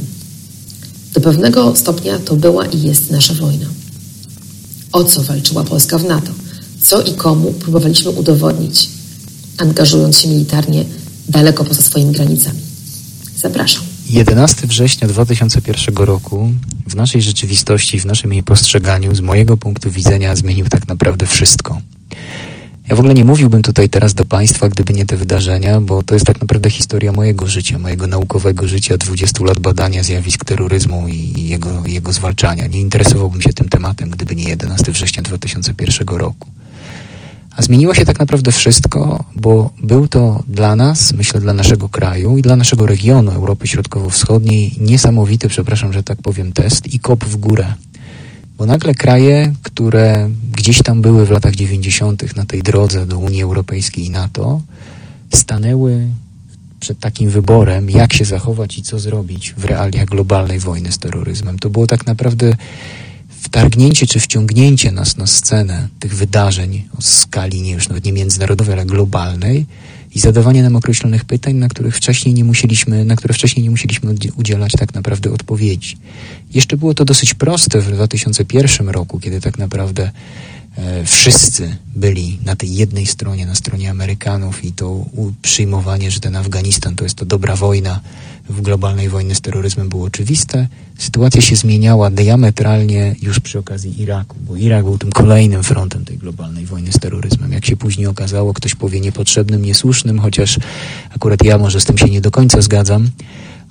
Do 1.14 1.22
pewnego 1.22 1.76
stopnia 1.76 2.20
to 2.20 2.36
była 2.36 2.66
i 2.66 2.82
jest 2.82 3.12
nasza 3.12 3.34
wojna. 3.34 3.66
O 4.92 5.04
co 5.04 5.24
walczyła 5.24 5.64
Polska 5.64 5.98
w 5.98 6.06
NATO? 6.06 6.32
Co 6.82 7.02
i 7.02 7.14
komu 7.14 7.52
próbowaliśmy 7.52 8.12
udowodnić, 8.12 8.90
angażując 9.58 10.18
się 10.18 10.28
militarnie 10.28 10.86
daleko 11.30 11.66
poza 11.66 11.82
swoimi 11.82 12.12
granicami? 12.12 12.60
Zapraszam. 13.38 13.84
11 14.10 14.68
września 14.68 15.08
2001 15.08 15.96
roku 15.96 16.52
w 16.88 16.96
naszej 16.96 17.22
rzeczywistości, 17.22 18.00
w 18.00 18.06
naszym 18.06 18.34
jej 18.34 18.44
postrzeganiu, 18.44 19.16
z 19.16 19.22
mojego 19.22 19.58
punktu 19.58 19.92
widzenia, 19.92 20.36
zmienił 20.36 20.66
tak 20.66 20.88
naprawdę 20.88 21.26
wszystko. 21.26 21.82
Ja 22.90 22.96
w 22.96 23.00
ogóle 23.00 23.14
nie 23.14 23.26
mówiłbym 23.26 23.62
tutaj 23.62 23.90
teraz 23.90 24.14
do 24.14 24.26
Państwa, 24.26 24.70
gdyby 24.70 24.94
nie 24.94 25.06
te 25.06 25.18
wydarzenia, 25.18 25.82
bo 25.82 26.04
to 26.04 26.14
jest 26.14 26.26
tak 26.26 26.42
naprawdę 26.42 26.70
historia 26.70 27.12
mojego 27.12 27.48
życia, 27.48 27.80
mojego 27.80 28.08
naukowego 28.08 28.68
życia, 28.68 28.98
20 28.98 29.44
lat 29.44 29.60
badania 29.60 30.04
zjawisk 30.04 30.46
terroryzmu 30.46 31.08
i 31.08 31.48
jego, 31.48 31.84
jego 31.86 32.14
zwalczania. 32.14 32.68
Nie 32.68 32.80
interesowałbym 32.82 33.42
się 33.42 33.54
tym 33.54 33.70
tematem, 33.70 34.10
gdyby 34.10 34.36
nie 34.36 34.44
11 34.44 34.92
września 34.92 35.24
2001 35.24 36.08
roku. 36.08 36.48
A 37.56 37.62
zmieniło 37.62 37.94
się 37.94 38.06
tak 38.06 38.20
naprawdę 38.20 38.52
wszystko, 38.52 39.24
bo 39.36 39.70
był 39.84 40.08
to 40.08 40.44
dla 40.48 40.76
nas, 40.76 41.14
myślę 41.14 41.42
dla 41.42 41.54
naszego 41.54 41.90
kraju 41.90 42.38
i 42.38 42.42
dla 42.42 42.56
naszego 42.56 42.86
regionu 42.86 43.32
Europy 43.32 43.68
Środkowo-Wschodniej 43.68 44.72
niesamowity, 44.80 45.50
przepraszam, 45.50 45.94
że 45.94 46.04
tak 46.04 46.22
powiem, 46.22 46.52
test 46.52 46.94
i 46.94 47.00
kop 47.00 47.26
w 47.26 47.36
górę. 47.36 47.74
Bo 48.58 48.66
nagle 48.66 48.94
kraje, 48.94 49.54
które 49.62 50.30
gdzieś 50.54 50.84
tam 50.84 51.02
były 51.02 51.26
w 51.26 51.32
latach 51.32 51.56
90. 51.56 52.36
na 52.36 52.46
tej 52.46 52.64
drodze 52.64 53.06
do 53.06 53.18
Unii 53.18 53.44
Europejskiej 53.44 54.06
i 54.06 54.10
NATO, 54.10 54.62
stanęły 55.34 56.08
przed 56.80 57.00
takim 57.00 57.30
wyborem, 57.30 57.90
jak 57.90 58.14
się 58.14 58.26
zachować 58.26 58.78
i 58.78 58.84
co 58.84 59.00
zrobić 59.00 59.54
w 59.58 59.66
realiach 59.66 60.06
globalnej 60.06 60.60
wojny 60.60 60.92
z 60.92 60.98
terroryzmem. 60.98 61.60
To 61.60 61.70
było 61.70 61.88
tak 61.88 62.06
naprawdę 62.06 62.56
wtargnięcie 63.46 64.08
czy 64.08 64.20
wciągnięcie 64.20 64.92
nas 64.92 65.18
na 65.18 65.28
scenę 65.28 65.88
tych 66.00 66.16
wydarzeń 66.16 66.88
o 66.98 67.02
skali 67.02 67.62
nie 67.62 67.72
już 67.72 67.90
nawet 67.90 68.06
nie 68.06 68.14
międzynarodowej, 68.14 68.74
ale 68.74 68.86
globalnej 68.86 69.66
i 70.16 70.20
zadawanie 70.20 70.64
nam 70.64 70.76
określonych 70.76 71.26
pytań, 71.26 71.56
na 71.56 71.68
których 71.68 71.98
wcześniej 71.98 72.34
nie 72.34 72.44
musieliśmy, 72.44 73.06
na 73.06 73.16
które 73.16 73.34
wcześniej 73.34 73.64
nie 73.64 73.70
musieliśmy 73.70 74.16
udzielać 74.36 74.72
tak 74.72 74.94
naprawdę 74.94 75.32
odpowiedzi. 75.32 75.98
Jeszcze 76.54 76.78
było 76.78 76.94
to 76.94 77.06
dosyć 77.06 77.34
proste 77.34 77.82
w 77.82 77.92
2001 77.92 78.90
roku, 78.90 79.20
kiedy 79.20 79.42
tak 79.42 79.58
naprawdę 79.58 80.12
e, 80.78 81.06
wszyscy 81.06 81.76
byli 81.96 82.40
na 82.46 82.56
tej 82.56 82.76
jednej 82.76 83.06
stronie, 83.06 83.46
na 83.46 83.56
stronie 83.56 83.90
Amerykanów 83.90 84.66
i 84.66 84.72
to 84.72 85.06
przyjmowanie, 85.42 86.12
że 86.12 86.20
ten 86.20 86.36
Afganistan 86.36 86.96
to 86.96 87.04
jest 87.04 87.16
to 87.16 87.26
dobra 87.26 87.56
wojna 87.56 88.00
w 88.50 88.62
globalnej 88.62 89.10
wojny 89.10 89.36
z 89.36 89.42
terroryzmem 89.42 89.90
było 89.90 90.06
oczywiste. 90.06 90.68
Sytuacja 90.98 91.42
się 91.42 91.56
zmieniała 91.56 92.10
diametralnie 92.10 93.16
już 93.22 93.40
przy 93.40 93.60
okazji 93.60 94.02
Iraku, 94.02 94.36
bo 94.40 94.56
Irak 94.56 94.84
był 94.84 94.98
tym 94.98 95.12
kolejnym 95.12 95.64
frontem 95.64 96.06
tej 96.06 96.18
globalnej 96.18 96.66
wojny 96.66 96.92
z 96.92 97.00
terroryzmem. 97.00 97.52
Jak 97.52 97.66
się 97.66 97.78
później 97.78 98.08
okazało, 98.08 98.54
ktoś 98.54 98.76
powie 98.76 99.02
niepotrzebnym, 99.02 99.62
niesłusznym, 99.62 100.20
chociaż 100.20 100.60
akurat 101.16 101.44
ja 101.44 101.58
może 101.58 101.82
z 101.82 101.86
tym 101.86 101.98
się 101.98 102.06
nie 102.06 102.22
do 102.22 102.32
końca 102.32 102.62
zgadzam, 102.62 103.10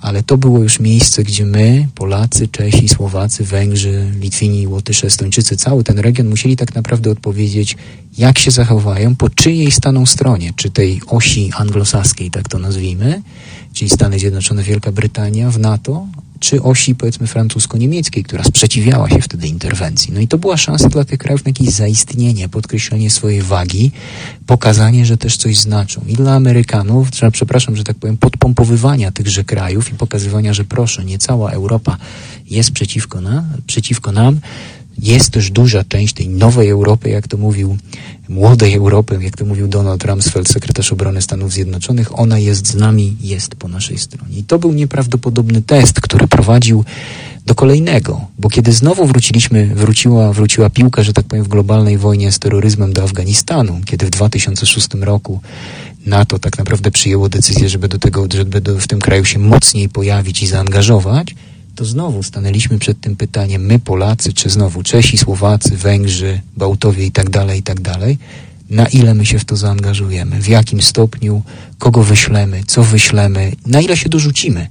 ale 0.01 0.23
to 0.23 0.37
było 0.37 0.59
już 0.59 0.79
miejsce, 0.79 1.23
gdzie 1.23 1.45
my, 1.45 1.87
Polacy, 1.95 2.47
Czesi, 2.47 2.87
Słowacy, 2.87 3.43
Węgrzy, 3.43 4.11
Litwini, 4.19 4.67
Łotysze, 4.67 5.07
Estończycy, 5.07 5.57
cały 5.57 5.83
ten 5.83 5.99
region 5.99 6.27
musieli 6.27 6.57
tak 6.57 6.75
naprawdę 6.75 7.11
odpowiedzieć, 7.11 7.77
jak 8.17 8.39
się 8.39 8.51
zachowają, 8.51 9.15
po 9.15 9.29
czyjej 9.29 9.71
staną 9.71 10.05
stronie, 10.05 10.53
czy 10.55 10.69
tej 10.69 11.01
osi 11.07 11.51
anglosaskiej, 11.57 12.31
tak 12.31 12.49
to 12.49 12.59
nazwijmy, 12.59 13.21
czyli 13.73 13.89
Stany 13.89 14.19
Zjednoczone, 14.19 14.63
Wielka 14.63 14.91
Brytania 14.91 15.49
w 15.49 15.59
NATO, 15.59 16.07
czy 16.45 16.61
osi 16.61 16.95
powiedzmy 16.95 17.27
francusko-niemieckiej, 17.27 18.23
która 18.23 18.43
sprzeciwiała 18.43 19.09
się 19.09 19.21
wtedy 19.21 19.47
interwencji. 19.47 20.13
No 20.13 20.19
i 20.19 20.27
to 20.27 20.37
była 20.37 20.57
szansa 20.57 20.89
dla 20.89 21.05
tych 21.05 21.19
krajów 21.19 21.45
na 21.45 21.49
jakieś 21.49 21.69
zaistnienie, 21.69 22.49
podkreślenie 22.49 23.09
swojej 23.09 23.41
wagi, 23.41 23.91
pokazanie, 24.45 25.05
że 25.05 25.17
też 25.17 25.37
coś 25.37 25.57
znaczą. 25.57 26.01
I 26.07 26.13
dla 26.13 26.33
Amerykanów, 26.33 27.11
trzeba, 27.11 27.31
przepraszam, 27.31 27.75
że 27.75 27.83
tak 27.83 27.97
powiem, 27.97 28.17
podpompowywania 28.17 29.11
tychże 29.11 29.43
krajów 29.43 29.91
i 29.91 29.95
pokazywania, 29.95 30.53
że 30.53 30.63
proszę, 30.63 31.05
nie 31.05 31.17
cała 31.17 31.51
Europa 31.51 31.97
jest 32.49 32.71
przeciwko, 32.71 33.21
na, 33.21 33.43
przeciwko 33.67 34.11
nam, 34.11 34.39
jest 34.97 35.29
też 35.29 35.51
duża 35.51 35.83
część 35.83 36.13
tej 36.13 36.29
nowej 36.29 36.69
Europy, 36.69 37.09
jak 37.09 37.27
to 37.27 37.37
mówił, 37.37 37.77
młodej 38.29 38.73
Europy, 38.73 39.19
jak 39.21 39.37
to 39.37 39.45
mówił 39.45 39.67
Donald 39.67 40.03
Rumsfeld, 40.03 40.49
sekretarz 40.49 40.91
obrony 40.91 41.21
Stanów 41.21 41.53
Zjednoczonych, 41.53 42.19
ona 42.19 42.39
jest 42.39 42.67
z 42.67 42.75
nami, 42.75 43.17
jest 43.21 43.55
po 43.55 43.67
naszej 43.67 43.97
stronie. 43.97 44.37
I 44.37 44.43
to 44.43 44.59
był 44.59 44.73
nieprawdopodobny 44.73 45.61
test, 45.61 46.01
który 46.01 46.27
prowadził 46.27 46.83
do 47.45 47.55
kolejnego, 47.55 48.21
bo 48.39 48.49
kiedy 48.49 48.73
znowu 48.73 49.05
wróciliśmy, 49.05 49.75
wróciła, 49.75 50.33
wróciła 50.33 50.69
piłka, 50.69 51.03
że 51.03 51.13
tak 51.13 51.25
powiem, 51.25 51.45
w 51.45 51.47
globalnej 51.47 51.97
wojnie 51.97 52.31
z 52.31 52.39
terroryzmem 52.39 52.93
do 52.93 53.03
Afganistanu, 53.03 53.81
kiedy 53.85 54.05
w 54.05 54.09
2006 54.09 54.87
roku 55.01 55.41
NATO 56.05 56.39
tak 56.39 56.57
naprawdę 56.57 56.91
przyjęło 56.91 57.29
decyzję, 57.29 57.69
żeby 57.69 57.87
do 57.87 57.99
tego, 57.99 58.27
żeby 58.33 58.61
do, 58.61 58.79
w 58.79 58.87
tym 58.87 58.99
kraju 58.99 59.25
się 59.25 59.39
mocniej 59.39 59.89
pojawić 59.89 60.43
i 60.43 60.47
zaangażować, 60.47 61.35
to 61.75 61.85
znowu 61.85 62.23
stanęliśmy 62.23 62.79
przed 62.79 63.01
tym 63.01 63.15
pytaniem, 63.15 63.65
my 63.65 63.79
Polacy, 63.79 64.33
czy 64.33 64.49
znowu 64.49 64.83
Czesi, 64.83 65.17
Słowacy, 65.17 65.77
Węgrzy, 65.77 66.41
Bałtowie 66.57 67.05
i 67.05 67.11
tak 67.11 67.29
dalej, 67.29 67.59
i 67.59 67.63
tak 67.63 67.81
dalej, 67.81 68.17
na 68.69 68.87
ile 68.87 69.13
my 69.13 69.25
się 69.25 69.39
w 69.39 69.45
to 69.45 69.55
zaangażujemy, 69.55 70.41
w 70.41 70.47
jakim 70.47 70.81
stopniu, 70.81 71.41
kogo 71.77 72.03
wyślemy, 72.03 72.63
co 72.67 72.83
wyślemy, 72.83 73.51
na 73.65 73.81
ile 73.81 73.97
się 73.97 74.09
dorzucimy. 74.09 74.67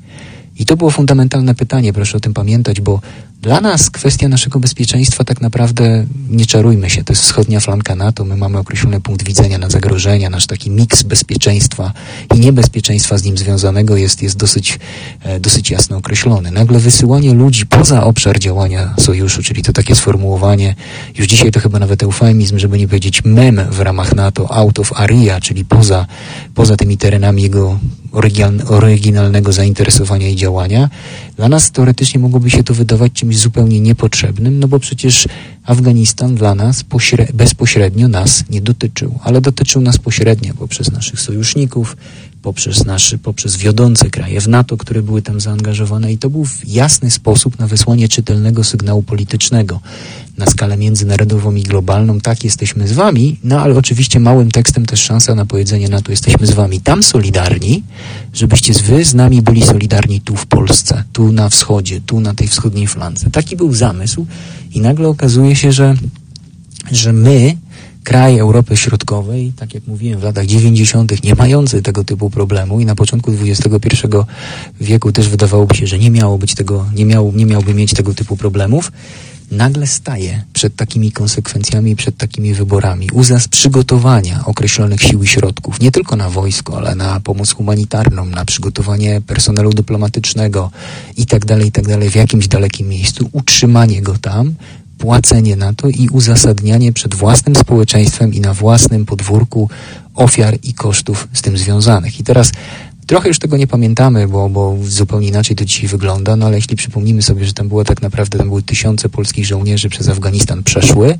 I 0.58 0.66
to 0.66 0.76
było 0.76 0.90
fundamentalne 0.90 1.54
pytanie, 1.54 1.92
proszę 1.92 2.16
o 2.16 2.20
tym 2.20 2.34
pamiętać, 2.34 2.80
bo 2.80 3.00
dla 3.44 3.60
nas 3.60 3.90
kwestia 3.90 4.28
naszego 4.28 4.60
bezpieczeństwa 4.60 5.24
tak 5.24 5.40
naprawdę, 5.40 6.06
nie 6.30 6.46
czarujmy 6.46 6.90
się, 6.90 7.04
to 7.04 7.12
jest 7.12 7.22
wschodnia 7.22 7.60
flanka 7.60 7.94
NATO, 7.94 8.24
my 8.24 8.36
mamy 8.36 8.58
określony 8.58 9.00
punkt 9.00 9.24
widzenia 9.24 9.58
na 9.58 9.70
zagrożenia, 9.70 10.30
nasz 10.30 10.46
taki 10.46 10.70
miks 10.70 11.02
bezpieczeństwa 11.02 11.92
i 12.34 12.40
niebezpieczeństwa 12.40 13.18
z 13.18 13.24
nim 13.24 13.38
związanego 13.38 13.96
jest, 13.96 14.22
jest 14.22 14.36
dosyć, 14.36 14.78
e, 15.22 15.40
dosyć 15.40 15.70
jasno 15.70 15.96
określony. 15.96 16.50
Nagle 16.50 16.78
wysyłanie 16.78 17.34
ludzi 17.34 17.66
poza 17.66 18.04
obszar 18.04 18.38
działania 18.38 18.94
sojuszu, 18.98 19.42
czyli 19.42 19.62
to 19.62 19.72
takie 19.72 19.94
sformułowanie, 19.94 20.74
już 21.18 21.26
dzisiaj 21.26 21.50
to 21.50 21.60
chyba 21.60 21.78
nawet 21.78 22.02
eufemizm, 22.02 22.58
żeby 22.58 22.78
nie 22.78 22.88
powiedzieć 22.88 23.24
mem 23.24 23.60
w 23.70 23.80
ramach 23.80 24.14
NATO, 24.14 24.50
out 24.50 24.78
of 24.78 24.92
area, 24.96 25.40
czyli 25.40 25.64
poza, 25.64 26.06
poza 26.54 26.76
tymi 26.76 26.98
terenami 26.98 27.42
jego 27.42 27.78
oryginalnego 28.68 29.52
zainteresowania 29.52 30.28
i 30.28 30.36
działania. 30.36 30.90
Dla 31.36 31.48
nas 31.48 31.70
teoretycznie 31.70 32.20
mogłoby 32.20 32.50
się 32.50 32.64
to 32.64 32.74
wydawać 32.74 33.12
czymś 33.12 33.38
zupełnie 33.38 33.80
niepotrzebnym, 33.80 34.60
no 34.60 34.68
bo 34.68 34.78
przecież 34.78 35.28
Afganistan 35.64 36.34
dla 36.34 36.54
nas 36.54 36.84
bezpośrednio 37.34 38.08
nas 38.08 38.44
nie 38.50 38.60
dotyczył, 38.60 39.18
ale 39.22 39.40
dotyczył 39.40 39.82
nas 39.82 39.98
pośrednio 39.98 40.54
poprzez 40.54 40.92
naszych 40.92 41.20
sojuszników, 41.20 41.96
poprzez, 42.44 42.84
naszy, 42.84 43.18
poprzez 43.18 43.56
wiodące 43.56 44.10
kraje 44.10 44.40
w 44.40 44.48
NATO, 44.48 44.76
które 44.76 45.02
były 45.02 45.22
tam 45.22 45.40
zaangażowane 45.40 46.12
i 46.12 46.18
to 46.18 46.30
był 46.30 46.46
jasny 46.66 47.10
sposób 47.10 47.58
na 47.58 47.66
wysłanie 47.66 48.08
czytelnego 48.08 48.64
sygnału 48.64 49.02
politycznego 49.02 49.80
na 50.38 50.46
skalę 50.46 50.76
międzynarodową 50.76 51.54
i 51.54 51.62
globalną. 51.62 52.20
Tak, 52.20 52.44
jesteśmy 52.44 52.88
z 52.88 52.92
wami, 52.92 53.36
no 53.44 53.60
ale 53.60 53.74
oczywiście 53.74 54.20
małym 54.20 54.50
tekstem 54.50 54.86
też 54.86 55.00
szansa 55.00 55.34
na 55.34 55.46
powiedzenie 55.46 55.88
NATO 55.88 56.10
jesteśmy 56.10 56.46
z 56.46 56.50
wami 56.50 56.80
tam 56.80 57.02
solidarni, 57.02 57.82
żebyście 58.34 58.72
wy 58.72 59.04
z 59.04 59.14
nami 59.14 59.42
byli 59.42 59.62
solidarni 59.62 60.20
tu 60.20 60.36
w 60.36 60.46
Polsce, 60.46 61.04
tu 61.12 61.32
na 61.32 61.48
wschodzie, 61.48 62.00
tu 62.00 62.20
na 62.20 62.34
tej 62.34 62.48
wschodniej 62.48 62.86
flance. 62.86 63.30
Taki 63.30 63.56
był 63.56 63.74
zamysł 63.74 64.26
i 64.74 64.80
nagle 64.80 65.08
okazuje 65.08 65.56
się, 65.56 65.72
że, 65.72 65.94
że 66.90 67.12
my 67.12 67.56
kraj 68.04 68.38
Europy 68.38 68.76
Środkowej, 68.76 69.52
tak 69.56 69.74
jak 69.74 69.86
mówiłem, 69.86 70.20
w 70.20 70.22
latach 70.22 70.46
90., 70.46 71.24
nie 71.24 71.34
mający 71.34 71.82
tego 71.82 72.04
typu 72.04 72.30
problemu 72.30 72.80
i 72.80 72.84
na 72.84 72.94
początku 72.94 73.32
XXI 73.42 74.06
wieku 74.80 75.12
też 75.12 75.28
wydawałoby 75.28 75.74
się, 75.74 75.86
że 75.86 75.98
nie 75.98 76.10
miało 76.10 76.38
być 76.38 76.54
tego, 76.54 76.86
nie, 76.94 77.04
miał, 77.04 77.32
nie 77.32 77.46
miałby 77.46 77.74
mieć 77.74 77.94
tego 77.94 78.14
typu 78.14 78.36
problemów, 78.36 78.92
nagle 79.50 79.86
staje 79.86 80.44
przed 80.52 80.76
takimi 80.76 81.12
konsekwencjami, 81.12 81.96
przed 81.96 82.16
takimi 82.16 82.54
wyborami. 82.54 83.08
Uzas 83.12 83.48
przygotowania 83.48 84.44
określonych 84.44 85.02
sił 85.02 85.22
i 85.22 85.26
środków, 85.26 85.80
nie 85.80 85.90
tylko 85.90 86.16
na 86.16 86.30
wojsko, 86.30 86.76
ale 86.76 86.94
na 86.94 87.20
pomoc 87.20 87.52
humanitarną, 87.52 88.24
na 88.24 88.44
przygotowanie 88.44 89.20
personelu 89.20 89.70
dyplomatycznego 89.70 90.70
i 91.16 91.26
tak 91.26 91.44
dalej, 91.44 91.68
i 91.68 91.72
tak 91.72 91.84
w 91.84 92.14
jakimś 92.14 92.48
dalekim 92.48 92.88
miejscu, 92.88 93.28
utrzymanie 93.32 94.02
go 94.02 94.18
tam, 94.18 94.54
płacenie 94.98 95.56
na 95.56 95.74
to 95.74 95.88
i 95.88 96.08
uzasadnianie 96.08 96.92
przed 96.92 97.14
własnym 97.14 97.56
społeczeństwem 97.56 98.34
i 98.34 98.40
na 98.40 98.54
własnym 98.54 99.06
podwórku 99.06 99.68
ofiar 100.14 100.58
i 100.62 100.74
kosztów 100.74 101.28
z 101.32 101.42
tym 101.42 101.58
związanych. 101.58 102.20
I 102.20 102.24
teraz 102.24 102.52
Trochę 103.06 103.28
już 103.28 103.38
tego 103.38 103.56
nie 103.56 103.66
pamiętamy, 103.66 104.28
bo, 104.28 104.48
bo 104.48 104.76
zupełnie 104.82 105.28
inaczej 105.28 105.56
to 105.56 105.64
dzisiaj 105.64 105.88
wygląda, 105.88 106.36
no 106.36 106.46
ale 106.46 106.56
jeśli 106.56 106.76
przypomnimy 106.76 107.22
sobie, 107.22 107.44
że 107.44 107.52
tam 107.52 107.68
było 107.68 107.84
tak 107.84 108.02
naprawdę, 108.02 108.38
tam 108.38 108.48
były 108.48 108.62
tysiące 108.62 109.08
polskich 109.08 109.46
żołnierzy 109.46 109.88
przez 109.88 110.08
Afganistan 110.08 110.62
przeszły, 110.62 111.18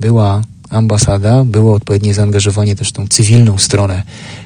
była 0.00 0.42
ambasada, 0.70 1.44
było 1.44 1.74
odpowiednie 1.74 2.14
zaangażowanie 2.14 2.76
też 2.76 2.88
w 2.88 2.92
tą 2.92 3.08
cywilną 3.08 3.58
stronę 3.58 4.02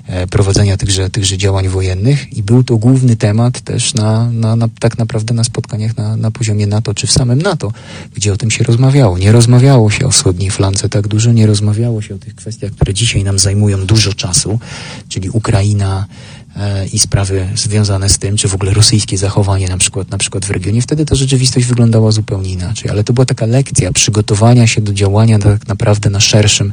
e, 0.06 0.26
prowadzenia 0.26 0.76
tychże, 0.76 1.10
tychże 1.10 1.38
działań 1.38 1.68
wojennych 1.68 2.32
i 2.32 2.42
był 2.42 2.64
to 2.64 2.76
główny 2.76 3.16
temat 3.16 3.60
też 3.60 3.94
na, 3.94 4.30
na, 4.32 4.56
na, 4.56 4.68
tak 4.80 4.98
naprawdę 4.98 5.34
na 5.34 5.44
spotkaniach 5.44 5.96
na, 5.96 6.16
na 6.16 6.30
poziomie 6.30 6.66
NATO 6.66 6.94
czy 6.94 7.06
w 7.06 7.12
samym 7.12 7.42
NATO, 7.42 7.72
gdzie 8.14 8.32
o 8.32 8.36
tym 8.36 8.50
się 8.50 8.64
rozmawiało. 8.64 9.18
Nie 9.18 9.32
rozmawiało 9.32 9.90
się 9.90 10.06
o 10.06 10.10
wschodniej 10.10 10.50
flance 10.50 10.88
tak 10.88 11.08
dużo, 11.08 11.32
nie 11.32 11.46
rozmawiało 11.46 12.02
się 12.02 12.14
o 12.14 12.18
tych 12.18 12.34
kwestiach, 12.34 12.72
które 12.72 12.94
dzisiaj 12.94 13.24
nam 13.24 13.38
zajmują 13.38 13.86
dużo 13.86 14.12
czasu, 14.12 14.58
czyli 15.08 15.30
Ukraina, 15.30 16.06
i 16.92 16.98
sprawy 16.98 17.48
związane 17.54 18.08
z 18.08 18.18
tym, 18.18 18.36
czy 18.36 18.48
w 18.48 18.54
ogóle 18.54 18.74
rosyjskie 18.74 19.18
zachowanie 19.18 19.68
na 19.68 19.78
przykład, 19.78 20.10
na 20.10 20.18
przykład 20.18 20.44
w 20.44 20.50
regionie, 20.50 20.82
wtedy 20.82 21.04
ta 21.04 21.14
rzeczywistość 21.14 21.66
wyglądała 21.66 22.10
zupełnie 22.10 22.50
inaczej. 22.50 22.90
Ale 22.90 23.04
to 23.04 23.12
była 23.12 23.26
taka 23.26 23.46
lekcja 23.46 23.92
przygotowania 23.92 24.66
się 24.66 24.80
do 24.80 24.92
działania 24.92 25.38
tak 25.38 25.68
naprawdę 25.68 26.10
na 26.10 26.20
szerszym, 26.20 26.72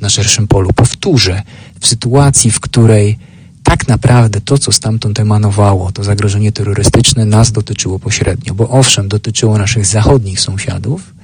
na 0.00 0.08
szerszym 0.08 0.46
polu. 0.46 0.72
Powtórzę, 0.72 1.42
w 1.80 1.86
sytuacji, 1.86 2.50
w 2.50 2.60
której 2.60 3.18
tak 3.62 3.88
naprawdę 3.88 4.40
to, 4.40 4.58
co 4.58 4.72
stamtąd 4.72 5.20
emanowało, 5.20 5.92
to 5.92 6.04
zagrożenie 6.04 6.52
terrorystyczne 6.52 7.24
nas 7.24 7.52
dotyczyło 7.52 7.98
pośrednio, 7.98 8.54
bo 8.54 8.68
owszem, 8.68 9.08
dotyczyło 9.08 9.58
naszych 9.58 9.86
zachodnich 9.86 10.40
sąsiadów, 10.40 11.14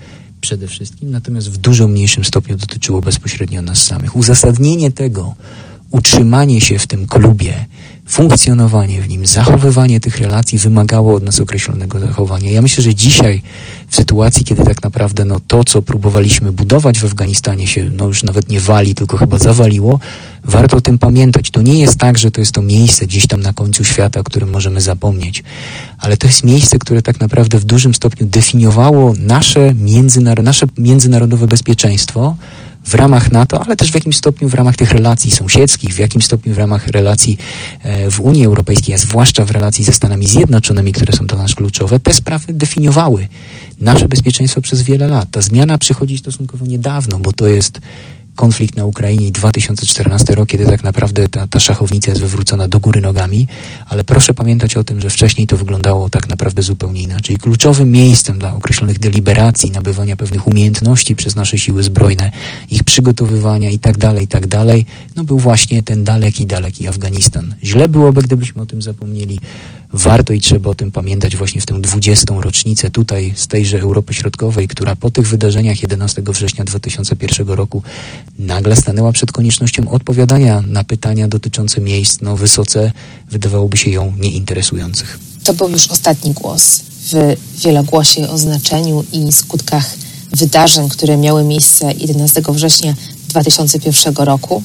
przede 0.40 0.68
wszystkim, 0.68 1.10
natomiast 1.10 1.50
w 1.50 1.56
dużo 1.56 1.88
mniejszym 1.88 2.24
stopniu 2.24 2.56
dotyczyło 2.56 3.00
bezpośrednio 3.00 3.62
nas 3.62 3.82
samych. 3.82 4.16
Uzasadnienie 4.16 4.90
tego, 4.90 5.34
utrzymanie 5.90 6.60
się 6.60 6.78
w 6.78 6.86
tym 6.86 7.06
klubie, 7.06 7.66
funkcjonowanie 8.08 9.02
w 9.02 9.08
nim, 9.08 9.26
zachowywanie 9.26 10.00
tych 10.00 10.18
relacji 10.18 10.58
wymagało 10.58 11.14
od 11.14 11.22
nas 11.22 11.40
określonego 11.40 12.00
zachowania. 12.00 12.50
Ja 12.50 12.62
myślę, 12.62 12.84
że 12.84 12.94
dzisiaj 12.94 13.42
w 13.88 13.96
sytuacji, 13.96 14.44
kiedy 14.44 14.64
tak 14.64 14.82
naprawdę 14.82 15.24
no, 15.24 15.40
to, 15.46 15.64
co 15.64 15.82
próbowaliśmy 15.82 16.52
budować 16.52 16.98
w 16.98 17.04
Afganistanie 17.04 17.66
się 17.66 17.90
no, 17.96 18.06
już 18.06 18.22
nawet 18.22 18.48
nie 18.48 18.60
wali, 18.60 18.94
tylko 18.94 19.16
chyba 19.16 19.38
zawaliło, 19.38 20.00
warto 20.44 20.76
o 20.76 20.80
tym 20.80 20.98
pamiętać. 20.98 21.50
To 21.50 21.62
nie 21.62 21.78
jest 21.78 21.98
tak, 21.98 22.18
że 22.18 22.30
to 22.30 22.40
jest 22.40 22.52
to 22.52 22.62
miejsce 22.62 23.06
gdzieś 23.06 23.26
tam 23.26 23.40
na 23.40 23.52
końcu 23.52 23.84
świata, 23.84 24.20
o 24.20 24.24
którym 24.24 24.50
możemy 24.50 24.80
zapomnieć, 24.80 25.42
ale 25.98 26.16
to 26.16 26.26
jest 26.26 26.44
miejsce, 26.44 26.78
które 26.78 27.02
tak 27.02 27.20
naprawdę 27.20 27.58
w 27.58 27.64
dużym 27.64 27.94
stopniu 27.94 28.26
definiowało 28.26 29.14
nasze, 29.18 29.74
nasze 30.42 30.66
międzynarodowe 30.78 31.46
bezpieczeństwo, 31.46 32.36
w 32.88 32.94
ramach 32.94 33.32
NATO, 33.32 33.64
ale 33.64 33.76
też 33.76 33.90
w 33.90 33.94
jakimś 33.94 34.16
stopniu 34.16 34.48
w 34.48 34.54
ramach 34.54 34.76
tych 34.76 34.92
relacji 34.92 35.30
sąsiedzkich, 35.30 35.94
w 35.94 35.98
jakimś 35.98 36.24
stopniu 36.24 36.54
w 36.54 36.58
ramach 36.58 36.86
relacji 36.86 37.38
e, 37.82 38.10
w 38.10 38.20
Unii 38.20 38.46
Europejskiej, 38.46 38.94
a 38.94 38.98
zwłaszcza 38.98 39.44
w 39.44 39.50
relacji 39.50 39.84
ze 39.84 39.92
Stanami 39.92 40.26
Zjednoczonymi, 40.26 40.92
które 40.92 41.12
są 41.12 41.26
dla 41.26 41.38
nas 41.38 41.54
kluczowe, 41.54 42.00
te 42.00 42.14
sprawy 42.14 42.52
definiowały 42.52 43.28
nasze 43.80 44.08
bezpieczeństwo 44.08 44.60
przez 44.60 44.82
wiele 44.82 45.08
lat. 45.08 45.30
Ta 45.30 45.40
zmiana 45.40 45.78
przychodzi 45.78 46.18
stosunkowo 46.18 46.66
niedawno, 46.66 47.18
bo 47.18 47.32
to 47.32 47.46
jest 47.46 47.80
konflikt 48.38 48.76
na 48.76 48.84
Ukrainie 48.84 49.26
i 49.26 49.32
2014 49.32 50.34
rok, 50.34 50.48
kiedy 50.48 50.66
tak 50.66 50.82
naprawdę 50.84 51.28
ta, 51.28 51.46
ta 51.46 51.60
szachownica 51.60 52.10
jest 52.10 52.20
wywrócona 52.20 52.68
do 52.68 52.80
góry 52.80 53.00
nogami, 53.00 53.46
ale 53.86 54.04
proszę 54.04 54.34
pamiętać 54.34 54.76
o 54.76 54.84
tym, 54.84 55.00
że 55.00 55.10
wcześniej 55.10 55.46
to 55.46 55.56
wyglądało 55.56 56.10
tak 56.10 56.28
naprawdę 56.28 56.62
zupełnie 56.62 57.02
inaczej. 57.02 57.36
Kluczowym 57.36 57.90
miejscem 57.90 58.38
dla 58.38 58.54
określonych 58.54 58.98
deliberacji, 58.98 59.70
nabywania 59.70 60.16
pewnych 60.16 60.46
umiejętności 60.46 61.16
przez 61.16 61.36
nasze 61.36 61.58
siły 61.58 61.82
zbrojne, 61.82 62.30
ich 62.70 62.84
przygotowywania 62.84 63.70
i 63.70 63.78
tak 63.78 63.98
dalej, 63.98 64.24
i 64.24 64.28
tak 64.28 64.46
dalej, 64.46 64.86
no 65.16 65.24
był 65.24 65.38
właśnie 65.38 65.82
ten 65.82 66.04
daleki, 66.04 66.46
daleki 66.46 66.88
Afganistan. 66.88 67.54
Źle 67.64 67.88
byłoby, 67.88 68.22
gdybyśmy 68.22 68.62
o 68.62 68.66
tym 68.66 68.82
zapomnieli 68.82 69.40
warto 69.92 70.32
i 70.32 70.40
trzeba 70.40 70.70
o 70.70 70.74
tym 70.74 70.90
pamiętać 70.90 71.36
właśnie 71.36 71.60
w 71.60 71.66
tę 71.66 71.80
20. 71.80 72.34
rocznicę 72.40 72.90
tutaj 72.90 73.32
z 73.36 73.46
tejże 73.46 73.80
Europy 73.80 74.14
Środkowej, 74.14 74.68
która 74.68 74.96
po 74.96 75.10
tych 75.10 75.28
wydarzeniach 75.28 75.82
11 75.82 76.22
września 76.26 76.64
2001 76.64 77.48
roku 77.48 77.82
nagle 78.38 78.76
stanęła 78.76 79.12
przed 79.12 79.32
koniecznością 79.32 79.90
odpowiadania 79.90 80.62
na 80.66 80.84
pytania 80.84 81.28
dotyczące 81.28 81.80
miejsc 81.80 82.20
no, 82.20 82.36
wysoce, 82.36 82.92
wydawałoby 83.30 83.76
się 83.76 83.90
ją 83.90 84.12
nieinteresujących. 84.18 85.18
To 85.44 85.54
był 85.54 85.68
już 85.68 85.86
ostatni 85.86 86.32
głos 86.32 86.80
w 87.12 87.36
wielogłosie 87.64 88.28
o 88.28 88.38
znaczeniu 88.38 89.04
i 89.12 89.32
skutkach 89.32 89.94
wydarzeń, 90.32 90.88
które 90.88 91.16
miały 91.16 91.44
miejsce 91.44 91.92
11 91.98 92.42
września 92.48 92.94
2001 93.28 94.14
roku 94.14 94.62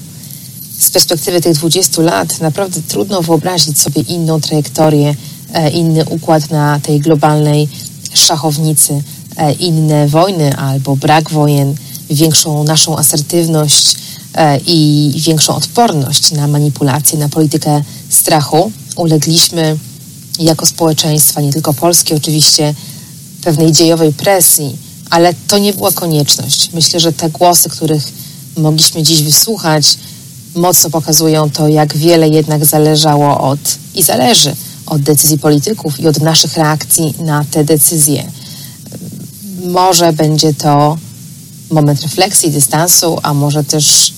z 0.79 0.91
perspektywy 0.91 1.41
tych 1.41 1.53
20 1.53 2.01
lat 2.01 2.41
naprawdę 2.41 2.81
trudno 2.87 3.21
wyobrazić 3.21 3.81
sobie 3.81 4.01
inną 4.01 4.41
trajektorię, 4.41 5.15
e, 5.53 5.69
inny 5.69 6.05
układ 6.05 6.51
na 6.51 6.79
tej 6.79 6.99
globalnej 6.99 7.67
szachownicy, 8.13 9.03
e, 9.37 9.53
inne 9.53 10.07
wojny 10.07 10.57
albo 10.57 10.95
brak 10.95 11.31
wojen, 11.31 11.75
większą 12.09 12.63
naszą 12.63 12.97
asertywność 12.97 13.95
e, 14.33 14.57
i 14.57 15.11
większą 15.15 15.55
odporność 15.55 16.31
na 16.31 16.47
manipulacje, 16.47 17.19
na 17.19 17.29
politykę 17.29 17.83
strachu. 18.09 18.71
Ulegliśmy 18.95 19.77
jako 20.39 20.65
społeczeństwa, 20.65 21.41
nie 21.41 21.53
tylko 21.53 21.73
polskie 21.73 22.15
oczywiście, 22.15 22.73
pewnej 23.43 23.71
dziejowej 23.71 24.13
presji, 24.13 24.77
ale 25.09 25.33
to 25.47 25.57
nie 25.57 25.73
była 25.73 25.91
konieczność. 25.91 26.69
Myślę, 26.73 26.99
że 26.99 27.13
te 27.13 27.29
głosy, 27.29 27.69
których 27.69 28.03
mogliśmy 28.57 29.03
dziś 29.03 29.23
wysłuchać, 29.23 29.97
mocno 30.55 30.89
pokazują 30.89 31.49
to, 31.49 31.67
jak 31.67 31.97
wiele 31.97 32.29
jednak 32.29 32.65
zależało 32.65 33.41
od 33.41 33.59
i 33.95 34.03
zależy 34.03 34.55
od 34.85 35.01
decyzji 35.01 35.39
polityków 35.39 35.99
i 35.99 36.07
od 36.07 36.21
naszych 36.21 36.57
reakcji 36.57 37.13
na 37.19 37.45
te 37.51 37.63
decyzje. 37.63 38.31
Może 39.65 40.13
będzie 40.13 40.53
to 40.53 40.97
moment 41.71 42.01
refleksji, 42.01 42.51
dystansu, 42.51 43.19
a 43.23 43.33
może 43.33 43.63
też 43.63 44.13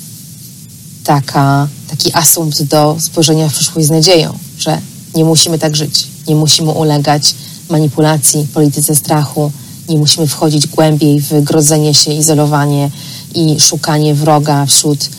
taka, 1.04 1.68
taki 1.90 2.14
asumpt 2.14 2.64
do 2.64 2.96
spojrzenia 3.00 3.50
w 3.50 3.54
przyszłość 3.54 3.88
z 3.88 3.92
nadzieją, 3.92 4.38
że 4.58 4.82
nie 5.16 5.26
musimy 5.26 5.60
tak 5.60 5.76
żyć, 5.76 6.08
nie 6.28 6.36
musimy 6.36 6.72
ulegać 6.72 7.36
manipulacji, 7.70 8.48
polityce 8.54 8.96
strachu, 8.96 9.52
nie 9.90 9.98
musimy 9.98 10.28
wchodzić 10.28 10.68
głębiej 10.68 11.22
w 11.22 11.44
grodzenie 11.44 11.94
się, 11.94 12.14
izolowanie 12.14 12.92
i 13.36 13.60
szukanie 13.60 14.16
wroga 14.16 14.66
wśród 14.66 15.10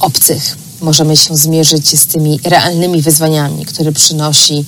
obcych. 0.00 0.56
Możemy 0.80 1.16
się 1.16 1.36
zmierzyć 1.36 2.00
z 2.00 2.06
tymi 2.06 2.40
realnymi 2.44 3.02
wyzwaniami, 3.02 3.64
które 3.66 3.92
przynosi 3.92 4.64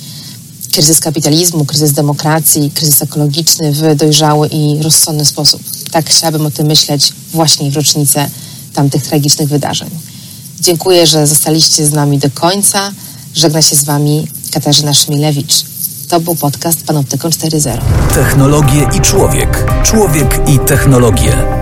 kryzys 0.72 1.00
kapitalizmu, 1.00 1.64
kryzys 1.64 1.92
demokracji, 1.92 2.70
kryzys 2.74 3.02
ekologiczny 3.02 3.72
w 3.72 3.94
dojrzały 3.96 4.48
i 4.48 4.82
rozsądny 4.82 5.24
sposób. 5.24 5.62
Tak 5.90 6.10
chciałabym 6.10 6.46
o 6.46 6.50
tym 6.50 6.66
myśleć 6.66 7.12
właśnie 7.32 7.70
w 7.70 7.76
rocznicę 7.76 8.30
tamtych 8.72 9.02
tragicznych 9.02 9.48
wydarzeń. 9.48 9.90
Dziękuję, 10.60 11.06
że 11.06 11.26
zostaliście 11.26 11.86
z 11.86 11.92
nami 11.92 12.18
do 12.18 12.30
końca. 12.30 12.92
Żegna 13.34 13.62
się 13.62 13.76
z 13.76 13.84
Wami 13.84 14.26
Katarzyna 14.50 14.94
Szmilewicz. 14.94 15.64
To 16.08 16.20
był 16.20 16.34
podcast 16.34 16.84
Panoptykon 16.84 17.30
4.0. 17.30 17.78
Technologie 18.14 18.88
i 18.96 19.00
człowiek. 19.00 19.64
Człowiek 19.82 20.40
i 20.48 20.58
technologie. 20.58 21.61